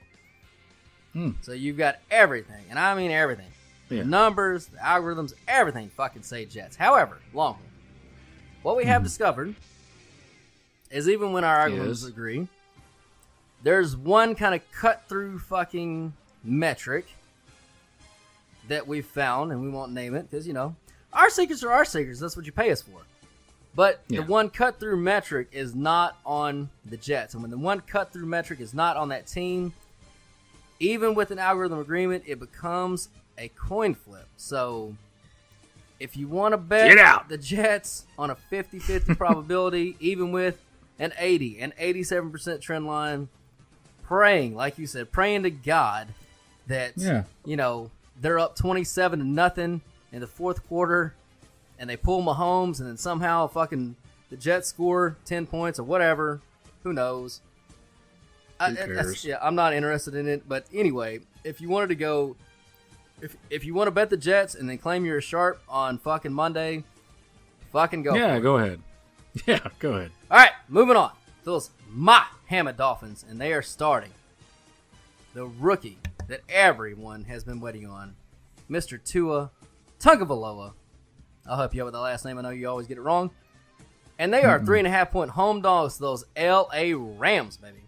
Hmm. 1.14 1.32
So 1.42 1.54
you've 1.54 1.78
got 1.80 1.98
everything, 2.12 2.64
and 2.70 2.78
I 2.78 2.94
mean 2.94 3.10
everything. 3.10 3.48
Yeah. 3.90 4.04
The 4.04 4.06
numbers, 4.06 4.68
the 4.68 4.78
algorithms, 4.78 5.34
everything 5.48 5.90
fucking 5.90 6.22
say 6.22 6.46
Jets. 6.46 6.76
However, 6.76 7.18
Longhorn, 7.34 7.66
what 8.62 8.78
we 8.78 8.86
have 8.86 9.02
discovered 9.02 9.56
is 10.92 11.10
even 11.10 11.34
when 11.34 11.44
our 11.44 11.68
algorithms 11.68 12.04
Yes. 12.04 12.06
agree, 12.06 12.48
there's 13.64 13.98
one 13.98 14.36
kind 14.36 14.54
of 14.54 14.62
cut 14.72 15.10
through 15.10 15.40
fucking 15.40 16.14
metric 16.44 17.08
that 18.70 18.88
we've 18.88 19.06
found, 19.06 19.52
and 19.52 19.62
we 19.62 19.70
won't 19.70 19.92
name 19.92 20.16
it 20.16 20.30
because 20.30 20.48
you 20.48 20.54
know 20.54 20.76
our 21.14 21.30
secrets 21.30 21.64
are 21.64 21.72
our 21.72 21.86
secrets. 21.86 22.20
That's 22.20 22.36
what 22.38 22.46
you 22.46 22.52
pay 22.52 22.72
us 22.72 22.82
for. 22.82 23.02
But 23.76 24.02
Yeah. 24.08 24.22
the 24.22 24.28
one 24.28 24.50
cut 24.50 24.80
through 24.80 24.98
metric 24.98 25.50
is 25.52 25.76
not 25.76 26.18
on 26.26 26.70
the 26.86 26.98
Jets, 26.98 27.34
and 27.34 27.44
when 27.44 27.52
the 27.52 27.58
one 27.58 27.82
cut 27.82 28.12
through 28.12 28.26
metric 28.26 28.60
is 28.60 28.74
not 28.74 28.98
on 28.98 29.10
that 29.10 29.28
team, 29.28 29.74
even 30.80 31.14
with 31.16 31.32
an 31.32 31.40
algorithm 31.40 31.80
agreement, 31.80 32.24
it 32.26 32.40
becomes 32.40 33.10
a 33.38 33.50
coin 33.50 33.94
flip. 33.94 34.28
So 34.38 34.96
if 36.00 36.16
you 36.16 36.28
want 36.28 36.54
to 36.54 36.58
bet 36.58 36.90
Get 36.90 36.98
out. 36.98 37.28
the 37.30 37.38
Jets 37.38 38.06
on 38.18 38.30
a 38.30 38.38
50-50 38.52 39.18
probability, 39.18 39.98
even 40.00 40.32
with 40.32 40.58
an 40.98 41.14
80, 41.18 41.60
an 41.60 41.74
87% 41.80 42.62
trend 42.62 42.86
line, 42.88 43.30
praying, 44.04 44.56
like 44.56 44.78
you 44.78 44.88
said, 44.88 45.12
praying 45.12 45.44
to 45.44 45.52
God 45.52 46.08
that 46.68 46.94
Yeah. 46.98 47.24
you 47.46 47.56
know 47.58 47.92
they're 48.20 48.40
up 48.40 48.56
27 48.56 49.20
to 49.20 49.26
nothing 49.26 49.82
in 50.12 50.22
the 50.22 50.28
fourth 50.28 50.68
quarter, 50.68 51.14
and 51.78 51.90
they 51.90 51.98
pull 51.98 52.22
Mahomes, 52.24 52.80
and 52.80 52.88
then 52.90 52.98
somehow 52.98 53.48
fucking 53.48 53.96
the 54.30 54.38
Jets 54.38 54.68
score 54.68 55.18
10 55.26 55.46
points 55.48 55.80
or 55.80 55.84
whatever. 55.84 56.42
Who 56.84 56.94
knows? 56.94 57.42
I, 58.60 58.72
Who 58.72 58.76
cares? 58.76 59.24
yeah, 59.24 59.38
I'm 59.42 59.56
not 59.56 59.74
interested 59.74 60.16
in 60.16 60.28
it. 60.28 60.48
But 60.48 60.66
anyway, 60.74 61.20
if 61.44 61.62
you 61.62 61.70
wanted 61.70 61.90
to 61.90 61.96
go, 61.96 62.36
if 63.22 63.36
if 63.50 63.64
you 63.64 63.74
want 63.74 63.88
to 63.88 63.92
bet 63.92 64.10
the 64.10 64.18
Jets 64.18 64.56
and 64.56 64.70
then 64.70 64.78
claim 64.78 65.06
you're 65.06 65.18
a 65.20 65.22
sharp 65.22 65.62
on 65.70 65.98
fucking 65.98 66.34
Monday, 66.34 66.84
fucking 67.72 68.04
go. 68.04 68.16
yeah, 68.16 68.40
go 68.40 68.58
ahead. 68.58 68.82
Yeah, 69.46 69.60
go 69.78 69.94
ahead. 69.94 70.12
All 70.32 70.38
right, 70.38 70.52
moving 70.68 70.96
on. 70.98 71.12
Those 71.44 71.70
my 71.88 72.26
Hammer 72.48 72.74
Dolphins, 72.74 73.24
and 73.30 73.40
they 73.40 73.54
are 73.54 73.62
starting 73.62 74.10
the 75.36 75.46
rookie 75.46 76.00
that 76.30 76.42
everyone 76.48 77.26
has 77.26 77.44
been 77.44 77.60
waiting 77.60 77.88
on, 77.88 78.16
Mr. 78.70 79.04
Tua 79.04 79.52
Tagovailoa. 80.00 80.74
I'll 81.48 81.58
help 81.58 81.74
you 81.74 81.82
out 81.82 81.86
with 81.86 81.94
the 81.94 82.00
last 82.00 82.26
name. 82.26 82.38
I 82.38 82.42
know 82.42 82.50
you 82.50 82.70
always 82.70 82.88
get 82.88 82.98
it 82.98 83.02
wrong. 83.02 83.32
And 84.18 84.34
they 84.34 84.44
are 84.44 84.64
three 84.64 84.80
and 84.80 84.88
a 84.88 84.92
half 84.92 85.12
point 85.12 85.32
home 85.32 85.62
dogs 85.62 85.96
to 85.96 86.02
those 86.02 86.26
L.A. 86.36 86.94
Rams, 86.94 87.58
baby. 87.58 87.84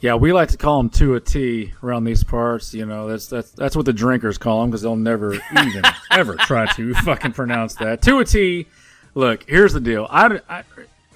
Yeah, 0.00 0.16
we 0.16 0.32
like 0.34 0.50
to 0.50 0.58
call 0.58 0.78
them 0.78 0.90
to 0.90 1.14
a 1.14 1.20
T 1.20 1.72
around 1.82 2.04
these 2.04 2.22
parts. 2.22 2.74
You 2.74 2.84
know, 2.84 3.08
that's 3.08 3.26
that's 3.26 3.50
that's 3.52 3.74
what 3.74 3.86
the 3.86 3.92
drinkers 3.92 4.36
call 4.36 4.60
them 4.60 4.70
because 4.70 4.82
they'll 4.82 4.96
never 4.96 5.34
even 5.34 5.82
ever 6.10 6.36
try 6.36 6.66
to 6.74 6.92
fucking 6.96 7.32
pronounce 7.32 7.74
that 7.76 8.02
to 8.02 8.18
a 8.18 8.24
T. 8.24 8.66
Look, 9.14 9.48
here's 9.48 9.72
the 9.72 9.80
deal. 9.80 10.06
I, 10.10 10.40
I, 10.48 10.64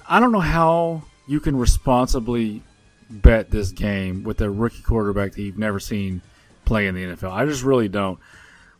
I 0.07 0.19
don't 0.19 0.31
know 0.31 0.39
how 0.39 1.03
you 1.27 1.39
can 1.39 1.55
responsibly 1.55 2.63
bet 3.09 3.51
this 3.51 3.71
game 3.71 4.23
with 4.23 4.41
a 4.41 4.49
rookie 4.49 4.81
quarterback 4.81 5.33
that 5.33 5.41
you've 5.41 5.57
never 5.57 5.79
seen 5.79 6.21
play 6.65 6.87
in 6.87 6.95
the 6.95 7.03
NFL. 7.03 7.31
I 7.31 7.45
just 7.45 7.63
really 7.63 7.89
don't. 7.89 8.19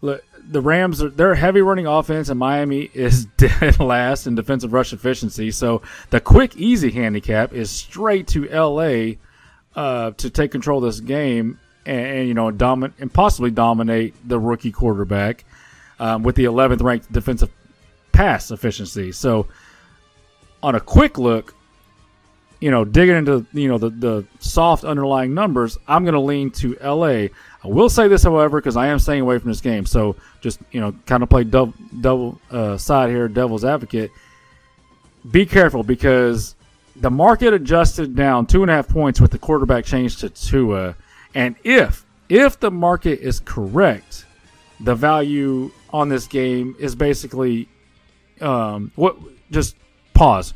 Look, 0.01 0.23
the 0.47 0.61
Rams 0.61 1.01
are 1.03 1.09
they're 1.09 1.33
a 1.33 1.37
heavy 1.37 1.61
running 1.61 1.87
offense, 1.87 2.29
and 2.29 2.39
Miami 2.39 2.81
is 2.93 3.25
dead 3.25 3.79
last 3.79 4.27
in 4.27 4.35
defensive 4.35 4.73
rush 4.73 4.93
efficiency. 4.93 5.51
So 5.51 5.81
the 6.09 6.19
quick, 6.19 6.55
easy 6.55 6.91
handicap 6.91 7.53
is 7.53 7.69
straight 7.69 8.27
to 8.29 8.47
LA 8.47 9.15
uh, 9.75 10.11
to 10.11 10.29
take 10.29 10.51
control 10.51 10.77
of 10.79 10.85
this 10.85 10.99
game 10.99 11.59
and, 11.85 12.05
and 12.05 12.27
you 12.27 12.33
know 12.33 12.51
dominate 12.51 12.97
and 12.99 13.13
possibly 13.13 13.51
dominate 13.51 14.15
the 14.27 14.39
rookie 14.39 14.71
quarterback 14.71 15.45
um, 15.99 16.23
with 16.23 16.35
the 16.35 16.45
11th 16.45 16.81
ranked 16.81 17.11
defensive 17.11 17.51
pass 18.11 18.51
efficiency. 18.51 19.11
So 19.11 19.47
on 20.61 20.75
a 20.75 20.79
quick 20.79 21.17
look, 21.17 21.55
you 22.59 22.71
know, 22.71 22.83
digging 22.83 23.15
into 23.15 23.45
you 23.53 23.67
know 23.67 23.77
the 23.77 23.89
the 23.89 24.25
soft 24.39 24.83
underlying 24.83 25.33
numbers, 25.33 25.77
I'm 25.87 26.03
going 26.03 26.13
to 26.13 26.19
lean 26.19 26.51
to 26.51 26.75
LA. 26.83 27.27
I 27.61 27.67
will 27.67 27.89
say 27.89 28.07
this, 28.07 28.23
however, 28.23 28.59
because 28.59 28.77
I 28.77 28.87
am 28.87 28.99
staying 28.99 29.21
away 29.21 29.37
from 29.39 29.49
this 29.49 29.61
game. 29.61 29.85
So 29.85 30.15
just 30.41 30.59
you 30.71 30.81
know, 30.81 30.93
kind 31.05 31.23
of 31.23 31.29
play 31.29 31.43
double 31.43 31.73
double 32.01 32.39
uh, 32.51 32.77
side 32.77 33.09
here, 33.09 33.27
devil's 33.27 33.63
advocate. 33.63 34.11
Be 35.29 35.45
careful 35.45 35.83
because 35.83 36.55
the 36.95 37.09
market 37.09 37.53
adjusted 37.53 38.15
down 38.15 38.45
two 38.45 38.61
and 38.61 38.71
a 38.71 38.73
half 38.73 38.87
points 38.87 39.21
with 39.21 39.31
the 39.31 39.39
quarterback 39.39 39.85
change 39.85 40.17
to 40.17 40.29
Tua, 40.29 40.95
and 41.33 41.55
if 41.63 42.05
if 42.27 42.59
the 42.59 42.71
market 42.71 43.19
is 43.19 43.39
correct, 43.39 44.25
the 44.81 44.95
value 44.95 45.71
on 45.91 46.09
this 46.09 46.27
game 46.27 46.75
is 46.77 46.93
basically 46.93 47.69
um, 48.41 48.91
what 48.95 49.17
just 49.49 49.75
pause. 50.13 50.53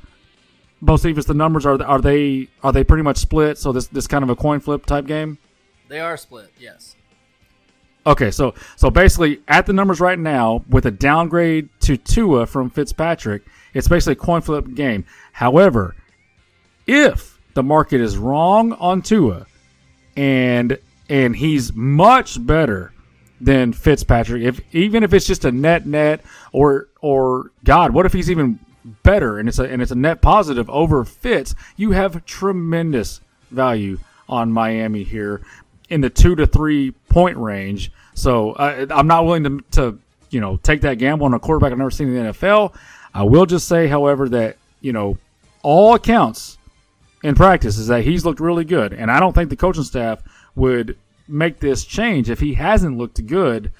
Bocephus, 0.84 1.26
the 1.26 1.34
numbers 1.34 1.66
are 1.66 1.82
are 1.82 2.02
they 2.02 2.50
are 2.62 2.72
they 2.72 2.84
pretty 2.84 3.04
much 3.04 3.18
split? 3.18 3.58
So 3.58 3.72
this 3.72 3.88
this 3.88 4.08
kind 4.08 4.24
of 4.24 4.30
a 4.30 4.36
coin 4.36 4.60
flip 4.60 4.86
type 4.86 5.08
game. 5.08 5.38
They 5.88 6.00
are 6.00 6.18
split. 6.18 6.52
Yes. 6.60 6.96
Okay, 8.06 8.32
so 8.32 8.54
so 8.76 8.90
basically 8.90 9.42
at 9.48 9.66
the 9.66 9.74
numbers 9.74 10.00
right 10.02 10.20
now 10.20 10.64
with 10.68 10.86
a 10.86 10.92
downgrade 10.92 11.70
to 11.82 11.96
Tua 11.96 12.46
from 12.46 12.70
Fitzpatrick, 12.70 13.44
it's 13.74 13.88
basically 13.88 14.14
a 14.14 14.18
coin 14.18 14.42
flip 14.42 14.74
game. 14.74 15.06
However, 15.32 15.96
if 16.86 17.40
the 17.54 17.64
market 17.64 18.02
is 18.02 18.18
wrong 18.18 18.74
on 18.74 19.02
Tua 19.02 19.46
and 20.18 20.78
and 21.08 21.36
he's 21.36 21.74
much 21.74 22.46
better 22.46 22.92
than 23.40 23.72
Fitzpatrick, 23.72 24.44
if 24.44 24.60
even 24.76 25.04
if 25.04 25.14
it's 25.14 25.26
just 25.26 25.46
a 25.46 25.52
net 25.52 25.86
net 25.86 26.22
or 26.52 26.90
or 27.00 27.52
God, 27.64 27.94
what 27.94 28.06
if 28.06 28.12
he's 28.12 28.30
even 28.30 28.60
better 29.04 29.40
and 29.40 29.48
it's 29.48 29.60
a 29.60 29.64
and 29.64 29.82
it's 29.82 29.92
a 29.92 29.96
net 29.96 30.22
positive 30.22 30.70
over 30.70 31.04
Fitz, 31.06 31.56
you 31.78 31.92
have 31.92 32.26
tremendous 32.26 33.22
value 33.52 34.00
on 34.28 34.52
Miami 34.52 35.04
here 35.04 35.42
in 35.90 36.02
the 36.02 36.10
two 36.10 36.36
to 36.36 36.46
three 36.46 36.92
point 37.10 37.38
range. 37.38 37.92
So 38.14 38.54
uh, 38.54 38.88
I'm 38.90 39.08
not 39.08 39.26
willing 39.26 39.44
to, 39.44 39.64
to 39.72 40.00
you 40.30 40.42
know 40.42 40.58
take 40.58 40.82
that 40.82 40.98
gamble 40.98 41.26
on 41.26 41.34
a 41.34 41.40
quarterback 41.40 41.72
I've 41.72 41.78
never 41.78 41.92
seen 41.92 42.10
in 42.10 42.26
the 42.26 42.32
NFL. 42.34 42.76
I 43.14 43.24
will 43.24 43.46
just 43.46 43.68
say, 43.68 43.88
however, 43.88 44.28
that 44.30 44.58
you 44.82 44.92
know 44.92 45.18
all 45.62 45.94
accounts 45.94 46.58
in 47.24 47.36
practice 47.36 47.78
is 47.78 47.88
that 47.88 48.04
he's 48.04 48.26
looked 48.26 48.40
really 48.40 48.66
good, 48.66 48.94
and 48.94 49.12
I 49.12 49.20
don't 49.20 49.34
think 49.34 49.50
the 49.50 49.56
coaching 49.56 49.84
staff 49.84 50.22
would 50.56 50.98
make 51.28 51.60
this 51.60 51.86
change 51.86 52.30
if 52.30 52.40
he 52.40 52.56
hasn't 52.56 52.98
looked 52.98 53.26
good. 53.26 53.72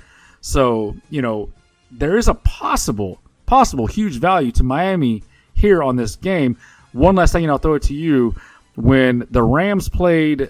So 0.42 0.96
you 1.10 1.22
know 1.22 1.52
there 1.92 2.18
is 2.18 2.28
a 2.28 2.36
possible 2.36 3.20
possible 3.54 3.86
huge 3.86 4.18
value 4.18 4.52
to 4.52 4.64
Miami 4.64 5.22
here 5.54 5.84
on 5.84 5.96
this 5.96 6.16
game. 6.16 6.58
One 6.92 7.14
last 7.16 7.34
thing, 7.34 7.44
and 7.44 7.52
I'll 7.52 7.60
throw 7.60 7.76
it 7.76 7.84
to 7.84 7.94
you. 7.94 8.34
When 8.76 9.28
the 9.30 9.44
Rams 9.44 9.90
played 9.90 10.50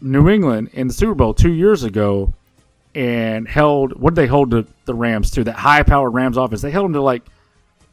New 0.00 0.28
England 0.28 0.70
in 0.72 0.86
the 0.86 0.92
Super 0.94 1.16
Bowl 1.16 1.34
two 1.34 1.52
years 1.52 1.82
ago 1.82 2.32
and 2.94 3.48
held, 3.48 3.98
what 4.00 4.14
did 4.14 4.22
they 4.22 4.28
hold 4.28 4.52
the, 4.52 4.64
the 4.84 4.94
Rams 4.94 5.32
to? 5.32 5.42
That 5.42 5.56
high 5.56 5.82
powered 5.82 6.14
Rams 6.14 6.36
offense. 6.36 6.62
They 6.62 6.70
held 6.70 6.84
them 6.84 6.92
to 6.92 7.02
like, 7.02 7.24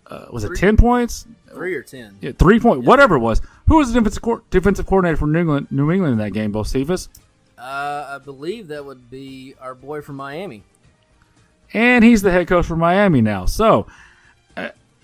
uh, 0.05 0.25
was 0.31 0.43
Three. 0.43 0.55
it 0.55 0.59
10 0.59 0.77
points? 0.77 1.25
Three 1.49 1.73
or 1.73 1.81
ten. 1.81 2.15
Yeah, 2.21 2.31
three 2.37 2.59
point, 2.59 2.83
whatever 2.83 3.15
it 3.15 3.19
was. 3.19 3.41
Who 3.67 3.77
was 3.77 3.91
the 3.91 3.99
defensive, 3.99 4.21
co- 4.21 4.43
defensive 4.51 4.85
coordinator 4.85 5.17
for 5.17 5.25
New 5.27 5.39
England, 5.39 5.67
New 5.71 5.91
England 5.91 6.13
in 6.13 6.19
that 6.19 6.31
game, 6.33 6.53
Bocephus? 6.53 7.07
Uh, 7.57 8.05
I 8.11 8.19
believe 8.23 8.67
that 8.67 8.85
would 8.85 9.09
be 9.09 9.55
our 9.59 9.73
boy 9.73 10.01
from 10.01 10.17
Miami. 10.17 10.61
and 11.73 12.03
he's 12.05 12.21
the 12.21 12.29
head 12.31 12.47
coach 12.47 12.67
for 12.67 12.75
Miami 12.75 13.21
now. 13.21 13.45
So, 13.47 13.87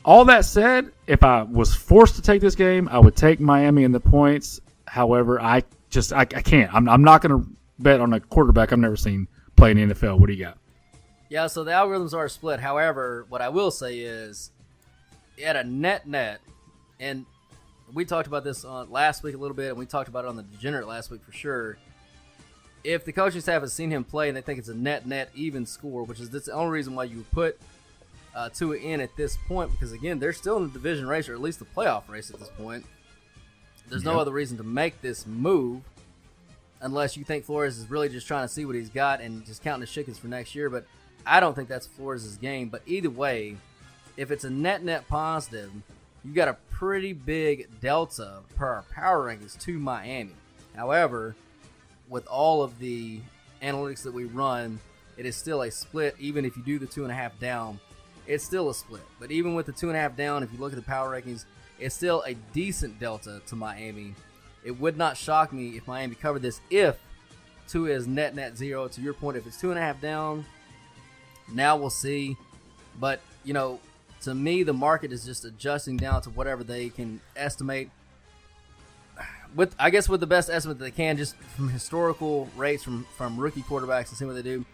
all 0.08 0.24
that 0.24 0.46
said, 0.46 0.90
if 1.06 1.22
I 1.22 1.44
was 1.44 1.76
forced 1.76 2.16
to 2.16 2.22
take 2.22 2.40
this 2.40 2.56
game, 2.56 2.88
I 2.88 2.98
would 2.98 3.18
take 3.18 3.42
Miami 3.42 3.84
in 3.84 3.92
the 3.92 4.00
points. 4.00 4.62
However, 4.86 5.40
I 5.40 5.64
just 5.90 6.14
I, 6.14 6.22
I 6.22 6.42
can't. 6.42 6.74
I'm, 6.74 6.88
I'm 6.88 7.04
not 7.04 7.22
going 7.22 7.44
to 7.44 7.50
bet 7.78 8.00
on 8.00 8.14
a 8.14 8.22
quarterback 8.22 8.72
I've 8.72 8.80
never 8.80 8.96
seen 8.96 9.28
play 9.58 9.72
in 9.72 9.90
the 9.90 9.94
NFL. 9.94 10.18
What 10.18 10.28
do 10.28 10.34
you 10.34 10.46
got? 10.46 10.58
Yeah, 11.28 11.48
so 11.48 11.66
the 11.66 11.72
algorithms 11.72 12.14
are 12.14 12.30
split. 12.30 12.62
However, 12.62 13.26
what 13.28 13.42
I 13.42 13.50
will 13.50 13.70
say 13.70 14.00
is, 14.00 14.52
at 15.44 15.58
a 15.58 15.66
net 15.66 16.08
net, 16.08 16.40
and 17.02 17.26
we 17.94 18.06
talked 18.06 18.28
about 18.28 18.46
this 18.46 18.64
on 18.64 18.90
last 18.90 19.24
week 19.24 19.36
a 19.36 19.38
little 19.38 19.58
bit, 19.58 19.72
and 19.72 19.78
we 19.78 19.86
talked 19.86 20.08
about 20.08 20.24
it 20.24 20.30
on 20.30 20.38
the 20.38 20.44
Degenerate 20.44 20.88
last 20.88 21.12
week 21.12 21.22
for 21.22 21.34
sure. 21.34 21.78
If 22.86 23.04
the 23.04 23.12
coaching 23.12 23.42
staff 23.42 23.62
has 23.62 23.74
seen 23.74 23.92
him 23.92 24.06
play 24.06 24.30
and 24.30 24.38
they 24.38 24.42
think 24.42 24.58
it's 24.58 24.70
a 24.70 24.74
net 24.74 25.06
net 25.06 25.32
even 25.36 25.66
score, 25.66 26.04
which 26.04 26.22
is 26.22 26.30
the 26.30 26.50
only 26.54 26.72
reason 26.72 26.96
why 26.96 27.04
you 27.04 27.26
put 27.34 27.60
uh, 28.38 28.50
Tua 28.50 28.78
in 28.78 29.02
at 29.02 29.16
this 29.16 29.36
point, 29.48 29.72
because 29.72 29.92
again, 29.92 30.20
they're 30.20 30.32
still 30.32 30.58
in 30.58 30.64
the 30.64 30.70
division 30.70 31.08
race 31.08 31.28
or 31.28 31.34
at 31.34 31.42
least 31.42 31.58
the 31.58 31.66
playoff 31.66 32.08
race 32.08 32.30
at 32.30 32.40
this 32.40 32.50
point. 32.50 32.86
There's 33.90 34.04
no 34.04 34.20
other 34.20 34.32
reason 34.32 34.58
to 34.58 34.64
make 34.64 35.02
this 35.02 35.26
move 35.26 35.82
unless 36.82 37.18
you 37.18 37.24
think 37.24 37.46
Flores 37.46 37.78
is 37.78 37.90
really 37.90 38.10
just 38.10 38.28
trying 38.28 38.46
to 38.46 38.54
see 38.54 38.66
what 38.66 38.76
he's 38.76 38.90
got 38.90 39.22
and 39.22 39.44
just 39.46 39.64
counting 39.64 39.82
the 39.82 39.88
chickens 39.88 40.20
for 40.20 40.28
next 40.28 40.54
year. 40.54 40.70
But 40.70 40.86
I 41.26 41.40
don't 41.40 41.56
think 41.56 41.68
that's 41.68 41.88
Flores' 41.88 42.38
game. 42.38 42.70
But 42.70 42.84
either 42.86 43.10
way, 43.10 43.58
if 44.18 44.30
it's 44.30 44.44
a 44.44 44.50
net 44.50 44.84
net 44.84 45.08
positive, 45.08 45.72
you 46.24 46.34
got 46.34 46.48
a 46.48 46.58
pretty 46.70 47.14
big 47.14 47.80
delta 47.80 48.40
per 48.56 48.68
our 48.68 48.84
power 48.94 49.26
rankings 49.26 49.60
to 49.62 49.80
Miami. 49.80 50.36
However, 50.76 51.36
with 52.10 52.28
all 52.28 52.62
of 52.62 52.78
the 52.78 53.20
analytics 53.64 54.04
that 54.04 54.14
we 54.14 54.26
run, 54.26 54.80
it 55.16 55.26
is 55.26 55.36
still 55.36 55.64
a 55.64 55.72
split. 55.72 56.16
Even 56.20 56.46
if 56.46 56.56
you 56.56 56.64
do 56.64 56.78
the 56.78 56.86
two 56.86 57.04
and 57.04 57.12
a 57.12 57.16
half 57.16 57.40
down, 57.40 57.80
it's 58.28 58.44
still 58.44 58.70
a 58.70 58.74
split. 58.74 59.04
But 59.20 59.32
even 59.32 59.56
with 59.56 59.66
the 59.66 59.72
two 59.72 59.88
and 59.88 59.98
a 59.98 60.00
half 60.00 60.16
down, 60.16 60.44
if 60.44 60.52
you 60.52 60.60
look 60.60 60.74
at 60.74 60.76
the 60.76 60.86
power 60.86 61.20
rankings, 61.20 61.46
it's 61.80 61.96
still 61.96 62.24
a 62.26 62.34
decent 62.54 63.00
delta 63.00 63.42
to 63.48 63.56
Miami. 63.56 64.16
It 64.64 64.80
would 64.80 64.98
not 64.98 65.16
shock 65.18 65.54
me 65.54 65.78
if 65.78 65.88
Miami 65.88 66.16
covered 66.16 66.42
this 66.42 66.60
if 66.70 66.98
two 67.68 67.88
is 67.88 68.08
net 68.08 68.36
net 68.36 68.58
zero. 68.58 68.88
To 68.88 69.02
your 69.02 69.14
point, 69.14 69.38
if 69.38 69.48
it's 69.48 69.60
two 69.60 69.70
and 69.70 69.80
a 69.80 69.82
half 69.82 70.02
down, 70.02 70.46
now 71.54 71.78
we'll 71.78 71.90
see. 71.90 72.38
But 73.00 73.22
you 73.44 73.54
know, 73.54 73.80
to 74.22 74.34
me, 74.34 74.64
the 74.64 74.74
market 74.74 75.12
is 75.12 75.26
just 75.26 75.46
adjusting 75.46 75.98
down 75.98 76.22
to 76.24 76.30
whatever 76.32 76.64
they 76.64 76.90
can 76.90 77.22
estimate. 77.36 77.90
With 79.56 79.76
I 79.80 79.90
guess 79.90 80.10
with 80.10 80.20
the 80.20 80.28
best 80.28 80.50
estimate 80.50 80.80
that 80.80 80.86
they 80.86 80.92
can, 80.92 81.18
just 81.18 81.36
from 81.56 81.70
historical 81.70 82.50
rates 82.58 82.84
from 82.84 83.06
from 83.16 83.38
rookie 83.40 83.62
quarterbacks 83.62 84.10
and 84.10 84.18
see 84.18 84.26
what 84.26 84.36
they 84.36 84.42
do. 84.42 84.66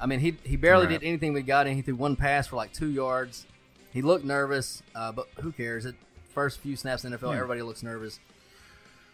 I 0.00 0.06
mean, 0.06 0.20
he 0.20 0.36
he 0.44 0.56
barely 0.56 0.86
Right. 0.86 1.00
did 1.00 1.06
anything 1.06 1.32
we 1.32 1.42
got 1.42 1.66
in. 1.66 1.74
He 1.74 1.82
threw 1.82 1.96
one 1.96 2.16
pass 2.16 2.46
for 2.46 2.56
like 2.56 2.72
two 2.72 2.88
yards. 2.88 3.46
He 3.92 4.02
looked 4.02 4.24
nervous, 4.24 4.82
uh, 4.94 5.12
but 5.12 5.26
who 5.40 5.50
cares? 5.52 5.84
It 5.86 5.94
first 6.34 6.60
few 6.60 6.76
snaps 6.76 7.04
in 7.04 7.10
the 7.10 7.18
NFL, 7.18 7.30
Yeah. 7.32 7.36
everybody 7.36 7.62
looks 7.62 7.82
nervous. 7.82 8.20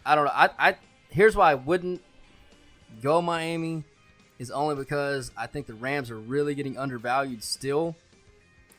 I 0.04 0.14
don't 0.14 0.26
know. 0.26 0.32
I, 0.34 0.50
I 0.58 0.76
here's 1.08 1.34
why 1.36 1.52
I 1.52 1.54
wouldn't 1.54 2.02
go 3.02 3.22
Miami 3.22 3.84
is 4.38 4.50
only 4.50 4.74
because 4.74 5.30
I 5.36 5.46
think 5.46 5.66
the 5.66 5.74
Rams 5.74 6.10
are 6.10 6.18
really 6.18 6.54
getting 6.54 6.76
undervalued 6.76 7.42
still 7.42 7.96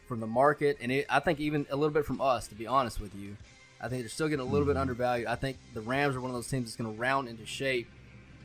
from 0.07 0.19
the 0.19 0.27
market, 0.27 0.77
and 0.81 0.91
it, 0.91 1.05
I 1.09 1.19
think 1.19 1.39
even 1.39 1.65
a 1.71 1.75
little 1.75 1.93
bit 1.93 2.05
from 2.05 2.21
us. 2.21 2.47
To 2.49 2.55
be 2.55 2.67
honest 2.67 2.99
with 2.99 3.15
you, 3.15 3.37
I 3.81 3.87
think 3.87 4.03
they're 4.03 4.09
still 4.09 4.27
getting 4.27 4.45
a 4.45 4.49
little 4.49 4.67
bit 4.67 4.77
undervalued. 4.77 5.27
I 5.27 5.35
think 5.35 5.57
the 5.73 5.81
Rams 5.81 6.15
are 6.15 6.21
one 6.21 6.29
of 6.29 6.35
those 6.35 6.47
teams 6.47 6.65
that's 6.65 6.75
going 6.75 6.93
to 6.93 6.99
round 7.01 7.27
into 7.27 7.45
shape 7.47 7.87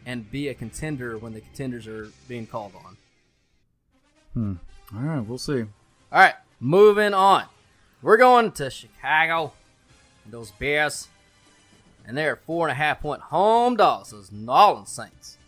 and 0.06 0.30
be 0.30 0.48
a 0.48 0.54
contender 0.54 1.18
when 1.18 1.34
the 1.34 1.40
contenders 1.42 1.86
are 1.86 2.08
being 2.28 2.46
called 2.46 2.72
on. 2.86 2.89
Hmm. 4.34 4.54
All 4.94 5.02
right, 5.02 5.20
we'll 5.20 5.38
see. 5.38 5.62
All 5.62 5.68
right, 6.12 6.34
moving 6.58 7.14
on. 7.14 7.44
We're 8.02 8.16
going 8.16 8.52
to 8.52 8.70
Chicago. 8.70 9.52
Those 10.26 10.50
Bears. 10.52 11.08
And 12.06 12.16
they're 12.16 12.36
four 12.36 12.66
and 12.66 12.72
a 12.72 12.74
half 12.74 13.00
point 13.00 13.20
home 13.20 13.76
dogs. 13.76 14.10
Those 14.10 14.32
New 14.32 14.50
Orleans 14.50 14.88
Saints. 14.88 15.38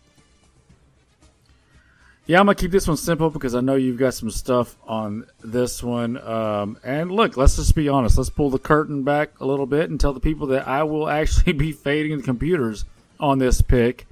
Yeah, 2.25 2.39
I'm 2.39 2.45
gonna 2.45 2.55
keep 2.55 2.71
this 2.71 2.87
one 2.87 2.95
simple 2.95 3.29
because 3.29 3.53
I 3.53 3.59
know 3.59 3.75
you've 3.75 3.97
got 3.97 4.13
some 4.13 4.29
stuff 4.29 4.77
on 4.87 5.25
this 5.43 5.83
one. 5.83 6.17
Um, 6.17 6.77
and 6.81 7.11
look, 7.11 7.35
let's 7.35 7.57
just 7.57 7.75
be 7.75 7.89
honest. 7.89 8.17
Let's 8.17 8.29
pull 8.29 8.49
the 8.49 8.59
curtain 8.59 9.03
back 9.03 9.41
a 9.41 9.45
little 9.45 9.65
bit 9.65 9.89
and 9.89 9.99
tell 9.99 10.13
the 10.13 10.21
people 10.21 10.47
that 10.47 10.65
I 10.65 10.83
will 10.83 11.09
actually 11.09 11.53
be 11.53 11.73
fading 11.73 12.17
the 12.17 12.23
computers 12.23 12.85
on 13.19 13.39
this 13.39 13.61
pick. 13.61 14.07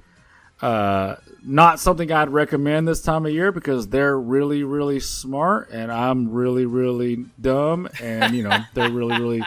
Uh, 0.60 1.16
not 1.44 1.80
something 1.80 2.10
I'd 2.12 2.30
recommend 2.30 2.86
this 2.86 3.02
time 3.02 3.26
of 3.26 3.32
year 3.32 3.52
because 3.52 3.88
they're 3.88 4.18
really, 4.18 4.62
really 4.62 5.00
smart, 5.00 5.70
and 5.70 5.90
I'm 5.90 6.30
really, 6.30 6.66
really 6.66 7.24
dumb, 7.40 7.88
and 8.00 8.34
you 8.34 8.44
know 8.44 8.58
they're 8.74 8.90
really, 8.90 9.18
really, 9.18 9.42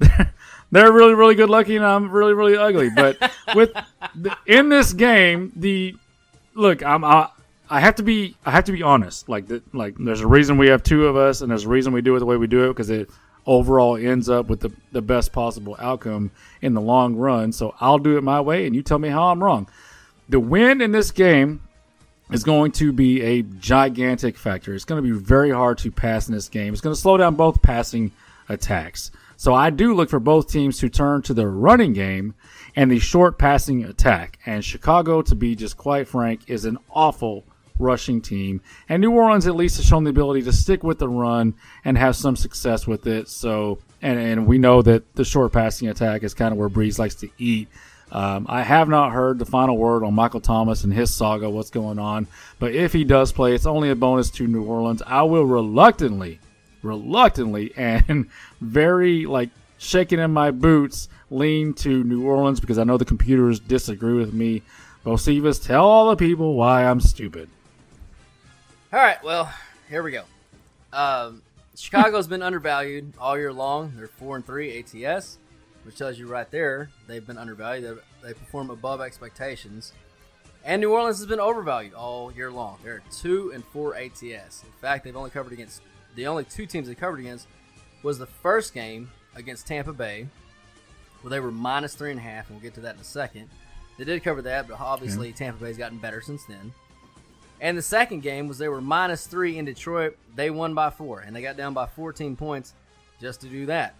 they're 0.70 0.92
really, 0.92 1.14
really 1.14 1.34
good 1.34 1.50
looking, 1.50 1.76
and 1.76 1.86
I'm 1.86 2.10
really, 2.10 2.34
really 2.34 2.56
ugly. 2.56 2.90
But 2.90 3.32
with 3.54 3.72
the, 4.14 4.36
in 4.46 4.68
this 4.68 4.92
game, 4.92 5.52
the 5.56 5.94
look, 6.54 6.82
I'm 6.82 7.04
I, 7.04 7.28
I 7.68 7.80
have 7.80 7.96
to 7.96 8.02
be 8.02 8.36
I 8.44 8.50
have 8.50 8.64
to 8.64 8.72
be 8.72 8.82
honest. 8.82 9.28
Like 9.28 9.46
the, 9.46 9.62
like 9.72 9.96
there's 9.98 10.20
a 10.20 10.26
reason 10.26 10.58
we 10.58 10.68
have 10.68 10.82
two 10.82 11.06
of 11.06 11.16
us, 11.16 11.40
and 11.40 11.50
there's 11.50 11.64
a 11.64 11.68
reason 11.68 11.92
we 11.92 12.02
do 12.02 12.14
it 12.16 12.18
the 12.18 12.26
way 12.26 12.36
we 12.36 12.46
do 12.46 12.64
it 12.64 12.68
because 12.68 12.90
it 12.90 13.08
overall 13.46 13.96
ends 13.96 14.28
up 14.28 14.48
with 14.48 14.60
the 14.60 14.70
the 14.92 15.02
best 15.02 15.32
possible 15.32 15.76
outcome 15.78 16.30
in 16.60 16.74
the 16.74 16.80
long 16.80 17.16
run. 17.16 17.52
So 17.52 17.74
I'll 17.80 17.98
do 17.98 18.18
it 18.18 18.22
my 18.22 18.40
way, 18.40 18.66
and 18.66 18.76
you 18.76 18.82
tell 18.82 18.98
me 18.98 19.08
how 19.08 19.24
I'm 19.24 19.42
wrong. 19.42 19.68
The 20.30 20.38
win 20.38 20.80
in 20.80 20.92
this 20.92 21.10
game 21.10 21.60
is 22.30 22.44
going 22.44 22.70
to 22.72 22.92
be 22.92 23.20
a 23.20 23.42
gigantic 23.42 24.38
factor. 24.38 24.72
It's 24.72 24.84
going 24.84 25.02
to 25.02 25.12
be 25.12 25.18
very 25.18 25.50
hard 25.50 25.78
to 25.78 25.90
pass 25.90 26.28
in 26.28 26.34
this 26.34 26.48
game. 26.48 26.72
It's 26.72 26.80
going 26.80 26.94
to 26.94 27.00
slow 27.00 27.16
down 27.16 27.34
both 27.34 27.60
passing 27.62 28.12
attacks. 28.48 29.10
So 29.36 29.54
I 29.54 29.70
do 29.70 29.92
look 29.92 30.08
for 30.08 30.20
both 30.20 30.48
teams 30.48 30.78
to 30.78 30.88
turn 30.88 31.22
to 31.22 31.34
the 31.34 31.48
running 31.48 31.94
game 31.94 32.36
and 32.76 32.88
the 32.88 33.00
short 33.00 33.40
passing 33.40 33.82
attack. 33.84 34.38
And 34.46 34.64
Chicago, 34.64 35.20
to 35.22 35.34
be 35.34 35.56
just 35.56 35.76
quite 35.76 36.06
frank, 36.06 36.48
is 36.48 36.64
an 36.64 36.78
awful 36.90 37.44
rushing 37.80 38.20
team. 38.20 38.60
And 38.88 39.00
New 39.00 39.10
Orleans 39.10 39.48
at 39.48 39.56
least 39.56 39.78
has 39.78 39.86
shown 39.86 40.04
the 40.04 40.10
ability 40.10 40.42
to 40.42 40.52
stick 40.52 40.84
with 40.84 41.00
the 41.00 41.08
run 41.08 41.54
and 41.84 41.98
have 41.98 42.14
some 42.14 42.36
success 42.36 42.86
with 42.86 43.04
it. 43.08 43.28
So, 43.28 43.80
and, 44.00 44.20
and 44.20 44.46
we 44.46 44.58
know 44.58 44.80
that 44.82 45.12
the 45.16 45.24
short 45.24 45.52
passing 45.52 45.88
attack 45.88 46.22
is 46.22 46.34
kind 46.34 46.52
of 46.52 46.58
where 46.58 46.68
Brees 46.68 47.00
likes 47.00 47.16
to 47.16 47.28
eat. 47.36 47.66
Um, 48.12 48.46
I 48.48 48.62
have 48.62 48.88
not 48.88 49.12
heard 49.12 49.38
the 49.38 49.44
final 49.44 49.76
word 49.76 50.02
on 50.02 50.14
Michael 50.14 50.40
Thomas 50.40 50.84
and 50.84 50.92
his 50.92 51.14
saga, 51.14 51.48
what's 51.48 51.70
going 51.70 51.98
on. 51.98 52.26
But 52.58 52.74
if 52.74 52.92
he 52.92 53.04
does 53.04 53.32
play, 53.32 53.54
it's 53.54 53.66
only 53.66 53.90
a 53.90 53.94
bonus 53.94 54.30
to 54.32 54.46
New 54.46 54.64
Orleans. 54.64 55.02
I 55.06 55.22
will 55.22 55.44
reluctantly, 55.44 56.40
reluctantly, 56.82 57.72
and 57.76 58.28
very 58.60 59.26
like 59.26 59.50
shaking 59.78 60.18
in 60.18 60.32
my 60.32 60.50
boots, 60.50 61.08
lean 61.30 61.72
to 61.74 62.04
New 62.04 62.26
Orleans 62.26 62.60
because 62.60 62.78
I 62.78 62.84
know 62.84 62.96
the 62.96 63.04
computers 63.04 63.60
disagree 63.60 64.14
with 64.14 64.32
me. 64.32 64.62
Bocephus, 65.04 65.64
tell 65.64 65.86
all 65.86 66.10
the 66.10 66.16
people 66.16 66.54
why 66.54 66.84
I'm 66.84 67.00
stupid. 67.00 67.48
All 68.92 68.98
right, 68.98 69.22
well, 69.22 69.50
here 69.88 70.02
we 70.02 70.10
go. 70.10 70.24
Um, 70.92 71.42
Chicago's 71.76 72.26
been 72.26 72.42
undervalued 72.42 73.12
all 73.18 73.38
year 73.38 73.52
long. 73.52 73.92
They're 73.96 74.08
four 74.08 74.36
and 74.36 74.44
three 74.44 74.78
ATS, 74.78 75.38
which 75.90 75.98
tells 75.98 76.20
you 76.20 76.28
right 76.28 76.48
there 76.52 76.88
they've 77.08 77.26
been 77.26 77.36
undervalued. 77.36 77.98
They, 78.22 78.28
they 78.28 78.32
perform 78.32 78.70
above 78.70 79.00
expectations. 79.00 79.92
And 80.64 80.80
New 80.80 80.92
Orleans 80.92 81.18
has 81.18 81.26
been 81.26 81.40
overvalued 81.40 81.94
all 81.94 82.30
year 82.30 82.48
long. 82.48 82.78
They're 82.84 83.02
two 83.10 83.50
and 83.52 83.64
four 83.64 83.96
ATS. 83.96 84.22
In 84.22 84.70
fact, 84.80 85.02
they've 85.02 85.16
only 85.16 85.30
covered 85.30 85.52
against 85.52 85.82
the 86.14 86.28
only 86.28 86.44
two 86.44 86.64
teams 86.64 86.86
they 86.86 86.94
covered 86.94 87.18
against 87.18 87.48
was 88.04 88.20
the 88.20 88.26
first 88.26 88.72
game 88.72 89.10
against 89.34 89.66
Tampa 89.66 89.92
Bay, 89.92 90.28
where 91.22 91.30
they 91.30 91.40
were 91.40 91.50
minus 91.50 91.96
three 91.96 92.12
and 92.12 92.20
a 92.20 92.22
half, 92.22 92.46
and 92.46 92.56
we'll 92.56 92.62
get 92.62 92.74
to 92.74 92.80
that 92.82 92.94
in 92.94 93.00
a 93.00 93.04
second. 93.04 93.50
They 93.98 94.04
did 94.04 94.22
cover 94.22 94.42
that, 94.42 94.68
but 94.68 94.78
obviously 94.78 95.32
Tampa 95.32 95.64
Bay's 95.64 95.76
gotten 95.76 95.98
better 95.98 96.20
since 96.20 96.44
then. 96.44 96.72
And 97.60 97.76
the 97.76 97.82
second 97.82 98.22
game 98.22 98.46
was 98.46 98.58
they 98.58 98.68
were 98.68 98.80
minus 98.80 99.26
three 99.26 99.58
in 99.58 99.64
Detroit. 99.64 100.16
They 100.36 100.50
won 100.50 100.72
by 100.72 100.90
four, 100.90 101.18
and 101.18 101.34
they 101.34 101.42
got 101.42 101.56
down 101.56 101.74
by 101.74 101.86
14 101.86 102.36
points 102.36 102.74
just 103.20 103.40
to 103.40 103.48
do 103.48 103.66
that. 103.66 103.96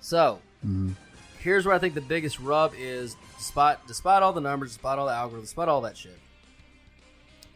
So, 0.00 0.40
Mm-hmm. 0.64 0.92
here's 1.38 1.64
where 1.64 1.74
I 1.74 1.78
think 1.78 1.94
the 1.94 2.02
biggest 2.02 2.38
rub 2.38 2.74
is 2.76 3.16
despite 3.38 3.86
despite 3.86 4.22
all 4.22 4.32
the 4.32 4.42
numbers, 4.42 4.72
despite 4.72 4.98
all 4.98 5.06
the 5.06 5.12
algorithms, 5.12 5.42
despite 5.42 5.68
all 5.68 5.80
that 5.82 5.96
shit. 5.96 6.18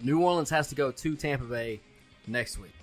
New 0.00 0.20
Orleans 0.20 0.50
has 0.50 0.68
to 0.68 0.74
go 0.74 0.90
to 0.90 1.16
Tampa 1.16 1.44
Bay 1.44 1.80
next 2.26 2.59
week. 2.59 2.74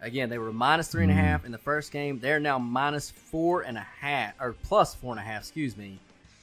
Again, 0.00 0.28
they 0.28 0.38
were 0.38 0.52
minus 0.52 0.88
three 0.88 1.04
and 1.04 1.12
a 1.12 1.14
mm-hmm. 1.14 1.24
half 1.24 1.44
in 1.44 1.52
the 1.52 1.58
first 1.58 1.92
game. 1.92 2.18
They're 2.18 2.40
now 2.40 2.58
minus 2.58 3.10
four 3.10 3.62
and 3.62 3.78
a 3.78 3.86
half, 4.00 4.34
or 4.40 4.52
plus 4.64 4.94
four 4.94 5.12
and 5.12 5.20
a 5.20 5.22
half, 5.22 5.42
excuse 5.42 5.76
me, 5.76 5.98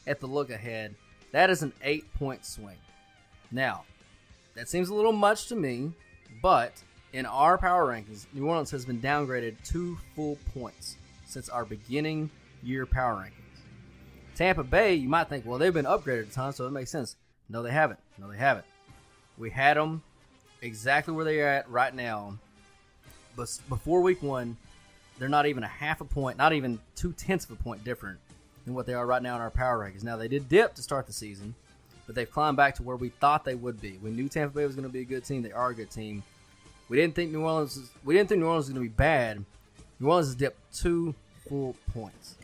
at 0.07 0.19
the 0.19 0.27
look 0.27 0.49
ahead. 0.49 0.95
That 1.31 1.49
is 1.49 1.61
an 1.61 1.73
eight 1.83 2.11
point 2.15 2.45
swing. 2.45 2.77
Now, 3.51 3.83
that 4.55 4.69
seems 4.69 4.89
a 4.89 4.93
little 4.93 5.11
much 5.11 5.47
to 5.47 5.55
me, 5.55 5.91
but 6.41 6.73
in 7.11 7.25
our 7.25 7.57
power 7.57 7.85
rankings, 7.85 8.25
New 8.33 8.47
Orleans 8.47 8.71
has 8.71 8.85
been 8.85 9.01
downgraded 9.01 9.55
two 9.65 9.97
full 10.15 10.37
points 10.53 10.97
since 11.25 11.49
our 11.49 11.65
beginning 11.65 12.29
year 12.63 12.85
power 12.85 13.15
rankings. 13.15 14.35
Tampa 14.35 14.63
Bay, 14.63 14.95
you 14.95 15.09
might 15.09 15.27
think, 15.27 15.45
well, 15.45 15.57
they've 15.57 15.73
been 15.73 15.85
upgraded 15.85 16.29
a 16.29 16.31
ton, 16.31 16.53
so 16.53 16.65
it 16.65 16.71
makes 16.71 16.91
sense. 16.91 17.15
No, 17.49 17.61
they 17.61 17.71
haven't. 17.71 17.99
No, 18.17 18.29
they 18.31 18.37
haven't. 18.37 18.65
We 19.37 19.49
had 19.49 19.77
them 19.77 20.01
exactly 20.61 21.13
where 21.13 21.25
they 21.25 21.41
are 21.41 21.47
at 21.47 21.69
right 21.69 21.93
now. 21.93 22.37
But 23.35 23.57
before 23.67 24.01
week 24.01 24.21
one, 24.21 24.57
they're 25.17 25.29
not 25.29 25.45
even 25.45 25.63
a 25.63 25.67
half 25.67 26.01
a 26.01 26.05
point, 26.05 26.37
not 26.37 26.53
even 26.53 26.79
two 26.95 27.13
tenths 27.13 27.45
of 27.45 27.51
a 27.51 27.55
point 27.55 27.83
different 27.83 28.19
than 28.65 28.73
what 28.73 28.85
they 28.85 28.93
are 28.93 29.05
right 29.05 29.21
now 29.21 29.35
in 29.35 29.41
our 29.41 29.51
power 29.51 29.79
rankings. 29.79 30.03
Now, 30.03 30.17
they 30.17 30.27
did 30.27 30.47
dip 30.47 30.75
to 30.75 30.81
start 30.81 31.07
the 31.07 31.13
season, 31.13 31.55
but 32.05 32.15
they've 32.15 32.29
climbed 32.29 32.57
back 32.57 32.75
to 32.75 32.83
where 32.83 32.95
we 32.95 33.09
thought 33.09 33.43
they 33.45 33.55
would 33.55 33.81
be. 33.81 33.99
We 34.01 34.11
knew 34.11 34.29
Tampa 34.29 34.55
Bay 34.55 34.65
was 34.65 34.75
going 34.75 34.87
to 34.87 34.93
be 34.93 35.01
a 35.01 35.05
good 35.05 35.25
team. 35.25 35.41
They 35.41 35.51
are 35.51 35.69
a 35.69 35.75
good 35.75 35.91
team. 35.91 36.23
We 36.87 36.97
didn't 36.97 37.15
think 37.15 37.31
New 37.31 37.41
Orleans. 37.41 37.77
Was, 37.77 37.89
we 38.03 38.15
didn't 38.15 38.29
think 38.29 38.39
New 38.39 38.47
Orleans 38.47 38.65
was 38.65 38.73
going 38.73 38.85
to 38.85 38.89
be 38.89 38.95
bad. 38.95 39.43
New 39.99 40.07
Orleans 40.07 40.27
has 40.27 40.35
dipped 40.35 40.59
two 40.73 41.13
full 41.47 41.75
points, 41.93 42.35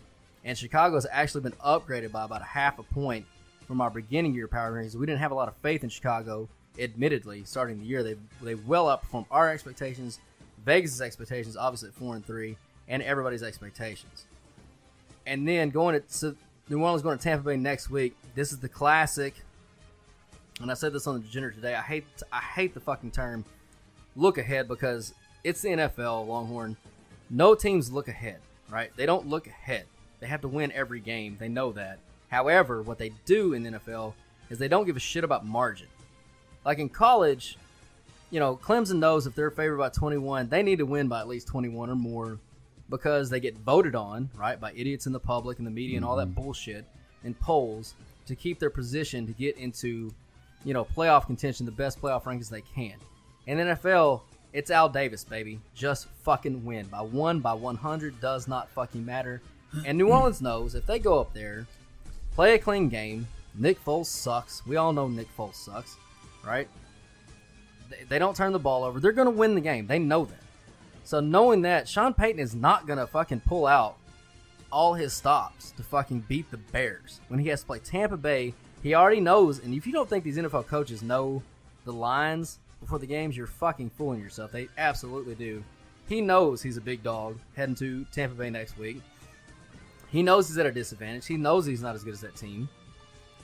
and 0.46 0.56
Chicago 0.56 0.96
has 0.96 1.08
actually 1.12 1.41
been 1.41 1.54
upgraded 1.54 2.12
by 2.12 2.24
about 2.24 2.41
a 2.41 2.46
half 2.46 2.78
a 2.78 2.84
point 2.84 3.26
from 3.68 3.82
our 3.82 3.89
beginning 3.89 4.36
year 4.36 4.48
power 4.48 4.72
rankings. 4.72 4.96
We 4.96 5.08
didn't 5.08 5.20
have 5.20 5.32
a 5.32 5.36
lot 5.36 5.48
of 5.48 5.56
faith 5.58 5.84
in 5.84 5.89
Chicago, 5.89 6.48
admittedly, 6.80 7.43
starting 7.46 7.80
the 7.80 7.86
year. 7.86 8.04
They 8.04 8.16
they 8.41 8.56
well 8.56 8.86
outperformed 8.86 9.26
our 9.32 9.50
expectations, 9.50 10.20
Vegas' 10.64 11.02
expectations, 11.02 11.58
obviously 11.58 11.89
at 11.89 11.96
four 11.96 12.16
and 12.16 12.24
three, 12.24 12.58
and 12.88 13.02
everybody's 13.02 13.41
expectations. 13.41 14.28
And 15.26 15.48
then 15.48 15.72
going 15.72 16.00
to 16.00 16.04
so 16.08 16.36
New 16.70 16.80
Orleans 16.80 17.02
going 17.02 17.18
to 17.18 17.24
Tampa 17.24 17.43
Bay 17.43 17.58
next 17.58 17.89
week. 17.89 18.16
This 18.36 18.52
is 18.52 18.60
the 18.60 18.70
classic. 18.70 19.34
And 20.62 20.72
I 20.72 20.76
said 20.76 20.93
this 20.93 21.06
on 21.08 21.16
the 21.16 21.22
Degenerate 21.22 21.56
today. 21.56 21.74
I 21.74 21.82
hate 21.82 22.06
I 22.32 22.39
hate 22.39 22.76
the 22.76 22.80
fucking 22.80 23.12
term 23.12 23.43
look 24.16 24.38
ahead 24.38 24.68
because 24.68 25.16
it's 25.43 25.62
the 25.62 25.70
NFL, 25.70 26.28
Longhorn. 26.28 26.78
No 27.32 27.56
teams 27.56 27.91
look 27.91 28.08
ahead, 28.08 28.39
right? 28.70 28.91
They 28.96 29.08
don't 29.08 29.28
look 29.28 29.48
ahead. 29.48 29.86
They 30.26 30.30
have 30.30 30.41
to 30.41 30.47
win 30.47 30.71
every 30.71 31.01
game. 31.01 31.38
They 31.39 31.49
know 31.49 31.71
that. 31.73 31.99
However, 32.30 32.82
what 32.82 32.97
they 32.97 33.11
do 33.26 33.53
in 33.53 33.61
the 33.61 33.69
NFL 33.69 34.13
is 34.49 34.57
they 34.57 34.67
don't 34.67 34.88
give 34.88 34.95
a 34.95 34.99
shit 34.99 35.23
about 35.23 35.45
margin. 35.45 35.86
Like 36.65 36.80
in 36.80 36.89
college, 36.89 37.59
you 38.32 38.39
know, 38.39 38.57
Clemson 38.57 38.97
knows 38.97 39.28
if 39.28 39.36
they're 39.36 39.51
favored 39.51 39.78
by 39.78 39.89
21, 39.89 40.49
they 40.49 40.63
need 40.63 40.80
to 40.80 40.86
win 40.88 41.07
by 41.07 41.19
at 41.19 41.28
least 41.28 41.45
21 41.45 41.91
or 41.91 41.95
more 41.95 42.39
because 42.89 43.30
they 43.30 43.39
get 43.39 43.55
voted 43.59 43.93
on, 43.93 44.32
right, 44.36 44.59
by 44.59 44.71
idiots 44.71 45.05
in 45.05 45.13
the 45.13 45.19
public 45.19 45.59
and 45.59 45.67
the 45.67 45.71
media 45.71 45.95
and 45.95 46.03
all 46.03 46.15
that 46.15 46.30
mm-hmm. 46.30 46.41
bullshit 46.41 46.86
in 47.23 47.36
polls 47.36 47.93
to 48.26 48.36
keep 48.36 48.57
their 48.57 48.71
position 48.71 49.28
to 49.28 49.34
get 49.34 49.55
into, 49.57 50.11
you 50.63 50.73
know, 50.73 50.86
playoff 50.86 51.28
contention, 51.28 51.67
the 51.67 51.71
best 51.71 52.01
playoff 52.01 52.23
rankings 52.23 52.49
they 52.49 52.63
can. 52.73 52.95
In 53.45 53.59
the 53.59 53.76
NFL, 53.76 54.21
it's 54.53 54.71
Al 54.71 54.89
Davis, 54.89 55.23
baby. 55.23 55.59
Just 55.76 56.07
fucking 56.23 56.65
win. 56.65 56.88
By 56.88 57.01
one, 57.01 57.41
by 57.41 57.53
100, 57.53 58.19
does 58.19 58.47
not 58.47 58.71
fucking 58.71 59.05
matter. 59.05 59.43
And 59.86 59.97
New 59.97 60.09
Orleans 60.09 60.41
knows 60.41 60.76
if 60.76 60.86
they 60.86 60.99
go 60.99 61.19
up 61.19 61.34
there, 61.34 61.67
play 62.34 62.53
a 62.55 62.59
clean 62.59 62.89
game, 62.89 63.28
Nick 63.57 63.84
Foles 63.84 64.07
sucks. 64.07 64.65
We 64.65 64.76
all 64.76 64.93
know 64.93 65.07
Nick 65.07 65.28
Foles 65.36 65.55
sucks, 65.55 65.95
right? 66.45 66.67
They, 68.09 68.19
don't 68.19 68.36
turn 68.36 68.51
the 68.51 68.59
ball 68.59 68.84
over. 68.84 68.99
They're 68.99 69.11
going 69.11 69.28
to 69.28 69.32
win 69.32 69.55
the 69.55 69.61
game. 69.61 69.88
They 69.88 69.99
know 69.99 70.26
that. 70.26 70.43
So 71.03 71.19
knowing 71.19 71.61
that, 71.61 71.88
Sean 71.88 72.13
Payton 72.13 72.39
is 72.39 72.55
not 72.55 72.88
going 72.88 72.99
to 72.99 73.07
fucking 73.07 73.41
pull 73.41 73.67
out 73.67 73.97
all 74.71 74.93
his 74.93 75.13
stops 75.13 75.71
to 75.71 75.84
fucking 75.84 76.26
beat 76.28 76.49
the 76.51 76.57
Bears. 76.57 77.21
When 77.28 77.39
he 77.39 77.49
has 77.49 77.61
to 77.61 77.67
play 77.67 77.80
Tampa 77.80 78.17
Bay, 78.17 78.53
he 78.82 78.95
already 78.95 79.21
knows. 79.21 79.59
And 79.59 79.73
if 79.73 79.86
you 79.86 79.93
don't 79.93 80.09
think 80.09 80.23
these 80.23 80.38
NFL 80.38 80.67
coaches 80.67 81.01
know 81.01 81.41
the 81.86 81.93
lines 81.93 82.59
before 82.82 82.99
the 82.99 83.07
games, 83.07 83.38
you're 83.38 83.47
fucking 83.47 83.91
fooling 83.91 84.19
yourself. 84.19 84.51
They 84.51 84.67
absolutely 84.78 85.36
do. 85.36 85.63
He 86.07 86.21
knows 86.21 86.61
he's 86.61 86.78
a 86.78 86.82
big 86.82 87.03
dog 87.03 87.38
heading 87.55 87.76
to 87.76 88.05
Tampa 88.11 88.36
Bay 88.36 88.49
next 88.49 88.78
week. 88.78 89.01
He 90.16 90.24
knows 90.24 90.47
he's 90.47 90.57
at 90.57 90.66
a 90.66 90.72
disadvantage. 90.72 91.26
He 91.26 91.36
knows 91.36 91.66
he's 91.66 91.82
not 91.82 91.93
as 91.93 92.05
good 92.05 92.13
as 92.13 92.22
that 92.22 92.38
team. 92.38 92.70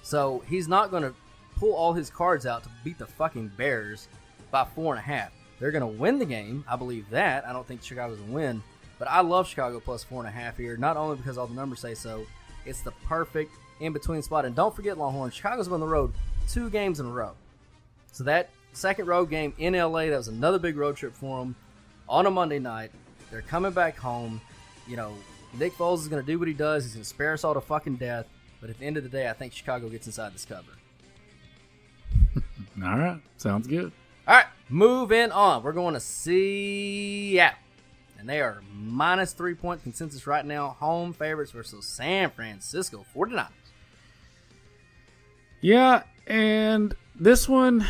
So 0.03 0.41
he's 0.47 0.69
not 0.69 0.89
going 0.89 1.03
to 1.03 1.13
pull 1.57 1.73
all 1.73 1.91
his 1.91 2.09
cards 2.09 2.45
out 2.45 2.63
to 2.63 2.69
beat 2.81 2.97
the 2.97 3.05
fucking 3.05 3.51
Bears 3.57 4.07
by 4.51 4.63
four 4.63 4.93
and 4.93 4.99
a 4.99 5.05
half. 5.05 5.33
They're 5.59 5.71
going 5.71 5.81
to 5.81 5.99
win 5.99 6.17
the 6.17 6.23
game. 6.23 6.63
I 6.69 6.77
believe 6.77 7.09
that. 7.09 7.45
I 7.45 7.51
don't 7.51 7.67
think 7.67 7.83
Chicago's 7.83 8.19
going 8.19 8.29
to 8.29 8.33
win. 8.33 8.63
But 8.99 9.09
I 9.09 9.19
love 9.19 9.49
Chicago 9.49 9.81
plus 9.81 10.05
four 10.05 10.19
and 10.19 10.29
a 10.29 10.31
half 10.31 10.55
here, 10.55 10.77
not 10.77 10.95
only 10.95 11.17
because 11.17 11.37
all 11.37 11.45
the 11.45 11.53
numbers 11.53 11.81
say 11.81 11.93
so, 11.93 12.25
it's 12.65 12.79
the 12.79 12.91
perfect 13.05 13.51
in 13.81 13.91
between 13.91 14.21
spot. 14.21 14.45
And 14.45 14.55
don't 14.55 14.73
forget, 14.73 14.97
Longhorn, 14.97 15.31
Chicago's 15.31 15.67
been 15.67 15.73
on 15.73 15.79
the 15.81 15.87
road 15.87 16.13
two 16.47 16.69
games 16.69 17.01
in 17.01 17.05
a 17.05 17.11
row. 17.11 17.33
So 18.13 18.23
that 18.23 18.49
second 18.71 19.07
road 19.07 19.29
game 19.29 19.53
in 19.57 19.73
LA, 19.73 20.05
that 20.05 20.15
was 20.15 20.29
another 20.29 20.57
big 20.57 20.77
road 20.77 20.95
trip 20.95 21.13
for 21.13 21.39
them 21.39 21.53
on 22.07 22.27
a 22.27 22.31
Monday 22.31 22.59
night. 22.59 22.91
They're 23.29 23.41
coming 23.41 23.73
back 23.73 23.97
home. 23.97 24.39
You 24.87 24.95
know, 24.95 25.13
Nick 25.57 25.73
Foles 25.73 25.99
is 25.99 26.07
going 26.07 26.23
to 26.23 26.31
do 26.31 26.39
what 26.39 26.47
he 26.47 26.53
does. 26.53 26.83
He's 26.83 26.93
going 26.93 27.03
to 27.03 27.09
spare 27.09 27.33
us 27.33 27.43
all 27.43 27.53
to 27.53 27.61
fucking 27.61 27.97
death. 27.97 28.27
But 28.61 28.69
at 28.69 28.77
the 28.79 28.85
end 28.85 28.97
of 28.97 29.03
the 29.03 29.09
day, 29.09 29.27
I 29.29 29.33
think 29.33 29.53
Chicago 29.53 29.89
gets 29.89 30.05
inside 30.05 30.33
this 30.33 30.45
cover. 30.45 30.71
All 32.83 32.97
right, 32.97 33.19
sounds 33.37 33.67
good. 33.67 33.91
All 34.27 34.35
right, 34.35 34.45
moving 34.69 35.31
on. 35.31 35.63
We're 35.63 35.71
going 35.71 35.95
to 35.95 35.99
Seattle. 35.99 37.57
And 38.19 38.29
they 38.29 38.39
are 38.39 38.61
minus 38.71 39.33
three 39.33 39.55
point 39.55 39.81
consensus 39.81 40.27
right 40.27 40.45
now. 40.45 40.77
Home 40.79 41.11
favorites 41.11 41.51
versus 41.51 41.85
San 41.85 42.29
Francisco 42.29 43.03
49ers. 43.15 43.47
Yeah, 45.59 46.03
and 46.27 46.95
this 47.15 47.49
one, 47.49 47.85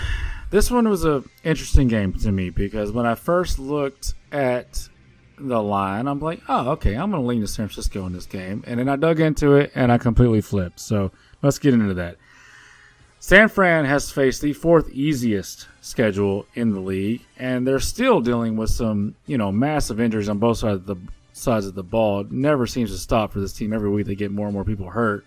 this 0.49 0.71
one 0.71 0.87
was 0.87 1.03
a 1.03 1.23
interesting 1.43 1.89
game 1.89 2.13
to 2.13 2.31
me 2.31 2.49
because 2.49 2.93
when 2.93 3.05
I 3.05 3.15
first 3.15 3.59
looked 3.59 4.13
at 4.31 4.87
the 5.47 5.61
line, 5.61 6.07
I'm 6.07 6.19
like, 6.19 6.41
oh, 6.47 6.71
okay, 6.71 6.95
I'm 6.95 7.11
going 7.11 7.21
to 7.21 7.27
lean 7.27 7.41
to 7.41 7.47
San 7.47 7.67
Francisco 7.67 8.05
in 8.05 8.13
this 8.13 8.25
game, 8.25 8.63
and 8.67 8.79
then 8.79 8.89
I 8.89 8.95
dug 8.95 9.19
into 9.19 9.55
it 9.55 9.71
and 9.75 9.91
I 9.91 9.97
completely 9.97 10.41
flipped. 10.41 10.79
So 10.79 11.11
let's 11.41 11.59
get 11.59 11.73
into 11.73 11.93
that. 11.95 12.17
San 13.19 13.49
Fran 13.49 13.85
has 13.85 14.09
faced 14.09 14.41
the 14.41 14.53
fourth 14.53 14.89
easiest 14.89 15.67
schedule 15.81 16.47
in 16.55 16.73
the 16.73 16.79
league, 16.79 17.21
and 17.37 17.67
they're 17.67 17.79
still 17.79 18.19
dealing 18.19 18.57
with 18.57 18.71
some, 18.71 19.15
you 19.27 19.37
know, 19.37 19.51
massive 19.51 19.99
injuries 19.99 20.27
on 20.27 20.39
both 20.39 20.57
sides 20.57 20.77
of 20.77 20.85
the 20.87 20.97
sides 21.33 21.65
of 21.65 21.75
the 21.75 21.83
ball. 21.83 22.21
It 22.21 22.31
never 22.31 22.65
seems 22.65 22.91
to 22.91 22.97
stop 22.97 23.31
for 23.31 23.39
this 23.39 23.53
team. 23.53 23.73
Every 23.73 23.89
week 23.89 24.07
they 24.07 24.15
get 24.15 24.31
more 24.31 24.47
and 24.47 24.53
more 24.53 24.65
people 24.65 24.89
hurt. 24.89 25.25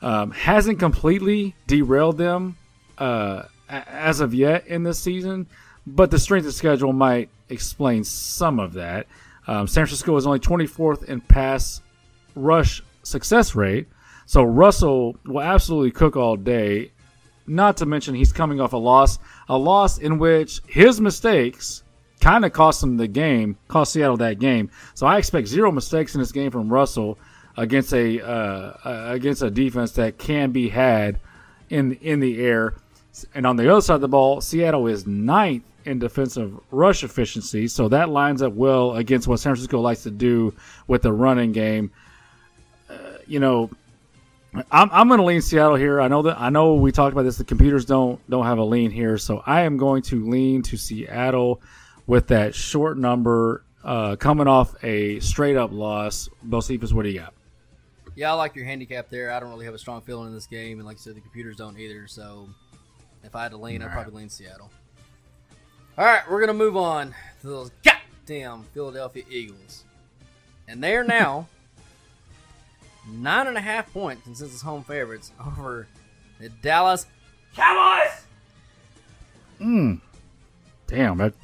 Um, 0.00 0.30
hasn't 0.30 0.78
completely 0.78 1.54
derailed 1.66 2.16
them 2.16 2.56
uh, 2.98 3.44
as 3.68 4.20
of 4.20 4.34
yet 4.34 4.66
in 4.66 4.82
this 4.82 4.98
season, 4.98 5.46
but 5.86 6.10
the 6.10 6.18
strength 6.18 6.46
of 6.46 6.54
schedule 6.54 6.92
might 6.92 7.28
explain 7.48 8.04
some 8.04 8.58
of 8.60 8.74
that. 8.74 9.06
Um, 9.46 9.66
San 9.66 9.86
Francisco 9.86 10.16
is 10.16 10.26
only 10.26 10.38
24th 10.38 11.04
in 11.04 11.20
pass 11.20 11.80
rush 12.34 12.82
success 13.02 13.54
rate, 13.54 13.88
so 14.26 14.42
Russell 14.42 15.16
will 15.24 15.42
absolutely 15.42 15.90
cook 15.90 16.16
all 16.16 16.36
day. 16.36 16.92
Not 17.46 17.76
to 17.78 17.86
mention 17.86 18.14
he's 18.14 18.32
coming 18.32 18.60
off 18.60 18.72
a 18.72 18.76
loss, 18.76 19.18
a 19.48 19.58
loss 19.58 19.98
in 19.98 20.18
which 20.18 20.60
his 20.66 21.00
mistakes 21.00 21.82
kind 22.20 22.44
of 22.44 22.52
cost 22.52 22.82
him 22.82 22.96
the 22.96 23.08
game, 23.08 23.58
cost 23.66 23.92
Seattle 23.92 24.16
that 24.18 24.38
game. 24.38 24.70
So 24.94 25.06
I 25.06 25.18
expect 25.18 25.48
zero 25.48 25.72
mistakes 25.72 26.14
in 26.14 26.20
this 26.20 26.30
game 26.30 26.52
from 26.52 26.72
Russell 26.72 27.18
against 27.56 27.92
a 27.92 28.24
uh, 28.24 29.12
against 29.12 29.42
a 29.42 29.50
defense 29.50 29.92
that 29.92 30.18
can 30.18 30.52
be 30.52 30.68
had 30.68 31.18
in 31.68 31.94
in 31.94 32.20
the 32.20 32.40
air. 32.40 32.74
And 33.34 33.46
on 33.46 33.56
the 33.56 33.70
other 33.70 33.82
side 33.82 33.96
of 33.96 34.00
the 34.00 34.08
ball, 34.08 34.40
Seattle 34.40 34.86
is 34.86 35.06
ninth 35.06 35.64
in 35.84 35.98
defensive 35.98 36.58
rush 36.70 37.04
efficiency, 37.04 37.68
so 37.68 37.88
that 37.88 38.08
lines 38.08 38.42
up 38.42 38.52
well 38.52 38.96
against 38.96 39.28
what 39.28 39.38
San 39.38 39.52
Francisco 39.52 39.80
likes 39.80 40.02
to 40.04 40.10
do 40.10 40.54
with 40.86 41.02
the 41.02 41.12
running 41.12 41.52
game. 41.52 41.90
Uh, 42.88 42.94
you 43.26 43.40
know, 43.40 43.70
I'm, 44.70 44.90
I'm 44.92 45.08
going 45.08 45.18
to 45.18 45.24
lean 45.24 45.40
Seattle 45.40 45.76
here. 45.76 46.00
I 46.00 46.08
know 46.08 46.22
that 46.22 46.38
I 46.40 46.50
know 46.50 46.74
we 46.74 46.92
talked 46.92 47.12
about 47.12 47.22
this. 47.22 47.36
The 47.36 47.44
computers 47.44 47.84
don't 47.84 48.20
don't 48.28 48.44
have 48.44 48.58
a 48.58 48.64
lean 48.64 48.90
here, 48.90 49.16
so 49.18 49.42
I 49.46 49.62
am 49.62 49.76
going 49.76 50.02
to 50.02 50.28
lean 50.28 50.62
to 50.64 50.76
Seattle 50.76 51.60
with 52.06 52.28
that 52.28 52.54
short 52.54 52.98
number 52.98 53.64
uh, 53.84 54.16
coming 54.16 54.46
off 54.46 54.74
a 54.84 55.20
straight 55.20 55.56
up 55.56 55.72
loss. 55.72 56.28
Bocephus, 56.46 56.92
what 56.92 57.04
do 57.04 57.10
you 57.10 57.20
got? 57.20 57.34
Yeah, 58.14 58.30
I 58.30 58.34
like 58.34 58.54
your 58.54 58.66
handicap 58.66 59.08
there. 59.08 59.30
I 59.30 59.40
don't 59.40 59.48
really 59.48 59.64
have 59.64 59.74
a 59.74 59.78
strong 59.78 60.02
feeling 60.02 60.28
in 60.28 60.34
this 60.34 60.46
game, 60.46 60.78
and 60.78 60.86
like 60.86 60.98
I 60.98 61.00
said, 61.00 61.14
the 61.14 61.20
computers 61.22 61.56
don't 61.56 61.78
either. 61.78 62.06
So 62.06 62.48
if 63.24 63.34
I 63.34 63.44
had 63.44 63.52
to 63.52 63.56
lean, 63.56 63.82
I'd 63.82 63.90
probably 63.90 64.20
lean 64.20 64.28
Seattle. 64.28 64.70
All 65.98 66.04
right, 66.04 66.22
we're 66.30 66.40
gonna 66.40 66.54
move 66.54 66.76
on 66.76 67.14
to 67.42 67.46
those 67.46 67.70
goddamn 67.84 68.64
Philadelphia 68.72 69.24
Eagles, 69.30 69.84
and 70.66 70.82
they 70.82 70.96
are 70.96 71.04
now 71.04 71.48
nine 73.10 73.46
and 73.46 73.56
a 73.58 73.60
half 73.60 73.92
point 73.92 74.22
consensus 74.24 74.62
home 74.62 74.84
favorites 74.84 75.32
over 75.46 75.86
the 76.40 76.48
Dallas 76.48 77.06
Cowboys. 77.54 78.24
Hmm. 79.58 79.94
Damn, 80.86 81.18
that 81.18 81.34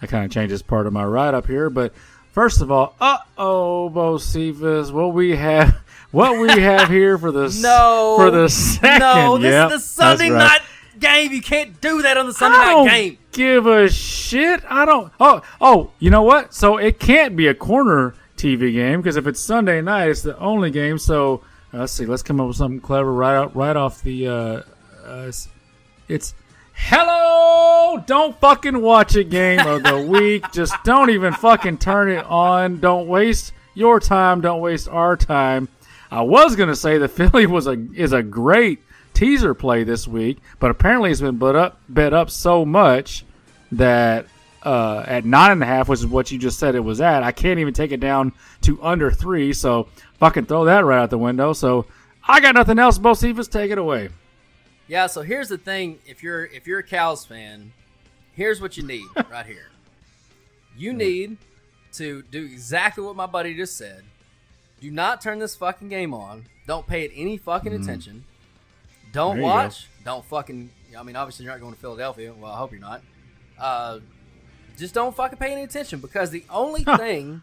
that 0.00 0.08
kind 0.08 0.24
of 0.24 0.30
changes 0.30 0.62
part 0.62 0.86
of 0.86 0.92
my 0.92 1.04
ride 1.04 1.34
up 1.34 1.46
here. 1.46 1.68
But 1.68 1.92
first 2.32 2.62
of 2.62 2.70
all, 2.70 2.94
uh 3.00 3.18
oh, 3.36 3.90
Bocephus, 3.94 4.90
what 4.90 5.12
we 5.12 5.36
have, 5.36 5.76
what 6.12 6.40
we 6.40 6.62
have 6.62 6.88
here 6.88 7.18
for 7.18 7.30
the 7.30 7.54
No, 7.62 8.14
for 8.16 8.30
the 8.30 8.48
second. 8.48 9.00
No, 9.00 9.36
this 9.36 9.52
Yep, 9.52 9.70
is 9.72 9.82
the 9.82 9.86
Sunday 9.86 10.30
right. 10.30 10.38
night 10.38 10.60
game. 10.98 11.30
You 11.32 11.42
can't 11.42 11.78
do 11.82 12.00
that 12.02 12.16
on 12.16 12.26
the 12.26 12.32
Sunday 12.32 12.56
night 12.56 12.88
game. 12.90 13.18
Give 13.32 13.66
a 13.66 13.88
shit. 13.88 14.62
I 14.68 14.84
don't. 14.84 15.12
Oh, 15.20 15.42
oh, 15.60 15.90
you 15.98 16.10
know 16.10 16.22
what? 16.22 16.54
So 16.54 16.76
it 16.76 16.98
can't 16.98 17.36
be 17.36 17.46
a 17.48 17.54
corner 17.54 18.14
TV 18.36 18.72
game 18.72 19.00
because 19.00 19.16
if 19.16 19.26
it's 19.26 19.40
Sunday 19.40 19.80
night, 19.80 20.08
it's 20.10 20.22
the 20.22 20.38
only 20.38 20.70
game. 20.70 20.98
So 20.98 21.42
uh, 21.74 21.78
let's 21.80 21.92
see. 21.92 22.06
Let's 22.06 22.22
come 22.22 22.40
up 22.40 22.48
with 22.48 22.56
something 22.56 22.80
clever 22.80 23.12
right 23.12 23.36
out, 23.36 23.54
right 23.56 23.76
off 23.76 24.02
the. 24.02 24.26
Uh, 24.28 24.32
uh, 24.32 24.62
it's- 25.22 25.48
it's 26.08 26.34
hello. 26.72 28.02
Don't 28.06 28.38
fucking 28.40 28.80
watch 28.80 29.14
a 29.16 29.24
game 29.24 29.60
of 29.66 29.82
the 29.82 30.00
week. 30.08 30.50
Just 30.52 30.74
don't 30.84 31.10
even 31.10 31.32
fucking 31.34 31.78
turn 31.78 32.10
it 32.10 32.24
on. 32.24 32.80
Don't 32.80 33.06
waste 33.08 33.52
your 33.74 34.00
time. 34.00 34.40
Don't 34.40 34.60
waste 34.60 34.88
our 34.88 35.16
time. 35.16 35.68
I 36.10 36.22
was 36.22 36.56
gonna 36.56 36.74
say 36.76 36.96
the 36.98 37.08
Philly 37.08 37.46
was 37.46 37.66
a 37.66 37.76
is 37.94 38.12
a 38.12 38.22
great 38.22 38.80
teaser 39.18 39.52
play 39.54 39.82
this 39.84 40.06
week, 40.06 40.38
but 40.58 40.70
apparently 40.70 41.10
it's 41.10 41.20
been 41.20 41.38
bet 41.38 41.56
up 41.56 41.80
bet 41.88 42.12
up 42.14 42.30
so 42.30 42.64
much 42.64 43.24
that 43.72 44.26
uh, 44.62 45.04
at 45.06 45.24
nine 45.24 45.50
and 45.52 45.62
a 45.62 45.66
half, 45.66 45.88
which 45.88 46.00
is 46.00 46.06
what 46.06 46.30
you 46.30 46.38
just 46.38 46.58
said 46.58 46.74
it 46.74 46.80
was 46.80 47.00
at, 47.00 47.22
I 47.22 47.32
can't 47.32 47.58
even 47.60 47.74
take 47.74 47.90
it 47.92 48.00
down 48.00 48.32
to 48.62 48.80
under 48.82 49.10
three. 49.10 49.52
So 49.52 49.88
fucking 50.18 50.46
throw 50.46 50.64
that 50.66 50.84
right 50.84 50.98
out 51.00 51.10
the 51.10 51.18
window. 51.18 51.52
So 51.52 51.86
I 52.26 52.40
got 52.40 52.54
nothing 52.54 52.78
else. 52.78 52.98
Bocephus, 52.98 53.50
take 53.50 53.70
it 53.70 53.78
away. 53.78 54.10
Yeah, 54.86 55.06
so 55.06 55.22
here's 55.22 55.48
the 55.48 55.58
thing: 55.58 55.98
if 56.06 56.22
you're 56.22 56.44
if 56.46 56.66
you're 56.66 56.78
a 56.78 56.82
Cows 56.84 57.24
fan, 57.24 57.72
here's 58.34 58.60
what 58.60 58.76
you 58.76 58.82
need 58.84 59.06
right 59.30 59.46
here. 59.46 59.68
You 60.76 60.92
need 60.92 61.38
to 61.94 62.22
do 62.30 62.44
exactly 62.44 63.02
what 63.04 63.16
my 63.16 63.26
buddy 63.26 63.54
just 63.56 63.76
said. 63.76 64.04
Do 64.80 64.90
not 64.92 65.20
turn 65.20 65.40
this 65.40 65.56
fucking 65.56 65.88
game 65.88 66.14
on. 66.14 66.44
Don't 66.68 66.86
pay 66.86 67.02
it 67.04 67.10
any 67.16 67.36
fucking 67.36 67.72
Mhm. 67.72 67.82
attention. 67.82 68.24
Don't 69.12 69.40
watch. 69.40 69.88
Don't 70.04 70.24
fucking. 70.24 70.70
I 70.98 71.02
mean, 71.02 71.16
obviously 71.16 71.44
you're 71.44 71.54
not 71.54 71.60
going 71.60 71.74
to 71.74 71.80
Philadelphia. 71.80 72.32
Well, 72.32 72.50
I 72.52 72.56
hope 72.56 72.72
you're 72.72 72.80
not. 72.80 73.02
Uh, 73.58 73.98
just 74.76 74.94
don't 74.94 75.14
fucking 75.14 75.38
pay 75.38 75.52
any 75.52 75.62
attention 75.64 76.00
because 76.00 76.30
the 76.30 76.44
only 76.50 76.84
thing 76.84 77.42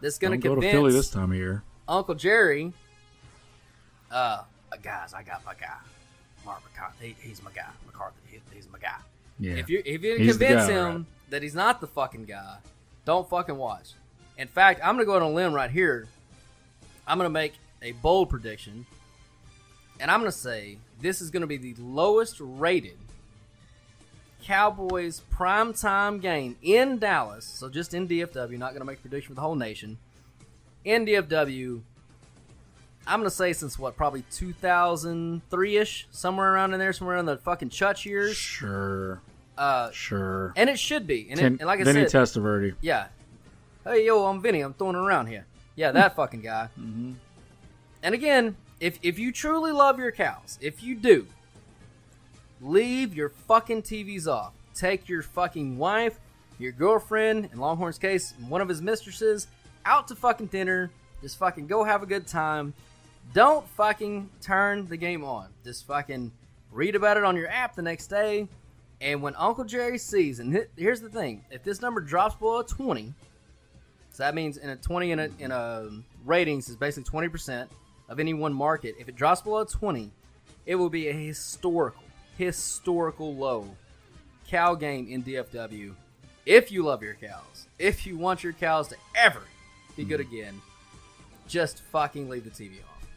that's 0.00 0.18
going 0.18 0.32
Don't 0.32 0.40
go 0.40 0.48
to 0.54 0.60
convince 0.60 0.72
Philly 0.72 0.92
this 0.92 1.10
time 1.10 1.30
of 1.32 1.36
year. 1.36 1.62
Uncle 1.88 2.14
Jerry, 2.14 2.72
uh, 4.10 4.42
guys, 4.82 5.14
I 5.14 5.22
got 5.22 5.44
my 5.44 5.54
guy, 5.54 5.76
Mark 6.44 6.62
McCarthy. 6.64 7.16
He, 7.20 7.28
he's 7.28 7.42
my 7.42 7.50
guy. 7.52 7.68
McCarthy, 7.86 8.20
he, 8.30 8.40
he's 8.54 8.68
my 8.70 8.78
guy. 8.78 8.96
Yeah. 9.38 9.54
If 9.54 9.68
you 9.68 9.82
if 9.84 10.02
you 10.02 10.16
He's 10.16 10.36
convince 10.36 10.66
guy, 10.68 10.72
him 10.72 10.94
right. 10.94 11.04
that 11.30 11.42
he's 11.42 11.54
not 11.54 11.80
the 11.80 11.86
fucking 11.86 12.24
guy, 12.24 12.56
don't 13.04 13.28
fucking 13.28 13.56
watch. 13.56 13.92
In 14.38 14.48
fact, 14.48 14.80
I'm 14.84 14.94
gonna 14.94 15.04
go 15.04 15.16
on 15.16 15.22
a 15.22 15.30
limb 15.30 15.52
right 15.52 15.70
here. 15.70 16.06
I'm 17.06 17.18
gonna 17.18 17.30
make 17.30 17.54
a 17.82 17.92
bold 17.92 18.30
prediction, 18.30 18.86
and 20.00 20.10
I'm 20.10 20.20
gonna 20.20 20.32
say 20.32 20.78
this 21.00 21.20
is 21.20 21.30
gonna 21.30 21.46
be 21.46 21.56
the 21.56 21.74
lowest 21.78 22.36
rated 22.40 22.96
Cowboys 24.42 25.22
primetime 25.32 26.20
game 26.20 26.56
in 26.62 26.98
Dallas. 26.98 27.44
So 27.46 27.68
just 27.68 27.94
in 27.94 28.06
DFW, 28.06 28.58
not 28.58 28.72
gonna 28.74 28.84
make 28.84 28.98
a 28.98 29.00
prediction 29.00 29.28
for 29.30 29.34
the 29.36 29.40
whole 29.40 29.54
nation. 29.54 29.98
In 30.84 31.06
DFW, 31.06 31.80
I'm 33.06 33.20
gonna 33.20 33.30
say 33.30 33.52
since 33.54 33.78
what, 33.78 33.96
probably 33.96 34.22
2003 34.32 35.76
ish, 35.78 36.06
somewhere 36.10 36.52
around 36.52 36.74
in 36.74 36.78
there, 36.80 36.92
somewhere 36.92 37.16
in 37.16 37.24
the 37.26 37.38
fucking 37.38 37.70
Chutch 37.70 38.04
years. 38.04 38.36
Sure. 38.36 39.20
Uh, 39.56 39.90
Sure. 39.92 40.52
and 40.56 40.68
it 40.68 40.78
should 40.78 41.06
be. 41.06 41.28
And, 41.30 41.38
it, 41.38 41.42
Tim- 41.42 41.56
and 41.60 41.66
like 41.66 41.80
I 41.80 41.84
Vinny 41.84 42.08
said, 42.08 42.22
Testaverde. 42.22 42.74
yeah. 42.80 43.06
Hey 43.84 44.04
yo, 44.06 44.26
I'm 44.26 44.42
Vinny. 44.42 44.60
I'm 44.60 44.74
throwing 44.74 44.96
it 44.96 44.98
around 44.98 45.26
here. 45.28 45.46
Yeah, 45.76 45.92
that 45.92 46.16
fucking 46.16 46.40
guy. 46.42 46.68
Mm-hmm. 46.78 47.12
And 48.02 48.14
again, 48.14 48.56
if 48.84 48.98
if 49.02 49.18
you 49.18 49.32
truly 49.32 49.72
love 49.72 49.98
your 49.98 50.12
cows, 50.12 50.58
if 50.60 50.82
you 50.82 50.94
do, 50.94 51.26
leave 52.60 53.14
your 53.14 53.30
fucking 53.30 53.80
TVs 53.80 54.26
off. 54.26 54.52
Take 54.74 55.08
your 55.08 55.22
fucking 55.22 55.78
wife, 55.78 56.20
your 56.58 56.72
girlfriend, 56.72 57.48
in 57.50 57.58
Longhorn's 57.58 57.96
case, 57.96 58.34
one 58.46 58.60
of 58.60 58.68
his 58.68 58.82
mistresses, 58.82 59.46
out 59.86 60.06
to 60.08 60.14
fucking 60.14 60.48
dinner. 60.48 60.90
Just 61.22 61.38
fucking 61.38 61.66
go 61.66 61.82
have 61.82 62.02
a 62.02 62.06
good 62.06 62.26
time. 62.26 62.74
Don't 63.32 63.66
fucking 63.70 64.28
turn 64.42 64.86
the 64.86 64.98
game 64.98 65.24
on. 65.24 65.48
Just 65.64 65.86
fucking 65.86 66.30
read 66.70 66.94
about 66.94 67.16
it 67.16 67.24
on 67.24 67.36
your 67.36 67.48
app 67.48 67.74
the 67.74 67.80
next 67.80 68.08
day. 68.08 68.46
And 69.00 69.22
when 69.22 69.34
Uncle 69.36 69.64
Jerry 69.64 69.96
sees, 69.96 70.40
and 70.40 70.52
he- 70.52 70.66
here's 70.76 71.00
the 71.00 71.08
thing: 71.08 71.42
if 71.50 71.64
this 71.64 71.80
number 71.80 72.02
drops 72.02 72.34
below 72.34 72.60
twenty, 72.60 73.14
so 74.10 74.24
that 74.24 74.34
means 74.34 74.58
in 74.58 74.68
a 74.68 74.76
twenty 74.76 75.10
in 75.10 75.20
a 75.20 75.30
in 75.38 75.52
a 75.52 75.86
um, 75.88 76.04
ratings 76.26 76.68
is 76.68 76.76
basically 76.76 77.08
twenty 77.08 77.28
percent 77.30 77.70
of 78.08 78.20
any 78.20 78.34
one 78.34 78.52
market. 78.52 78.94
If 78.98 79.08
it 79.08 79.16
drops 79.16 79.42
below 79.42 79.64
twenty, 79.64 80.10
it 80.66 80.76
will 80.76 80.90
be 80.90 81.08
a 81.08 81.12
historical, 81.12 82.02
historical 82.36 83.34
low 83.34 83.76
cow 84.48 84.74
game 84.74 85.08
in 85.08 85.22
DFW. 85.22 85.94
If 86.46 86.70
you 86.70 86.82
love 86.84 87.02
your 87.02 87.14
cows, 87.14 87.66
if 87.78 88.06
you 88.06 88.18
want 88.18 88.44
your 88.44 88.52
cows 88.52 88.88
to 88.88 88.96
ever 89.14 89.42
be 89.96 90.04
good 90.04 90.20
hmm. 90.20 90.32
again, 90.32 90.62
just 91.48 91.82
fucking 91.82 92.28
leave 92.28 92.44
the 92.44 92.50
TV 92.50 92.78
off. 92.82 93.08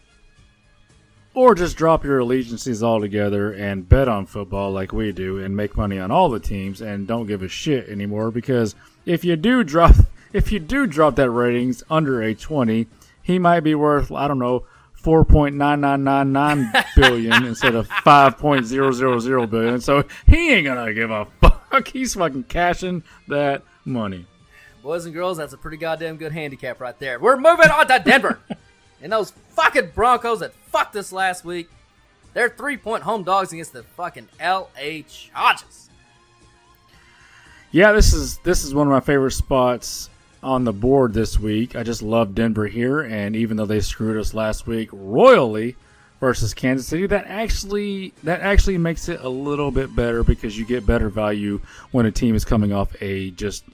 or 1.33 1.55
just 1.55 1.77
drop 1.77 2.03
your 2.03 2.19
allegiances 2.19 2.83
altogether 2.83 3.51
and 3.51 3.87
bet 3.87 4.07
on 4.07 4.25
football 4.25 4.71
like 4.71 4.91
we 4.91 5.11
do 5.11 5.37
and 5.37 5.55
make 5.55 5.77
money 5.77 5.99
on 5.99 6.11
all 6.11 6.29
the 6.29 6.39
teams 6.39 6.81
and 6.81 7.07
don't 7.07 7.27
give 7.27 7.41
a 7.41 7.47
shit 7.47 7.87
anymore 7.89 8.31
because 8.31 8.75
if 9.05 9.23
you 9.23 9.35
do 9.35 9.63
drop 9.63 9.95
if 10.33 10.51
you 10.51 10.59
do 10.59 10.85
drop 10.85 11.15
that 11.15 11.29
ratings 11.29 11.83
under 11.89 12.21
a 12.21 12.33
20 12.33 12.87
he 13.21 13.39
might 13.39 13.61
be 13.61 13.75
worth 13.75 14.11
i 14.11 14.27
don't 14.27 14.39
know 14.39 14.65
4.9999 15.07 16.85
billion 16.95 17.45
instead 17.45 17.75
of 17.75 17.87
5.000 17.87 19.49
billion 19.49 19.79
so 19.79 20.03
he 20.27 20.51
ain't 20.53 20.65
gonna 20.65 20.93
give 20.93 21.11
a 21.11 21.25
fuck 21.41 21.87
he's 21.87 22.15
fucking 22.15 22.43
cashing 22.43 23.03
that 23.27 23.63
money 23.85 24.25
Boys 24.87 25.03
and 25.03 25.13
girls, 25.13 25.37
that's 25.37 25.51
a 25.51 25.57
pretty 25.57 25.75
goddamn 25.75 26.15
good 26.15 26.31
handicap 26.31 26.79
right 26.79 26.97
there. 26.97 27.19
We're 27.19 27.35
moving 27.35 27.69
on 27.69 27.87
to 27.87 28.01
Denver. 28.05 28.39
and 29.01 29.11
those 29.11 29.31
fucking 29.49 29.91
Broncos 29.93 30.39
that 30.39 30.53
fucked 30.71 30.95
us 30.95 31.11
last 31.11 31.43
week, 31.43 31.69
they're 32.33 32.47
three 32.47 32.77
point 32.77 33.03
home 33.03 33.23
dogs 33.23 33.51
against 33.51 33.73
the 33.73 33.83
fucking 33.83 34.29
LA 34.39 35.01
Chargers. 35.09 35.89
Yeah, 37.71 37.91
this 37.91 38.13
is 38.13 38.37
this 38.45 38.63
is 38.63 38.73
one 38.73 38.87
of 38.87 38.91
my 38.91 39.01
favorite 39.01 39.31
spots 39.31 40.09
on 40.47 40.63
the 40.63 40.73
board 40.73 41.13
this 41.13 41.37
week. 41.37 41.75
I 41.75 41.83
just 41.83 42.01
love 42.01 42.33
Denver 42.33 42.67
here, 42.67 43.01
and 43.01 43.35
even 43.35 43.57
though 43.57 43.65
they 43.65 43.81
screwed 43.81 44.17
us 44.17 44.33
last 44.33 44.65
week 44.65 44.89
royally 44.93 45.75
versus 46.21 46.53
Kansas 46.53 46.87
City, 46.87 47.05
that 47.07 47.25
actually 47.27 48.13
that 48.23 48.39
actually 48.39 48.77
makes 48.77 49.09
it 49.09 49.19
a 49.21 49.29
little 49.29 49.71
bit 49.71 49.93
better 49.93 50.23
because 50.23 50.57
you 50.57 50.65
get 50.65 50.85
better 50.85 51.09
value 51.09 51.59
when 51.91 52.05
a 52.05 52.11
team 52.11 52.33
is 52.33 52.45
coming 52.45 52.71
off 52.71 52.95
a 53.01 53.31
just 53.31 53.65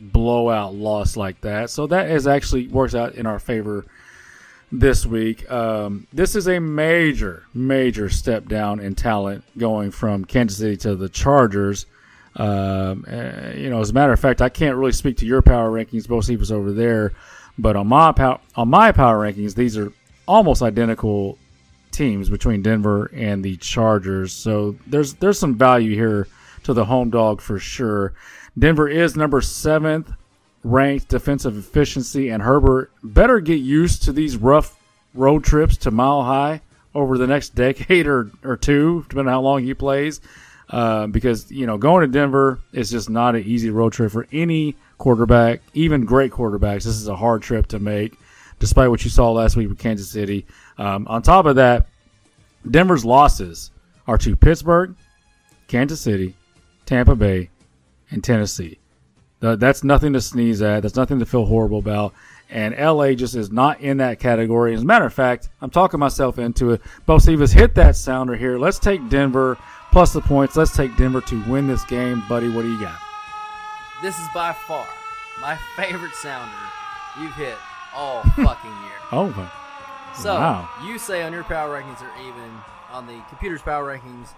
blowout 0.00 0.74
loss 0.74 1.16
like 1.16 1.40
that. 1.42 1.68
So 1.68 1.86
that 1.88 2.10
is 2.10 2.26
actually 2.26 2.68
works 2.68 2.94
out 2.94 3.14
in 3.14 3.26
our 3.26 3.38
favor 3.38 3.84
this 4.72 5.04
week. 5.04 5.50
Um, 5.50 6.06
this 6.12 6.34
is 6.34 6.48
a 6.48 6.58
major, 6.58 7.44
major 7.52 8.08
step 8.08 8.48
down 8.48 8.80
in 8.80 8.94
talent 8.94 9.44
going 9.58 9.90
from 9.90 10.24
Kansas 10.24 10.58
City 10.58 10.78
to 10.78 10.96
the 10.96 11.10
Chargers. 11.10 11.84
Um, 12.38 13.04
uh, 13.08 13.50
you 13.56 13.68
know, 13.68 13.80
as 13.80 13.90
a 13.90 13.92
matter 13.92 14.12
of 14.12 14.20
fact, 14.20 14.40
I 14.40 14.48
can't 14.48 14.76
really 14.76 14.92
speak 14.92 15.16
to 15.18 15.26
your 15.26 15.42
power 15.42 15.70
rankings. 15.70 16.06
Both 16.06 16.28
was 16.30 16.52
over 16.52 16.72
there, 16.72 17.12
but 17.58 17.76
on 17.76 17.88
my 17.88 18.12
pow- 18.12 18.40
on 18.54 18.68
my 18.68 18.92
power 18.92 19.18
rankings, 19.18 19.54
these 19.54 19.76
are 19.76 19.92
almost 20.26 20.62
identical 20.62 21.36
teams 21.90 22.30
between 22.30 22.62
Denver 22.62 23.10
and 23.12 23.44
the 23.44 23.56
Chargers. 23.56 24.32
So 24.32 24.76
there's 24.86 25.14
there's 25.14 25.38
some 25.38 25.56
value 25.56 25.94
here 25.94 26.28
to 26.62 26.72
the 26.72 26.84
home 26.84 27.10
dog 27.10 27.40
for 27.40 27.58
sure. 27.58 28.14
Denver 28.56 28.88
is 28.88 29.16
number 29.16 29.40
seventh 29.40 30.12
ranked 30.62 31.08
defensive 31.08 31.56
efficiency, 31.56 32.28
and 32.28 32.42
Herbert 32.42 32.92
better 33.02 33.40
get 33.40 33.60
used 33.60 34.02
to 34.04 34.12
these 34.12 34.36
rough 34.36 34.76
road 35.14 35.44
trips 35.44 35.76
to 35.78 35.90
Mile 35.90 36.22
High 36.22 36.60
over 36.94 37.18
the 37.18 37.26
next 37.26 37.50
decade 37.54 38.06
or, 38.06 38.30
or 38.44 38.56
two, 38.56 39.04
depending 39.08 39.28
on 39.28 39.32
how 39.32 39.40
long 39.40 39.62
he 39.64 39.74
plays. 39.74 40.20
Uh, 40.70 41.06
because 41.06 41.50
you 41.50 41.66
know 41.66 41.78
going 41.78 42.02
to 42.02 42.06
Denver 42.06 42.60
is 42.72 42.90
just 42.90 43.08
not 43.08 43.34
an 43.34 43.42
easy 43.44 43.70
road 43.70 43.94
trip 43.94 44.12
for 44.12 44.26
any 44.32 44.76
quarterback, 44.98 45.62
even 45.72 46.04
great 46.04 46.30
quarterbacks. 46.30 46.84
This 46.84 46.96
is 46.96 47.08
a 47.08 47.16
hard 47.16 47.40
trip 47.40 47.68
to 47.68 47.78
make, 47.78 48.14
despite 48.58 48.90
what 48.90 49.02
you 49.02 49.10
saw 49.10 49.32
last 49.32 49.56
week 49.56 49.68
with 49.68 49.78
Kansas 49.78 50.10
City. 50.10 50.46
Um, 50.76 51.06
on 51.08 51.22
top 51.22 51.46
of 51.46 51.56
that, 51.56 51.86
Denver's 52.70 53.04
losses 53.04 53.70
are 54.06 54.18
to 54.18 54.36
Pittsburgh, 54.36 54.94
Kansas 55.68 56.00
City, 56.00 56.34
Tampa 56.84 57.14
Bay, 57.16 57.48
and 58.10 58.22
Tennessee. 58.22 58.78
That's 59.40 59.84
nothing 59.84 60.14
to 60.14 60.20
sneeze 60.20 60.60
at. 60.62 60.82
That's 60.82 60.96
nothing 60.96 61.20
to 61.20 61.26
feel 61.26 61.46
horrible 61.46 61.78
about. 61.78 62.12
And 62.50 62.74
LA 62.76 63.12
just 63.12 63.36
is 63.36 63.52
not 63.52 63.80
in 63.80 63.98
that 63.98 64.18
category. 64.18 64.74
As 64.74 64.82
a 64.82 64.84
matter 64.84 65.04
of 65.04 65.12
fact, 65.12 65.50
I'm 65.60 65.70
talking 65.70 66.00
myself 66.00 66.38
into 66.38 66.72
it. 66.72 66.80
Bo 67.06 67.18
Stevens, 67.18 67.52
hit 67.52 67.74
that 67.76 67.94
sounder 67.94 68.34
here. 68.34 68.58
Let's 68.58 68.78
take 68.78 69.08
Denver 69.08 69.58
plus 69.92 70.12
the 70.12 70.20
points. 70.20 70.56
Let's 70.56 70.74
take 70.76 70.96
Denver 70.96 71.20
to 71.22 71.42
win 71.44 71.66
this 71.66 71.84
game. 71.84 72.22
Buddy, 72.28 72.48
what 72.48 72.62
do 72.62 72.72
you 72.72 72.80
got? 72.80 72.98
This 74.02 74.18
is 74.18 74.26
by 74.32 74.52
far 74.52 74.86
my 75.40 75.56
favorite 75.76 76.14
sounder 76.14 76.52
you've 77.20 77.34
hit 77.34 77.56
all 77.94 78.22
fucking 78.36 78.70
year. 78.70 78.98
Oh, 79.12 79.50
so 80.16 80.34
wow. 80.34 80.68
you 80.84 80.98
say 80.98 81.22
on 81.22 81.32
your 81.32 81.44
power 81.44 81.80
rankings 81.80 82.00
are 82.02 82.12
even. 82.28 82.50
On 82.90 83.06
the 83.06 83.20
computer's 83.28 83.60
power 83.60 83.94
rankings, 83.96 84.28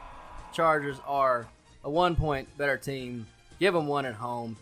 Chargers 0.52 0.96
are 1.06 1.46
a 1.84 1.90
one 1.90 2.16
point 2.16 2.48
better 2.58 2.76
team. 2.76 3.26
Give 3.60 3.72
them 3.74 3.86
one 3.86 4.06
at 4.06 4.14
home. 4.14 4.56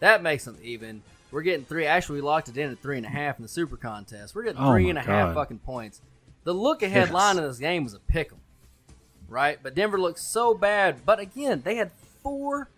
That 0.00 0.22
makes 0.22 0.44
them 0.44 0.56
even. 0.62 1.02
We're 1.30 1.42
getting 1.42 1.64
three. 1.66 1.84
Actually, 1.86 2.20
we 2.20 2.22
locked 2.22 2.48
it 2.48 2.56
in 2.56 2.70
at 2.70 2.78
three 2.78 2.96
and 2.96 3.04
a 3.04 3.08
half 3.10 3.38
in 3.38 3.42
the 3.42 3.48
super 3.48 3.76
contest. 3.76 4.34
We're 4.34 4.44
getting 4.44 4.62
Oh 4.62 4.70
three 4.70 4.88
and 4.88 4.98
a 4.98 5.02
half 5.02 5.34
fucking 5.34 5.58
points. 5.58 6.00
The 6.44 6.52
look 6.54 6.82
ahead 6.82 7.06
Yes. 7.08 7.12
line 7.12 7.38
of 7.38 7.44
this 7.44 7.58
game 7.58 7.84
was 7.84 7.94
a 7.94 7.98
pick 7.98 8.32
'em, 8.32 8.38
right? 9.28 9.58
But 9.62 9.74
Denver 9.74 10.00
looked 10.00 10.18
so 10.18 10.54
bad. 10.54 11.04
But 11.06 11.18
again, 11.20 11.62
they 11.64 11.76
had 11.76 11.90
four 12.22 12.68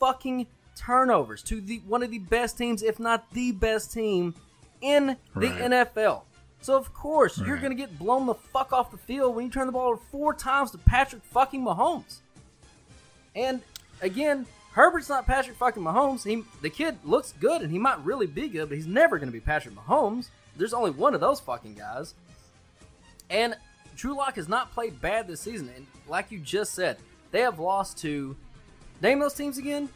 fucking 0.00 0.46
turnovers 0.76 1.42
to 1.44 1.60
the 1.60 1.78
one 1.86 2.02
of 2.02 2.10
the 2.10 2.18
best 2.18 2.58
teams, 2.58 2.82
if 2.82 2.98
not 2.98 3.30
the 3.32 3.52
best 3.52 3.92
team, 3.92 4.34
in 4.80 5.16
the 5.34 5.48
Right. 5.48 5.60
NFL. 5.60 6.22
So 6.60 6.76
of 6.76 6.92
course 6.94 7.38
you're 7.38 7.58
gonna 7.58 7.74
get 7.74 7.98
blown 7.98 8.26
the 8.26 8.34
fuck 8.34 8.72
off 8.72 8.90
the 8.90 8.96
field 8.98 9.34
when 9.36 9.44
you 9.44 9.50
turn 9.50 9.66
the 9.66 9.72
ball 9.72 9.88
over 9.90 10.00
four 10.10 10.32
times 10.34 10.70
to 10.72 10.78
Patrick 10.78 11.22
fucking 11.22 11.62
Mahomes. 11.64 12.20
And 13.36 13.60
again, 14.00 14.46
Herbert's 14.72 15.08
not 15.08 15.26
Patrick 15.26 15.56
fucking 15.56 15.82
Mahomes. 15.82 16.24
He 16.24 16.42
the 16.62 16.70
kid 16.70 16.96
looks 17.04 17.32
good 17.38 17.62
and 17.62 17.70
he 17.70 17.78
might 17.78 18.02
really 18.04 18.26
be 18.26 18.48
good, 18.48 18.68
but 18.68 18.76
he's 18.76 18.86
never 18.86 19.18
gonna 19.18 19.30
be 19.30 19.40
Patrick 19.40 19.74
Mahomes. 19.74 20.28
There's 20.56 20.74
only 20.74 20.90
one 20.90 21.14
of 21.14 21.20
those 21.20 21.38
fucking 21.40 21.74
guys. 21.74 22.14
And 23.30 23.56
Drew 23.96 24.16
Lock 24.16 24.36
has 24.36 24.48
not 24.48 24.72
played 24.72 25.00
bad 25.00 25.26
this 25.26 25.40
season. 25.40 25.70
And 25.74 25.86
like 26.08 26.30
you 26.30 26.38
just 26.38 26.74
said, 26.74 26.96
they 27.30 27.40
have 27.40 27.58
lost 27.58 27.98
to 27.98 28.36
name 29.00 29.18
those 29.18 29.34
teams 29.34 29.58
again. 29.58 29.88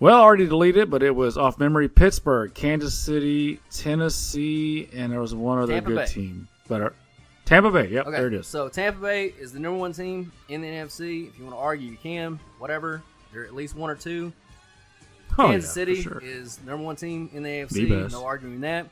Well, 0.00 0.20
already 0.20 0.46
deleted 0.46 0.90
but 0.90 1.02
it 1.02 1.14
was 1.14 1.38
off 1.38 1.58
memory. 1.58 1.88
Pittsburgh, 1.88 2.52
Kansas 2.54 2.98
City, 2.98 3.60
Tennessee, 3.70 4.88
and 4.92 5.12
there 5.12 5.20
was 5.20 5.34
one 5.34 5.58
other 5.58 5.74
Tampa 5.74 5.90
good 5.90 5.96
Bay. 5.96 6.06
team. 6.06 6.48
But 6.68 6.82
uh, 6.82 6.90
Tampa 7.44 7.70
Bay, 7.70 7.88
yep, 7.88 8.06
Okay, 8.06 8.16
there 8.16 8.26
it 8.26 8.34
is. 8.34 8.46
So 8.46 8.68
Tampa 8.68 9.00
Bay 9.00 9.26
is 9.38 9.52
the 9.52 9.60
number 9.60 9.78
one 9.78 9.92
team 9.92 10.32
in 10.48 10.60
the 10.60 10.68
NFC. 10.68 11.28
If 11.28 11.38
you 11.38 11.44
want 11.44 11.54
to 11.56 11.60
argue, 11.60 11.90
you 11.90 11.96
can. 11.96 12.40
Whatever. 12.58 13.02
They're 13.32 13.44
at 13.44 13.54
least 13.54 13.76
one 13.76 13.90
or 13.90 13.94
two. 13.94 14.32
Oh, 15.38 15.48
Kansas 15.48 15.70
yeah, 15.70 15.74
City 15.74 16.02
sure. 16.02 16.20
is 16.22 16.58
number 16.66 16.84
one 16.84 16.96
team 16.96 17.30
in 17.32 17.42
the 17.42 17.48
AFC. 17.48 17.88
The. 17.88 18.08
No 18.08 18.24
arguing 18.24 18.60
that. 18.62 18.88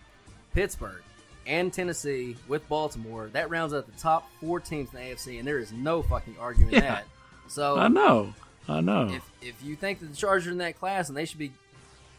Pittsburgh 0.54 1.02
and 1.50 1.72
Tennessee 1.72 2.36
with 2.48 2.66
Baltimore. 2.68 3.28
That 3.32 3.50
rounds 3.50 3.74
out 3.74 3.86
the 3.86 4.00
top 4.00 4.30
four 4.40 4.60
teams 4.60 4.88
in 4.94 5.00
the 5.00 5.04
AFC, 5.06 5.38
and 5.38 5.46
there 5.48 5.58
is 5.58 5.72
no 5.72 6.02
fucking 6.02 6.36
arguing 6.40 6.72
Yeah. 6.72 6.80
that. 6.80 7.04
So 7.48 7.76
I 7.76 7.88
know, 7.88 8.32
I 8.68 8.80
know. 8.80 9.08
if 9.10 9.22
if 9.42 9.62
you 9.64 9.74
think 9.76 9.98
that 10.00 10.06
the 10.06 10.16
Chargers 10.16 10.46
are 10.46 10.52
in 10.52 10.58
that 10.58 10.78
class 10.78 11.08
and 11.08 11.16
they 11.16 11.24
should 11.24 11.38
be 11.38 11.50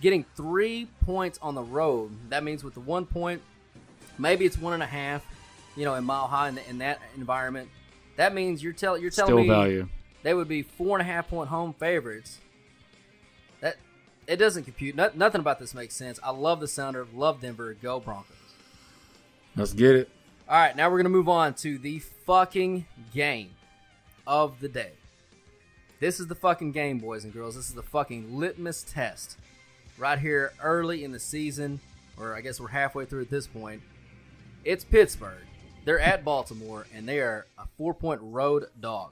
getting 0.02 0.26
three 0.36 0.88
points 1.06 1.40
on 1.42 1.56
the 1.56 1.62
road, 1.62 2.12
that 2.30 2.44
means 2.44 2.64
with 2.64 2.74
the 2.74 2.80
one 2.82 3.06
point, 3.06 3.42
maybe 4.18 4.46
it's 4.46 4.58
one 4.58 4.74
and 4.74 4.84
a 4.84 4.88
half, 4.88 5.26
you 5.78 5.86
know, 5.86 5.96
in 5.96 6.04
mile 6.04 6.28
high 6.28 6.50
in, 6.50 6.56
the, 6.56 6.70
in 6.70 6.78
that 6.80 7.00
environment. 7.16 7.70
That 8.18 8.34
means 8.36 8.62
you're 8.62 8.74
telling 8.74 9.02
you're 9.02 9.12
telling 9.12 9.30
Still 9.32 9.38
me 9.44 9.48
value. 9.48 9.90
they 10.24 10.34
would 10.34 10.50
be 10.50 10.64
four 10.64 11.00
and 11.00 11.08
a 11.08 11.12
half 11.12 11.30
point 11.30 11.50
home 11.50 11.74
favorites. 11.74 12.40
That 13.62 13.78
it 14.28 14.36
doesn't 14.36 14.64
compute. 14.66 14.96
No, 14.96 15.10
nothing 15.16 15.40
about 15.40 15.60
this 15.60 15.74
makes 15.74 15.96
sense. 15.96 16.20
I 16.22 16.32
love 16.32 16.60
the 16.60 16.68
sounder. 16.68 17.08
Love 17.14 17.40
Denver. 17.42 17.74
Go 17.82 18.00
Broncos. 18.02 18.36
Let's 19.56 19.74
get 19.74 19.96
it. 19.96 20.10
All 20.48 20.58
right, 20.58 20.76
now 20.76 20.90
we're 20.90 20.98
gonna 20.98 21.10
move 21.10 21.30
on 21.30 21.54
to 21.56 21.78
the 21.78 22.00
fucking 22.00 22.86
game 23.14 23.52
of 24.28 24.60
the 24.60 24.70
day. 24.70 24.92
This 26.00 26.20
is 26.20 26.28
the 26.28 26.36
fucking 26.36 26.72
game, 26.72 27.00
boys 27.00 27.24
and 27.24 27.34
girls. 27.34 27.56
This 27.56 27.70
is 27.70 27.76
the 27.76 27.84
fucking 27.84 28.38
litmus 28.40 28.84
test. 28.84 29.38
Right 29.98 30.18
here, 30.18 30.54
early 30.62 31.04
in 31.04 31.12
the 31.12 31.20
season, 31.20 31.80
or 32.18 32.36
I 32.36 32.42
guess 32.42 32.60
we're 32.60 32.70
halfway 32.70 33.06
through 33.06 33.22
at 33.22 33.30
this 33.30 33.46
point. 33.46 33.82
It's 34.64 34.84
Pittsburgh. 34.84 35.44
They're 35.86 36.00
at 36.00 36.24
Baltimore, 36.24 36.88
and 36.94 37.08
they 37.08 37.20
are 37.20 37.46
a 37.58 37.66
four-point 37.78 38.22
road 38.24 38.66
dog. 38.80 39.12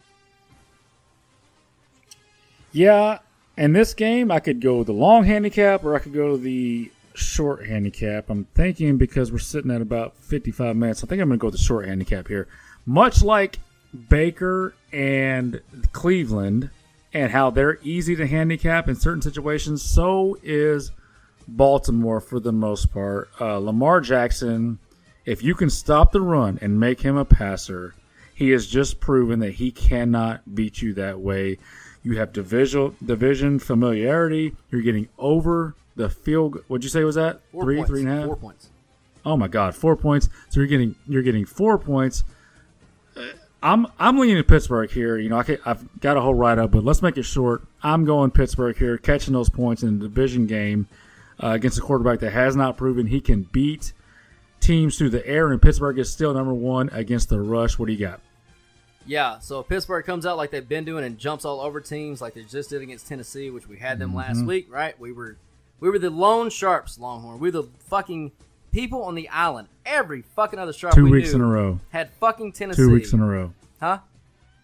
Yeah, 2.72 3.20
in 3.58 3.74
this 3.74 3.94
game, 3.94 4.32
I 4.32 4.40
could 4.40 4.62
go 4.62 4.84
the 4.84 4.94
long 4.94 5.24
handicap 5.26 5.84
or 5.84 5.96
I 5.96 6.00
could 6.00 6.14
go 6.14 6.38
the 6.38 6.92
short 7.14 7.66
handicap. 7.66 8.30
I'm 8.30 8.46
thinking 8.56 8.98
because 8.98 9.32
we're 9.32 9.40
sitting 9.40 9.72
at 9.72 9.82
about 9.82 10.18
55 10.18 10.76
minutes, 10.76 11.04
I 11.04 11.08
think 11.08 11.22
I'm 11.22 11.30
going 11.30 11.40
to 11.40 11.42
go 11.42 11.48
with 11.48 11.56
the 11.56 11.64
short 11.64 11.88
handicap 11.88 12.28
here. 12.28 12.48
Much 12.86 13.24
like 13.24 13.60
Baker 14.10 14.74
and 14.92 15.62
Cleveland 15.92 16.70
and 17.14 17.32
how 17.32 17.50
they're 17.50 17.80
easy 17.82 18.16
to 18.16 18.28
handicap 18.28 18.88
in 18.88 18.96
certain 18.96 19.22
situations, 19.22 19.82
so 19.82 20.38
is 20.44 20.92
Baltimore 21.48 22.22
for 22.22 22.40
the 22.40 22.52
most 22.52 22.92
part. 22.92 23.30
Uh, 23.40 23.58
Lamar 23.58 24.02
Jackson, 24.02 24.80
if 25.26 25.44
you 25.44 25.56
can 25.56 25.70
stop 25.70 26.12
the 26.12 26.22
run 26.22 26.60
and 26.62 26.80
make 26.80 27.02
him 27.02 27.18
a 27.18 27.26
passer, 27.26 27.96
he 28.36 28.52
has 28.52 28.68
just 28.68 29.00
proven 29.00 29.40
that 29.40 29.54
he 29.54 29.72
cannot 29.72 30.56
beat 30.56 30.82
you 30.82 30.94
that 30.94 31.20
way. 31.20 31.58
You 32.04 32.18
have 32.20 32.32
division 32.32 32.96
division 33.06 33.60
familiarity. 33.60 34.56
You're 34.72 34.82
getting 34.82 35.10
over 35.18 35.76
the 36.00 36.10
field. 36.10 36.64
What'd 36.68 36.84
you 36.84 36.90
say 36.90 37.04
was 37.04 37.16
that? 37.16 37.42
Four 37.52 37.64
three, 37.64 37.76
points. 37.78 37.90
three 37.92 38.02
and 38.02 38.10
a 38.10 38.16
half. 38.16 38.26
Four 38.26 38.36
points. 38.38 38.70
Oh 39.26 39.38
my 39.38 39.48
God, 39.48 39.76
four 39.76 39.96
points. 39.96 40.30
So 40.50 40.60
you're 40.60 40.68
getting 40.68 40.96
you're 41.08 41.22
getting 41.24 41.46
four 41.46 41.78
points. 41.78 42.24
Uh, 43.16 43.22
I'm 43.62 43.88
I'm 44.00 44.18
leaning 44.18 44.38
to 44.38 44.44
Pittsburgh 44.44 44.90
here. 44.90 45.18
You 45.18 45.30
know, 45.30 45.38
I 45.40 45.58
have 45.66 45.84
got 46.00 46.18
a 46.18 46.22
whole 46.22 46.34
write 46.34 46.58
up, 46.58 46.72
but 46.72 46.84
let's 46.84 47.02
make 47.02 47.18
it 47.18 47.24
short. 47.24 47.64
I'm 47.84 48.06
going 48.06 48.32
Pittsburgh 48.32 48.78
here, 48.78 48.98
catching 48.98 49.34
those 49.34 49.50
points 49.50 49.84
in 49.84 50.00
the 50.00 50.08
division 50.08 50.48
game 50.48 50.88
uh, 51.44 51.50
against 51.50 51.78
a 51.78 51.82
quarterback 51.82 52.20
that 52.20 52.32
has 52.32 52.56
not 52.56 52.78
proven 52.78 53.08
he 53.08 53.20
can 53.22 53.44
beat 53.44 53.92
teams 54.62 54.98
through 54.98 55.10
the 55.10 55.26
air, 55.28 55.52
and 55.52 55.62
Pittsburgh 55.62 56.00
is 56.00 56.12
still 56.12 56.34
number 56.34 56.54
one 56.54 56.90
against 56.94 57.30
the 57.30 57.40
rush. 57.42 57.78
What 57.78 57.88
do 57.88 57.94
you 57.94 58.00
got? 58.00 58.22
Yeah, 59.06 59.40
so 59.40 59.60
if 59.62 59.68
Pittsburgh 59.68 60.06
comes 60.06 60.26
out 60.26 60.38
like 60.38 60.52
they've 60.52 60.68
been 60.68 60.86
doing 60.86 61.04
and 61.04 61.18
jumps 61.18 61.44
all 61.44 61.62
over 61.62 61.82
teams 61.82 62.22
like 62.22 62.34
they 62.36 62.44
just 62.44 62.70
did 62.70 62.82
against 62.82 63.08
Tennessee, 63.08 63.50
which 63.50 63.68
we 63.68 63.78
had 63.78 63.98
them 63.98 64.14
last 64.14 64.40
Mhm. 64.42 64.48
week, 64.48 64.68
right? 64.70 65.00
We 65.00 65.12
were 65.14 65.38
we 65.80 65.90
were 65.90 66.00
the 66.00 66.10
lone 66.10 66.50
sharps, 66.50 67.00
Longhorn. 67.00 67.40
We 67.40 67.48
were 67.50 67.64
the 67.64 67.70
fucking 67.88 68.32
people 68.72 69.04
on 69.04 69.16
the 69.16 69.30
island. 69.30 69.68
Every 69.86 70.22
fucking 70.22 70.60
other 70.60 70.74
sharp 70.74 70.94
Two 70.96 71.06
we 71.06 71.12
weeks 71.12 71.30
knew 71.30 71.36
in 71.36 71.42
a 71.42 71.48
row. 71.48 71.80
had 71.90 72.12
fucking 72.20 72.52
Tennessee. 72.54 72.82
Two 72.84 72.92
weeks 72.92 73.14
in 73.14 73.20
a 73.20 73.26
row. 73.26 73.54
Huh? 73.80 74.00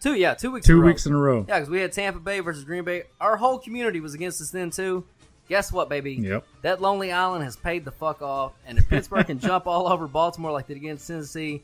Two, 0.00 0.14
yeah, 0.14 0.34
two 0.34 0.50
weeks. 0.52 0.66
Two 0.66 0.74
in 0.74 0.78
a 0.78 0.82
row. 0.82 0.86
weeks 0.86 1.06
in 1.06 1.12
a 1.12 1.16
row. 1.16 1.44
Yeah, 1.48 1.56
because 1.58 1.70
we 1.70 1.80
had 1.80 1.92
Tampa 1.92 2.20
Bay 2.20 2.40
versus 2.40 2.64
Green 2.64 2.84
Bay. 2.84 3.04
Our 3.20 3.36
whole 3.36 3.58
community 3.58 4.00
was 4.00 4.14
against 4.14 4.40
us 4.40 4.50
then 4.50 4.70
too. 4.70 5.04
Guess 5.48 5.72
what, 5.72 5.88
baby? 5.88 6.14
Yep. 6.14 6.44
That 6.62 6.80
lonely 6.82 7.12
island 7.12 7.44
has 7.44 7.56
paid 7.56 7.84
the 7.84 7.92
fuck 7.92 8.20
off, 8.20 8.52
and 8.66 8.78
if 8.78 8.88
Pittsburgh 8.88 9.26
can 9.26 9.38
jump 9.38 9.66
all 9.66 9.86
over 9.88 10.06
Baltimore 10.08 10.50
like 10.52 10.66
they 10.66 10.74
did 10.74 10.82
against 10.82 11.06
Tennessee, 11.06 11.62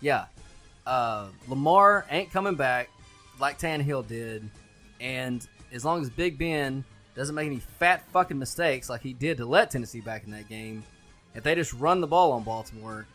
yeah, 0.00 0.24
uh, 0.86 1.26
Lamar 1.48 2.06
ain't 2.10 2.32
coming 2.32 2.56
back 2.56 2.90
like 3.38 3.58
Tannehill 3.58 4.06
did, 4.08 4.48
and 5.00 5.46
as 5.72 5.84
long 5.84 6.02
as 6.02 6.10
Big 6.10 6.38
Ben 6.38 6.84
doesn't 7.14 7.34
make 7.34 7.46
any 7.46 7.58
fat 7.58 8.06
fucking 8.12 8.38
mistakes 8.38 8.88
like 8.88 9.02
he 9.02 9.12
did 9.12 9.36
to 9.38 9.46
let 9.46 9.70
Tennessee 9.70 10.00
back 10.00 10.24
in 10.24 10.30
that 10.32 10.48
game, 10.48 10.84
if 11.34 11.42
they 11.42 11.54
just 11.54 11.72
run 11.74 12.00
the 12.00 12.06
ball 12.06 12.32
on 12.32 12.42
Baltimore, 12.42 13.06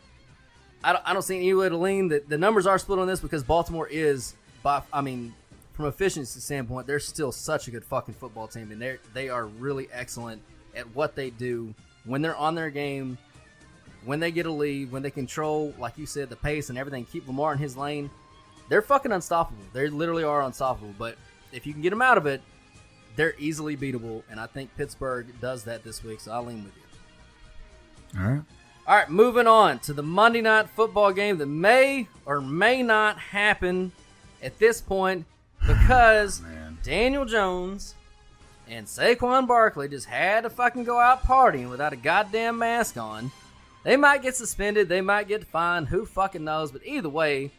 I 0.84 0.92
don't, 0.92 1.02
I 1.08 1.12
don't 1.12 1.22
see 1.22 1.36
any 1.36 1.54
way 1.54 1.68
to 1.68 1.76
lean. 1.76 2.08
The, 2.08 2.22
the 2.26 2.38
numbers 2.38 2.66
are 2.66 2.78
split 2.78 2.98
on 2.98 3.06
this 3.06 3.20
because 3.20 3.42
Baltimore 3.42 3.88
is, 3.88 4.34
by, 4.62 4.82
I 4.92 5.00
mean, 5.00 5.34
from 5.72 5.86
efficiency 5.86 6.40
standpoint, 6.40 6.86
they're 6.86 6.98
still 6.98 7.32
such 7.32 7.68
a 7.68 7.70
good 7.70 7.84
fucking 7.84 8.14
football 8.14 8.48
team, 8.48 8.72
and 8.72 8.80
they 8.80 8.98
they 9.12 9.28
are 9.28 9.46
really 9.46 9.88
excellent 9.92 10.40
at 10.74 10.86
what 10.94 11.14
they 11.14 11.30
do 11.30 11.74
when 12.04 12.22
they're 12.22 12.36
on 12.36 12.54
their 12.54 12.70
game, 12.70 13.18
when 14.04 14.20
they 14.20 14.30
get 14.30 14.46
a 14.46 14.50
lead, 14.50 14.90
when 14.90 15.02
they 15.02 15.10
control, 15.10 15.74
like 15.78 15.98
you 15.98 16.06
said, 16.06 16.30
the 16.30 16.36
pace 16.36 16.70
and 16.70 16.78
everything, 16.78 17.04
keep 17.04 17.26
Lamar 17.26 17.52
in 17.52 17.58
his 17.58 17.76
lane. 17.76 18.08
They're 18.68 18.82
fucking 18.82 19.12
unstoppable. 19.12 19.62
They 19.72 19.88
literally 19.88 20.24
are 20.24 20.42
unstoppable. 20.42 20.94
But 20.98 21.16
if 21.52 21.66
you 21.66 21.72
can 21.72 21.82
get 21.82 21.90
them 21.90 22.02
out 22.02 22.16
of 22.16 22.26
it, 22.26 22.40
they're 23.16 23.34
easily 23.38 23.76
beatable, 23.76 24.22
and 24.30 24.38
I 24.38 24.46
think 24.46 24.74
Pittsburgh 24.76 25.26
does 25.40 25.64
that 25.64 25.82
this 25.82 26.04
week. 26.04 26.20
So 26.20 26.32
I'll 26.32 26.44
lean 26.44 26.64
with 26.64 26.74
you. 26.76 28.20
All 28.20 28.30
right. 28.30 28.42
All 28.86 28.94
right, 28.94 29.10
moving 29.10 29.48
on 29.48 29.80
to 29.80 29.92
the 29.92 30.02
Monday 30.02 30.40
night 30.40 30.68
football 30.70 31.12
game 31.12 31.38
that 31.38 31.46
may 31.46 32.06
or 32.24 32.40
may 32.40 32.84
not 32.84 33.18
happen 33.18 33.90
at 34.40 34.58
this 34.60 34.80
point 34.80 35.26
because 35.66 36.40
Daniel 36.84 37.24
Jones 37.24 37.96
and 38.68 38.86
Saquon 38.86 39.48
Barkley 39.48 39.88
just 39.88 40.06
had 40.06 40.42
to 40.42 40.50
fucking 40.50 40.84
go 40.84 41.00
out 41.00 41.24
partying 41.24 41.68
without 41.68 41.92
a 41.92 41.96
goddamn 41.96 42.58
mask 42.58 42.96
on. 42.96 43.32
They 43.82 43.96
might 43.96 44.22
get 44.22 44.36
suspended, 44.36 44.88
they 44.88 45.00
might 45.00 45.26
get 45.26 45.44
fined, 45.44 45.88
who 45.88 46.06
fucking 46.06 46.44
knows, 46.44 46.70
but 46.70 46.84
either 46.84 47.08
way, 47.08 47.50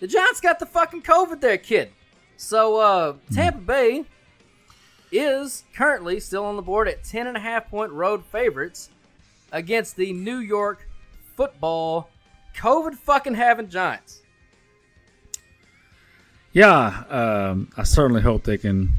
the 0.00 0.08
Giants 0.08 0.40
got 0.40 0.58
the 0.58 0.66
fucking 0.66 1.02
COVID 1.02 1.40
there, 1.40 1.58
kid. 1.58 1.90
So 2.36 2.78
uh 2.78 3.14
Tampa 3.32 3.60
Bay 3.60 4.04
is 5.14 5.62
currently 5.74 6.18
still 6.18 6.44
on 6.44 6.56
the 6.56 6.62
board 6.62 6.88
at 6.88 7.04
10.5 7.04 7.68
point 7.68 7.92
road 7.92 8.24
favorites 8.24 8.90
against 9.52 9.94
the 9.96 10.12
New 10.12 10.38
York 10.38 10.88
football 11.36 12.10
COVID 12.56 12.94
fucking 12.94 13.34
having 13.34 13.68
Giants. 13.68 14.22
Yeah, 16.52 17.04
um, 17.08 17.70
I 17.76 17.84
certainly 17.84 18.22
hope 18.22 18.44
they 18.44 18.58
can, 18.58 18.90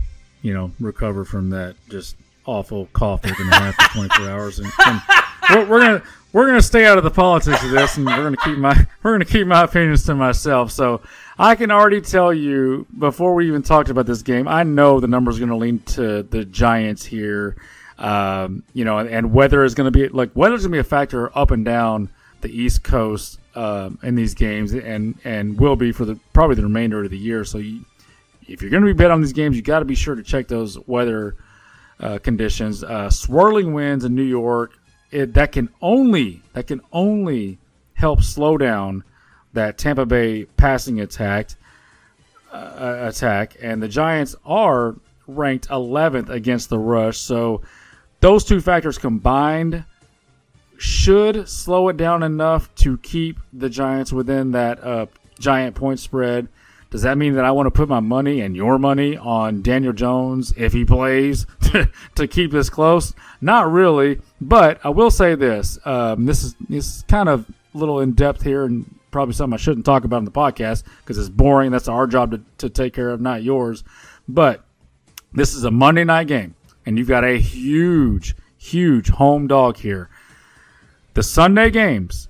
you 0.41 0.53
know, 0.53 0.71
recover 0.79 1.25
from 1.25 1.49
that 1.51 1.75
just 1.89 2.15
awful 2.45 2.87
cough 2.93 3.21
to 3.21 3.29
for 3.29 3.93
24 3.93 4.29
hours. 4.29 4.59
And, 4.59 4.71
and 4.85 5.01
we're, 5.49 5.65
we're 5.65 5.79
gonna 5.79 6.03
we're 6.35 6.47
gonna 6.47 6.61
stay 6.61 6.85
out 6.85 6.97
of 6.97 7.05
the 7.05 7.11
politics 7.11 7.63
of 7.63 7.71
this, 7.71 7.95
and 7.95 8.05
we're 8.05 8.17
gonna 8.17 8.35
keep 8.35 8.57
my 8.57 8.75
we're 9.03 9.13
gonna 9.13 9.23
keep 9.23 9.47
my 9.47 9.63
opinions 9.63 10.03
to 10.03 10.15
myself. 10.15 10.69
So 10.69 10.99
I 11.39 11.55
can 11.55 11.71
already 11.71 12.01
tell 12.01 12.33
you 12.33 12.85
before 12.99 13.33
we 13.35 13.47
even 13.47 13.63
talked 13.63 13.87
about 13.87 14.05
this 14.05 14.21
game, 14.21 14.45
I 14.45 14.63
know 14.63 14.99
the 14.99 15.07
numbers 15.07 15.37
are 15.37 15.39
to 15.51 15.55
lean 15.55 15.79
to 15.93 16.23
the 16.23 16.43
Giants 16.43 17.05
here. 17.05 17.55
Um, 17.97 18.63
you 18.73 18.83
know, 18.83 18.97
and, 18.97 19.09
and 19.09 19.31
weather 19.31 19.63
is 19.63 19.75
to 19.85 19.97
be 19.97 20.09
like 20.09 20.35
weather's 20.35 20.63
to 20.63 20.69
be 20.69 20.77
a 20.77 20.83
factor 20.83 21.35
up 21.37 21.51
and 21.51 21.63
down 21.63 22.09
the 22.41 22.49
East 22.49 22.83
Coast 22.83 23.39
um, 23.55 23.97
in 24.03 24.15
these 24.15 24.33
games, 24.33 24.73
and 24.73 25.17
and 25.23 25.57
will 25.57 25.77
be 25.77 25.93
for 25.93 26.03
the 26.03 26.19
probably 26.33 26.57
the 26.57 26.63
remainder 26.63 27.01
of 27.01 27.11
the 27.11 27.17
year. 27.17 27.45
So 27.45 27.59
you, 27.59 27.85
if 28.45 28.61
you're 28.61 28.71
to 28.71 28.81
be 28.81 28.91
bet 28.91 29.09
on 29.09 29.21
these 29.21 29.31
games, 29.31 29.55
you 29.55 29.61
got 29.61 29.79
to 29.79 29.85
be 29.85 29.95
sure 29.95 30.15
to 30.15 30.23
check 30.23 30.49
those 30.49 30.77
weather 30.85 31.37
uh, 32.01 32.17
conditions. 32.17 32.83
Uh, 32.83 33.09
swirling 33.09 33.73
winds 33.73 34.03
in 34.03 34.15
New 34.15 34.21
York, 34.21 34.73
it, 35.15 35.33
that 35.33 35.51
can 35.53 35.69
only 35.81 36.41
that 36.53 36.67
can 36.67 36.81
only 36.91 37.57
help 37.93 38.21
slow 38.21 38.57
down 38.57 39.03
that 39.53 39.77
Tampa 39.77 40.05
Bay 40.05 40.45
passing 40.57 40.99
attack. 40.99 41.51
Uh, 42.51 43.09
attack, 43.09 43.57
and 43.61 43.83
the 43.83 43.87
Giants 43.89 44.33
are 44.45 44.95
ranked 45.27 45.67
11th 45.67 46.29
against 46.29 46.69
the 46.69 46.79
rush. 46.79 47.17
So 47.17 47.63
those 48.21 48.45
two 48.45 48.61
factors 48.61 48.97
combined 48.97 49.83
should 50.77 51.49
slow 51.49 51.89
it 51.89 51.97
down 51.97 52.23
enough 52.23 52.73
to 52.75 52.97
keep 52.99 53.39
the 53.51 53.69
Giants 53.69 54.13
within 54.13 54.51
that 54.51 54.81
uh, 54.81 55.07
giant 55.37 55.75
point 55.75 55.99
spread. 55.99 56.47
Does 56.95 57.01
that 57.01 57.17
mean 57.17 57.33
that 57.33 57.43
I 57.43 57.51
want 57.51 57.67
to 57.67 57.71
put 57.71 57.89
my 57.89 57.99
money 57.99 58.39
and 58.39 58.55
your 58.55 58.79
money 58.79 59.17
on 59.17 59.61
Daniel 59.61 59.91
Jones 59.91 60.53
if 60.55 60.71
he 60.71 60.85
plays 60.85 61.45
to, 62.15 62.25
keep 62.25 62.53
this 62.53 62.69
close? 62.69 63.13
Not 63.41 63.69
really, 63.69 64.21
but 64.39 64.79
I 64.81 64.91
will 64.91 65.11
say 65.11 65.35
this: 65.35 65.77
um, 65.83 66.25
this 66.25 66.41
is 66.41 66.55
this 66.69 66.95
is 66.95 67.03
kind 67.09 67.27
of 67.27 67.49
a 67.73 67.77
little 67.77 67.99
in 67.99 68.13
depth 68.13 68.43
here, 68.43 68.63
and 68.63 68.97
probably 69.11 69.33
something 69.33 69.55
I 69.55 69.57
shouldn't 69.57 69.85
talk 69.85 70.05
about 70.05 70.19
in 70.19 70.23
the 70.23 70.31
podcast 70.31 70.85
because 71.01 71.17
it's 71.17 71.27
boring. 71.27 71.69
That's 71.69 71.89
our 71.89 72.07
job 72.07 72.31
to, 72.31 72.41
to 72.59 72.69
take 72.69 72.93
care 72.93 73.09
of, 73.09 73.19
not 73.19 73.43
yours. 73.43 73.83
But 74.29 74.63
this 75.33 75.53
is 75.53 75.65
a 75.65 75.71
Monday 75.71 76.05
night 76.05 76.27
game, 76.27 76.55
and 76.85 76.97
you've 76.97 77.09
got 77.09 77.25
a 77.25 77.37
huge, 77.37 78.37
huge 78.57 79.09
home 79.09 79.47
dog 79.47 79.75
here. 79.75 80.09
The 81.13 81.23
Sunday 81.23 81.71
games, 81.71 82.29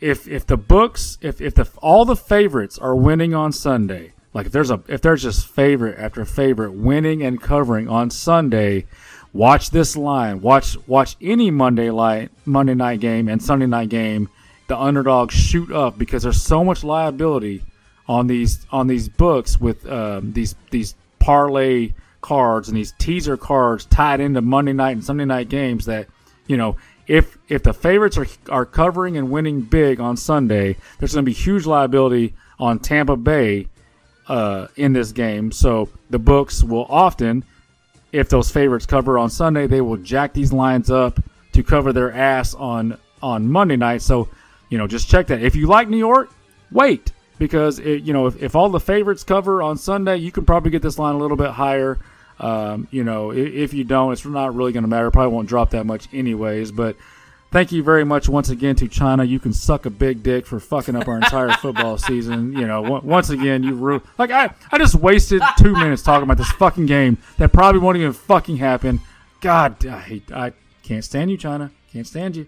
if 0.00 0.26
if 0.26 0.46
the 0.46 0.56
books, 0.56 1.18
if 1.20 1.40
if 1.40 1.54
the 1.54 1.68
all 1.82 2.04
the 2.04 2.16
favorites 2.16 2.78
are 2.78 2.94
winning 2.94 3.34
on 3.34 3.52
Sunday, 3.52 4.12
like 4.32 4.46
if 4.46 4.52
there's 4.52 4.70
a 4.70 4.82
if 4.88 5.00
there's 5.00 5.22
just 5.22 5.46
favorite 5.46 5.98
after 5.98 6.24
favorite 6.24 6.72
winning 6.72 7.22
and 7.22 7.40
covering 7.40 7.88
on 7.88 8.10
Sunday, 8.10 8.86
watch 9.32 9.70
this 9.70 9.96
line. 9.96 10.40
Watch 10.40 10.76
watch 10.86 11.16
any 11.20 11.50
Monday 11.50 11.90
light 11.90 12.30
Monday 12.44 12.74
night 12.74 13.00
game 13.00 13.28
and 13.28 13.42
Sunday 13.42 13.66
night 13.66 13.88
game. 13.88 14.28
The 14.68 14.78
underdogs 14.78 15.34
shoot 15.34 15.72
up 15.72 15.98
because 15.98 16.22
there's 16.22 16.40
so 16.40 16.62
much 16.64 16.84
liability 16.84 17.62
on 18.08 18.26
these 18.26 18.66
on 18.70 18.86
these 18.86 19.08
books 19.08 19.60
with 19.60 19.86
um, 19.86 20.32
these 20.32 20.54
these 20.70 20.94
parlay 21.18 21.92
cards 22.20 22.68
and 22.68 22.76
these 22.76 22.92
teaser 22.98 23.36
cards 23.36 23.84
tied 23.86 24.20
into 24.20 24.40
Monday 24.40 24.72
night 24.72 24.92
and 24.92 25.04
Sunday 25.04 25.24
night 25.24 25.48
games 25.48 25.86
that 25.86 26.06
you 26.46 26.56
know 26.56 26.76
if 27.10 27.36
if 27.48 27.64
the 27.64 27.74
favorites 27.74 28.16
are 28.16 28.26
are 28.48 28.64
covering 28.64 29.16
and 29.16 29.32
winning 29.32 29.62
big 29.62 29.98
on 29.98 30.16
Sunday, 30.16 30.76
there's 30.98 31.12
going 31.12 31.24
to 31.24 31.28
be 31.28 31.34
huge 31.34 31.66
liability 31.66 32.34
on 32.60 32.78
Tampa 32.78 33.16
Bay 33.16 33.66
uh, 34.28 34.68
in 34.76 34.92
this 34.92 35.10
game. 35.10 35.50
So 35.50 35.88
the 36.08 36.20
books 36.20 36.62
will 36.62 36.86
often, 36.88 37.44
if 38.12 38.28
those 38.28 38.52
favorites 38.52 38.86
cover 38.86 39.18
on 39.18 39.28
Sunday, 39.28 39.66
they 39.66 39.80
will 39.80 39.96
jack 39.96 40.32
these 40.34 40.52
lines 40.52 40.88
up 40.88 41.18
to 41.52 41.64
cover 41.64 41.92
their 41.92 42.12
ass 42.12 42.54
on 42.54 42.96
on 43.20 43.50
Monday 43.50 43.76
night. 43.76 44.02
So 44.02 44.28
you 44.68 44.78
know, 44.78 44.86
just 44.86 45.10
check 45.10 45.26
that. 45.26 45.42
If 45.42 45.56
you 45.56 45.66
like 45.66 45.88
New 45.88 45.98
York, 45.98 46.32
wait 46.70 47.10
because 47.38 47.80
it, 47.80 48.04
you 48.04 48.12
know 48.12 48.28
if, 48.28 48.40
if 48.40 48.54
all 48.54 48.68
the 48.68 48.78
favorites 48.78 49.24
cover 49.24 49.62
on 49.62 49.76
Sunday, 49.76 50.18
you 50.18 50.30
can 50.30 50.44
probably 50.44 50.70
get 50.70 50.80
this 50.80 50.96
line 50.96 51.16
a 51.16 51.18
little 51.18 51.36
bit 51.36 51.50
higher. 51.50 51.98
Um, 52.40 52.88
you 52.90 53.04
know, 53.04 53.30
if, 53.32 53.52
if 53.52 53.74
you 53.74 53.84
don't, 53.84 54.12
it's 54.12 54.24
not 54.24 54.54
really 54.54 54.72
going 54.72 54.82
to 54.84 54.88
matter. 54.88 55.10
Probably 55.10 55.32
won't 55.34 55.48
drop 55.48 55.70
that 55.70 55.84
much 55.86 56.08
anyways. 56.12 56.72
But 56.72 56.96
thank 57.50 57.70
you 57.70 57.82
very 57.82 58.04
much 58.04 58.28
once 58.28 58.48
again 58.48 58.76
to 58.76 58.88
China. 58.88 59.24
You 59.24 59.38
can 59.38 59.52
suck 59.52 59.84
a 59.86 59.90
big 59.90 60.22
dick 60.22 60.46
for 60.46 60.58
fucking 60.58 60.96
up 60.96 61.06
our 61.06 61.16
entire 61.16 61.50
football 61.60 61.98
season. 61.98 62.52
You 62.54 62.66
know, 62.66 62.94
on- 62.94 63.04
once 63.06 63.30
again, 63.30 63.62
you 63.62 63.74
ru- 63.74 64.02
like 64.18 64.30
I 64.30 64.50
I 64.72 64.78
just 64.78 64.94
wasted 64.94 65.42
two 65.58 65.72
minutes 65.74 66.02
talking 66.02 66.24
about 66.24 66.38
this 66.38 66.50
fucking 66.52 66.86
game 66.86 67.18
that 67.38 67.52
probably 67.52 67.80
won't 67.80 67.98
even 67.98 68.12
fucking 68.12 68.56
happen. 68.56 69.00
God, 69.40 69.84
I 69.86 70.00
hate, 70.00 70.32
I 70.32 70.52
can't 70.82 71.04
stand 71.04 71.30
you, 71.30 71.36
China. 71.36 71.70
Can't 71.92 72.06
stand 72.06 72.36
you. 72.36 72.46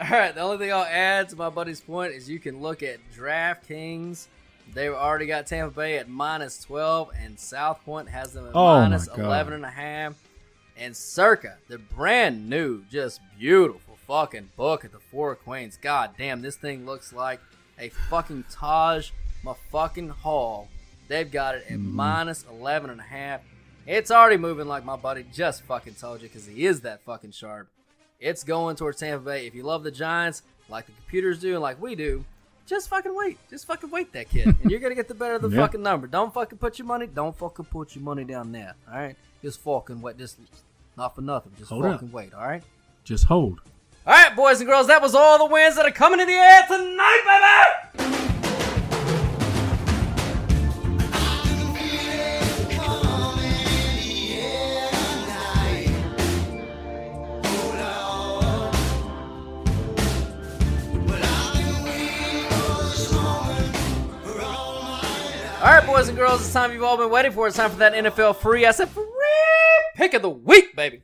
All 0.00 0.06
right, 0.10 0.34
the 0.34 0.40
only 0.40 0.56
thing 0.56 0.72
I'll 0.72 0.84
add 0.84 1.28
to 1.28 1.36
my 1.36 1.50
buddy's 1.50 1.80
point 1.82 2.12
is 2.14 2.28
you 2.30 2.38
can 2.38 2.60
look 2.62 2.82
at 2.82 2.98
DraftKings. 3.14 4.26
They've 4.74 4.92
already 4.92 5.26
got 5.26 5.46
Tampa 5.46 5.74
Bay 5.74 5.98
at 5.98 6.08
minus 6.08 6.58
12, 6.62 7.10
and 7.22 7.38
South 7.38 7.84
Point 7.84 8.08
has 8.08 8.32
them 8.32 8.46
at 8.46 8.52
Oh 8.54 8.80
minus 8.80 9.08
my 9.08 9.16
God. 9.16 9.24
11 9.24 9.52
and 9.54 9.64
a 9.64 9.70
half. 9.70 10.14
And 10.76 10.96
Circa, 10.96 11.56
the 11.68 11.78
brand 11.78 12.48
new, 12.48 12.84
just 12.90 13.20
beautiful 13.38 13.98
fucking 14.06 14.50
book 14.56 14.84
at 14.84 14.92
the 14.92 14.98
Four 14.98 15.34
Queens. 15.36 15.78
God 15.80 16.12
damn, 16.16 16.40
this 16.42 16.56
thing 16.56 16.86
looks 16.86 17.12
like 17.12 17.40
a 17.78 17.88
fucking 18.08 18.44
Taj 18.50 19.10
motherfucking 19.44 20.10
Hall. 20.10 20.68
They've 21.08 21.30
got 21.30 21.56
it 21.56 21.64
at 21.68 21.78
Mhm. 21.78 21.92
minus 21.92 22.44
11 22.48 22.90
and 22.90 23.00
a 23.00 23.04
half. 23.04 23.40
It's 23.86 24.10
already 24.10 24.36
moving 24.36 24.68
like 24.68 24.84
my 24.84 24.96
buddy 24.96 25.24
just 25.32 25.62
fucking 25.64 25.94
told 25.94 26.22
you 26.22 26.28
because 26.28 26.46
he 26.46 26.64
is 26.66 26.80
that 26.82 27.00
fucking 27.02 27.32
sharp. 27.32 27.68
It's 28.20 28.44
going 28.44 28.76
towards 28.76 28.98
Tampa 29.00 29.24
Bay. 29.24 29.46
If 29.46 29.54
you 29.54 29.62
love 29.62 29.82
the 29.82 29.90
Giants, 29.90 30.42
like 30.68 30.86
the 30.86 30.92
computers 30.92 31.40
do 31.40 31.52
and 31.54 31.62
like 31.62 31.80
we 31.80 31.94
do, 31.94 32.24
just 32.70 32.88
fucking 32.88 33.14
wait. 33.14 33.36
Just 33.50 33.66
fucking 33.66 33.90
wait 33.90 34.12
that 34.14 34.30
kid. 34.30 34.46
and 34.62 34.70
you're 34.70 34.80
gonna 34.80 34.94
get 34.94 35.08
the 35.08 35.14
better 35.14 35.34
of 35.34 35.42
the 35.42 35.48
Yeah. 35.54 35.60
fucking 35.60 35.82
number. 35.82 36.06
Don't 36.06 36.32
fucking 36.32 36.56
put 36.58 36.78
your 36.78 36.86
money, 36.86 37.06
don't 37.06 37.36
fucking 37.36 37.66
put 37.66 37.94
your 37.94 38.02
money 38.04 38.24
down 38.24 38.52
there. 38.52 38.74
Alright? 38.88 39.16
Just 39.42 39.60
fucking 39.60 40.00
wait. 40.00 40.16
Just 40.16 40.38
not 40.96 41.14
for 41.14 41.20
nothing. 41.20 41.52
Just 41.58 41.70
Hold 41.70 41.84
up. 41.84 41.92
fucking 41.94 42.12
wait, 42.12 42.32
alright? 42.32 42.62
Just 43.04 43.24
hold. 43.24 43.60
Alright, 44.06 44.34
boys 44.34 44.60
and 44.60 44.68
girls, 44.68 44.86
that 44.86 45.02
was 45.02 45.14
all 45.14 45.36
the 45.46 45.52
wins 45.52 45.76
that 45.76 45.84
are 45.84 45.90
coming 45.90 46.18
to 46.20 46.24
the 46.24 46.32
air 46.32 46.62
tonight, 46.68 47.90
baby! 47.98 48.29
Boys 65.90 66.08
and 66.08 66.16
girls, 66.16 66.40
it's 66.40 66.52
time 66.52 66.72
you've 66.72 66.84
all 66.84 66.96
been 66.96 67.10
waiting 67.10 67.32
for. 67.32 67.48
It's 67.48 67.56
time 67.56 67.68
for 67.68 67.78
that 67.78 67.92
NFL 67.92 68.36
free. 68.36 68.64
I 68.64 68.70
said 68.70 68.88
free 68.90 69.04
pick 69.96 70.14
of 70.14 70.22
the 70.22 70.30
week, 70.30 70.76
baby. 70.76 71.02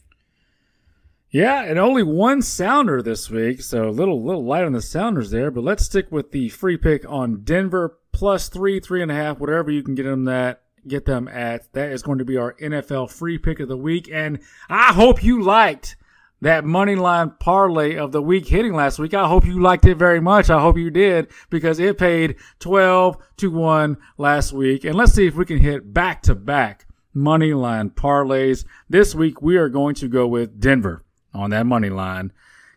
Yeah, 1.29 1.65
and 1.65 1.77
only 1.77 2.05
one 2.05 2.41
sounder 2.41 3.03
this 3.03 3.29
week, 3.29 3.63
so 3.63 3.89
a 3.89 3.91
little 3.91 4.23
little 4.23 4.45
light 4.45 4.63
on 4.63 4.75
the 4.75 4.81
sounders 4.81 5.31
there. 5.31 5.51
But 5.51 5.65
let's 5.65 5.85
stick 5.85 6.13
with 6.13 6.31
the 6.31 6.51
free 6.51 6.77
pick 6.77 7.05
on 7.09 7.43
Denver 7.43 7.99
plus 8.13 8.49
three, 8.49 8.79
three 8.79 9.03
and 9.03 9.11
a 9.11 9.15
half, 9.15 9.41
whatever 9.41 9.73
you 9.73 9.83
can 9.83 9.97
get 9.97 10.05
them 10.05 10.25
that 10.27 10.63
get 10.87 11.05
them 11.05 11.27
at. 11.27 11.73
That 11.73 11.91
is 11.91 12.05
going 12.05 12.19
to 12.19 12.25
be 12.25 12.37
our 12.37 12.55
NFL 12.55 13.11
free 13.11 13.39
pick 13.39 13.59
of 13.59 13.67
the 13.67 13.77
week, 13.77 14.09
and 14.13 14.39
I 14.69 14.93
hope 14.93 15.25
you 15.25 15.43
liked 15.43 15.97
that 16.41 16.65
money 16.65 16.95
line 16.95 17.33
parlay 17.41 17.97
of 17.97 18.13
the 18.13 18.23
week 18.23 18.47
hitting 18.47 18.75
last 18.75 18.99
week. 18.99 19.15
I 19.15 19.27
hope 19.27 19.47
you 19.47 19.61
liked 19.61 19.87
it 19.87 19.97
very 19.97 20.21
much. 20.21 20.51
I 20.51 20.61
hope 20.61 20.77
you 20.77 20.91
did 20.91 21.29
because 21.51 21.79
it 21.79 21.99
paid 21.99 22.37
twelve 22.59 23.17
to 23.39 23.51
one 23.51 23.97
last 24.19 24.53
week, 24.53 24.85
and 24.85 24.95
let's 24.95 25.13
see 25.13 25.27
if 25.27 25.35
we 25.35 25.45
can 25.45 25.59
hit 25.59 25.93
back 25.93 26.23
to 26.23 26.35
back 26.35 26.87
money 27.15 27.55
line 27.55 27.91
parlays. 27.91 28.65
This 28.89 29.15
week 29.15 29.41
we 29.41 29.57
are 29.57 29.69
going 29.69 29.95
to 29.97 30.09
go 30.09 30.27
with 30.27 30.61
Denver 30.61 31.05
on 31.33 31.51
that 31.51 31.67
money 31.67 31.91
line. 31.91 32.33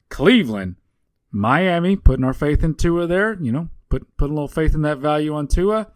Cleveland, 0.09 0.75
Miami, 1.31 1.95
putting 1.95 2.25
our 2.25 2.33
faith 2.33 2.63
in 2.63 2.75
Tua 2.75 3.07
there, 3.07 3.37
you 3.41 3.51
know, 3.51 3.69
put 3.89 4.15
put 4.17 4.29
a 4.29 4.33
little 4.33 4.47
faith 4.47 4.73
in 4.73 4.81
that 4.83 4.99
value 4.99 5.35
on 5.35 5.47
Tua. 5.47 5.91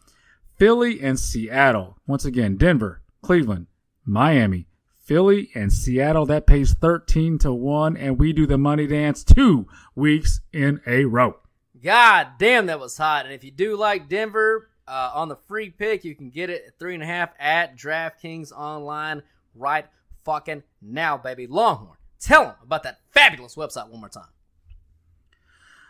Philly 0.58 1.02
and 1.02 1.20
Seattle. 1.20 1.98
Once 2.06 2.26
again, 2.26 2.58
Denver, 2.58 3.02
Cleveland, 3.24 3.68
Miami, 4.06 4.68
Philly 5.04 5.50
and 5.54 5.72
Seattle. 5.72 6.26
That 6.26 6.48
pays 6.48 6.74
13 6.74 7.38
to 7.40 7.54
1 7.54 7.98
and 7.98 8.18
we 8.18 8.34
do 8.34 8.48
the 8.48 8.58
money 8.58 8.88
dance 8.88 9.24
2 9.24 9.68
weeks 9.96 10.42
in 10.52 10.82
a 10.88 11.06
row. 11.06 11.38
God 11.84 12.28
damn, 12.40 12.68
that 12.68 12.80
was 12.80 12.98
hot. 12.98 13.26
And 13.26 13.34
if 13.34 13.44
you 13.44 13.52
do 13.52 13.76
like 13.76 14.08
Denver 14.08 14.70
uh, 14.88 15.12
on 15.14 15.28
the 15.28 15.36
free 15.36 15.70
pick, 15.70 16.06
you 16.06 16.16
can 16.16 16.30
get 16.30 16.50
it 16.50 16.64
at 16.68 16.80
three 16.80 16.94
and 16.94 17.04
a 17.04 17.06
half 17.06 17.32
at 17.40 17.78
DraftKings 17.78 18.52
online 18.54 19.22
right 19.54 19.86
fucking 20.24 20.64
now, 20.82 21.18
baby. 21.18 21.48
Longhorn, 21.48 21.98
tell 22.20 22.46
them 22.46 22.56
about 22.64 22.84
that 22.84 23.00
fabulous 23.12 23.56
website 23.56 23.90
one 23.90 24.00
more 24.00 24.10
time. 24.10 24.30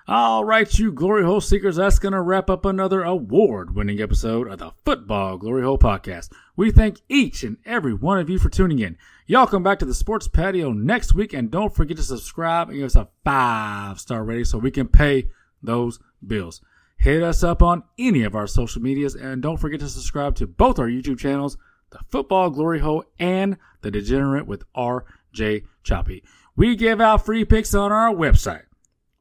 All 0.06 0.43
right, 0.43 0.78
you 0.78 0.91
Glory 0.91 1.24
Hole 1.24 1.39
Seekers, 1.39 1.78
that's 1.78 1.97
going 1.97 2.12
to 2.12 2.20
wrap 2.20 2.49
up 2.49 2.66
another 2.66 3.04
award 3.04 3.74
winning 3.74 4.01
episode 4.01 4.49
of 4.49 4.60
the 4.60 4.72
Football 4.84 5.38
Glory 5.38 5.64
Hole 5.64 5.78
Podcast. 5.78 6.30
We 6.58 6.72
thank 6.72 6.99
each 7.08 7.41
and 7.41 7.56
every 7.66 7.93
one 7.93 8.20
of 8.20 8.30
you 8.30 8.38
for 8.38 8.49
tuning 8.49 8.80
in. 8.80 8.97
Y'all 9.28 9.47
come 9.47 9.64
back 9.64 9.80
to 9.80 9.86
the 9.86 9.93
Sports 9.93 10.28
Patio 10.28 10.74
next 10.74 11.16
week 11.16 11.32
and 11.32 11.49
don't 11.49 11.74
forget 11.74 11.95
to 11.95 12.04
subscribe 12.04 12.68
and 12.68 12.80
give 12.80 12.88
us 12.88 12.97
a 12.97 13.08
five 13.24 13.97
star 13.97 14.26
rating 14.26 14.43
so 14.43 14.58
we 14.58 14.72
can 14.72 14.89
pay 14.89 15.30
those 15.62 15.99
bills. 16.28 16.60
Hit 16.97 17.24
us 17.24 17.41
up 17.41 17.62
on 17.62 17.84
any 17.97 18.24
of 18.24 18.36
our 18.36 18.45
social 18.45 18.82
medias 18.82 19.16
and 19.16 19.41
don't 19.41 19.56
forget 19.56 19.80
to 19.80 19.88
subscribe 19.88 20.36
to 20.36 20.47
both 20.47 20.80
our 20.80 20.89
YouTube 20.89 21.18
channels, 21.18 21.56
the 21.91 21.99
Football 22.10 22.49
Glory 22.49 22.80
Hole 22.80 23.06
and 23.20 23.56
the 23.80 23.89
Degenerate 23.89 24.47
with 24.47 24.66
RJ 24.76 25.64
Choppy. 25.82 26.26
We 26.58 26.76
give 26.76 26.99
out 26.99 27.26
free 27.26 27.45
picks 27.45 27.74
on 27.74 27.93
our 27.93 28.14
website 28.14 28.64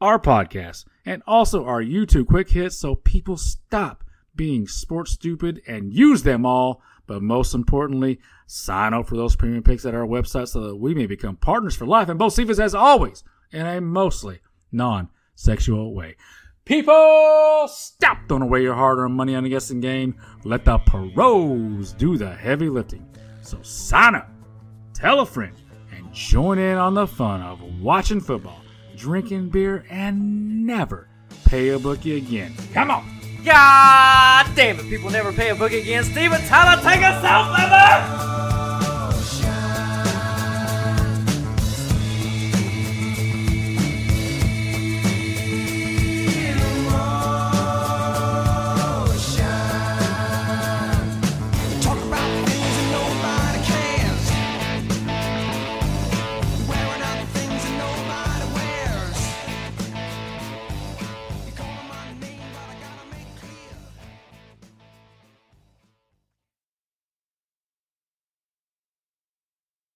our 0.03 0.19
podcast, 0.19 0.85
and 1.07 1.23
also 1.29 1.65
our 1.65 1.81
YouTube 1.81 2.27
quick 2.27 2.51
hits 2.51 2.77
so 2.77 2.97
people 2.97 3.37
stop 3.37 4.03
being 4.35 4.67
sports 4.67 5.13
stupid 5.13 5.63
and 5.67 5.93
use 5.93 6.25
them 6.25 6.45
all. 6.45 6.83
But 7.07 7.23
most 7.23 7.55
importantly, 7.55 8.19
sign 8.47 8.95
up 8.95 9.07
for 9.07 9.17
those 9.17 9.37
premium 9.37 9.63
picks 9.63 9.87
at 9.87 9.95
our 9.95 10.07
website 10.07 10.49
so 10.49 10.61
that 10.63 10.77
we 10.77 10.93
may 10.93 11.07
become 11.07 11.37
partners 11.37 11.77
for 11.77 11.87
life. 11.87 12.09
And 12.09 12.19
Bocephus, 12.19 12.59
as 12.59 12.75
always, 12.75 13.23
in 13.53 13.65
a 13.65 13.81
mostly 13.81 14.41
non 14.73 15.09
sexual 15.37 15.95
way. 15.95 16.17
People, 16.65 17.69
stop 17.69 18.19
throwing 18.27 18.43
away 18.43 18.63
your 18.63 18.75
hard 18.75 18.99
earned 18.99 19.15
money 19.15 19.37
on 19.37 19.45
the 19.45 19.51
guessing 19.51 19.81
game. 19.81 20.21
Let 20.45 20.65
the 20.65 20.79
pros 20.79 21.93
do 21.93 22.17
the 22.17 22.35
heavy 22.35 22.69
lifting. 22.69 23.09
So 23.43 23.61
sign 23.63 24.17
up, 24.17 24.29
tell 24.95 25.21
a 25.21 25.27
friend, 25.27 25.55
and 25.93 26.13
join 26.13 26.59
in 26.59 26.77
on 26.77 26.95
the 26.95 27.07
fun 27.07 27.41
of 27.41 27.61
watching 27.81 28.21
football 28.21 28.62
drinking 28.97 29.51
beer, 29.51 29.85
and 29.91 30.67
never 30.67 31.09
pay 31.45 31.71
a 31.71 31.79
bookie 31.79 32.17
again. 32.17 32.55
Come 32.73 32.91
on! 32.91 33.05
God 33.45 34.47
damn 34.55 34.79
it, 34.79 34.89
people 34.89 35.11
never 35.11 35.33
pay 35.33 35.51
a 35.51 35.55
bookie 35.55 35.81
again. 35.81 36.05
Steven 36.05 36.41
Tyler, 36.47 36.81
take 36.83 37.03
us 37.03 37.25
out, 37.25 37.53
Leather! 37.53 38.33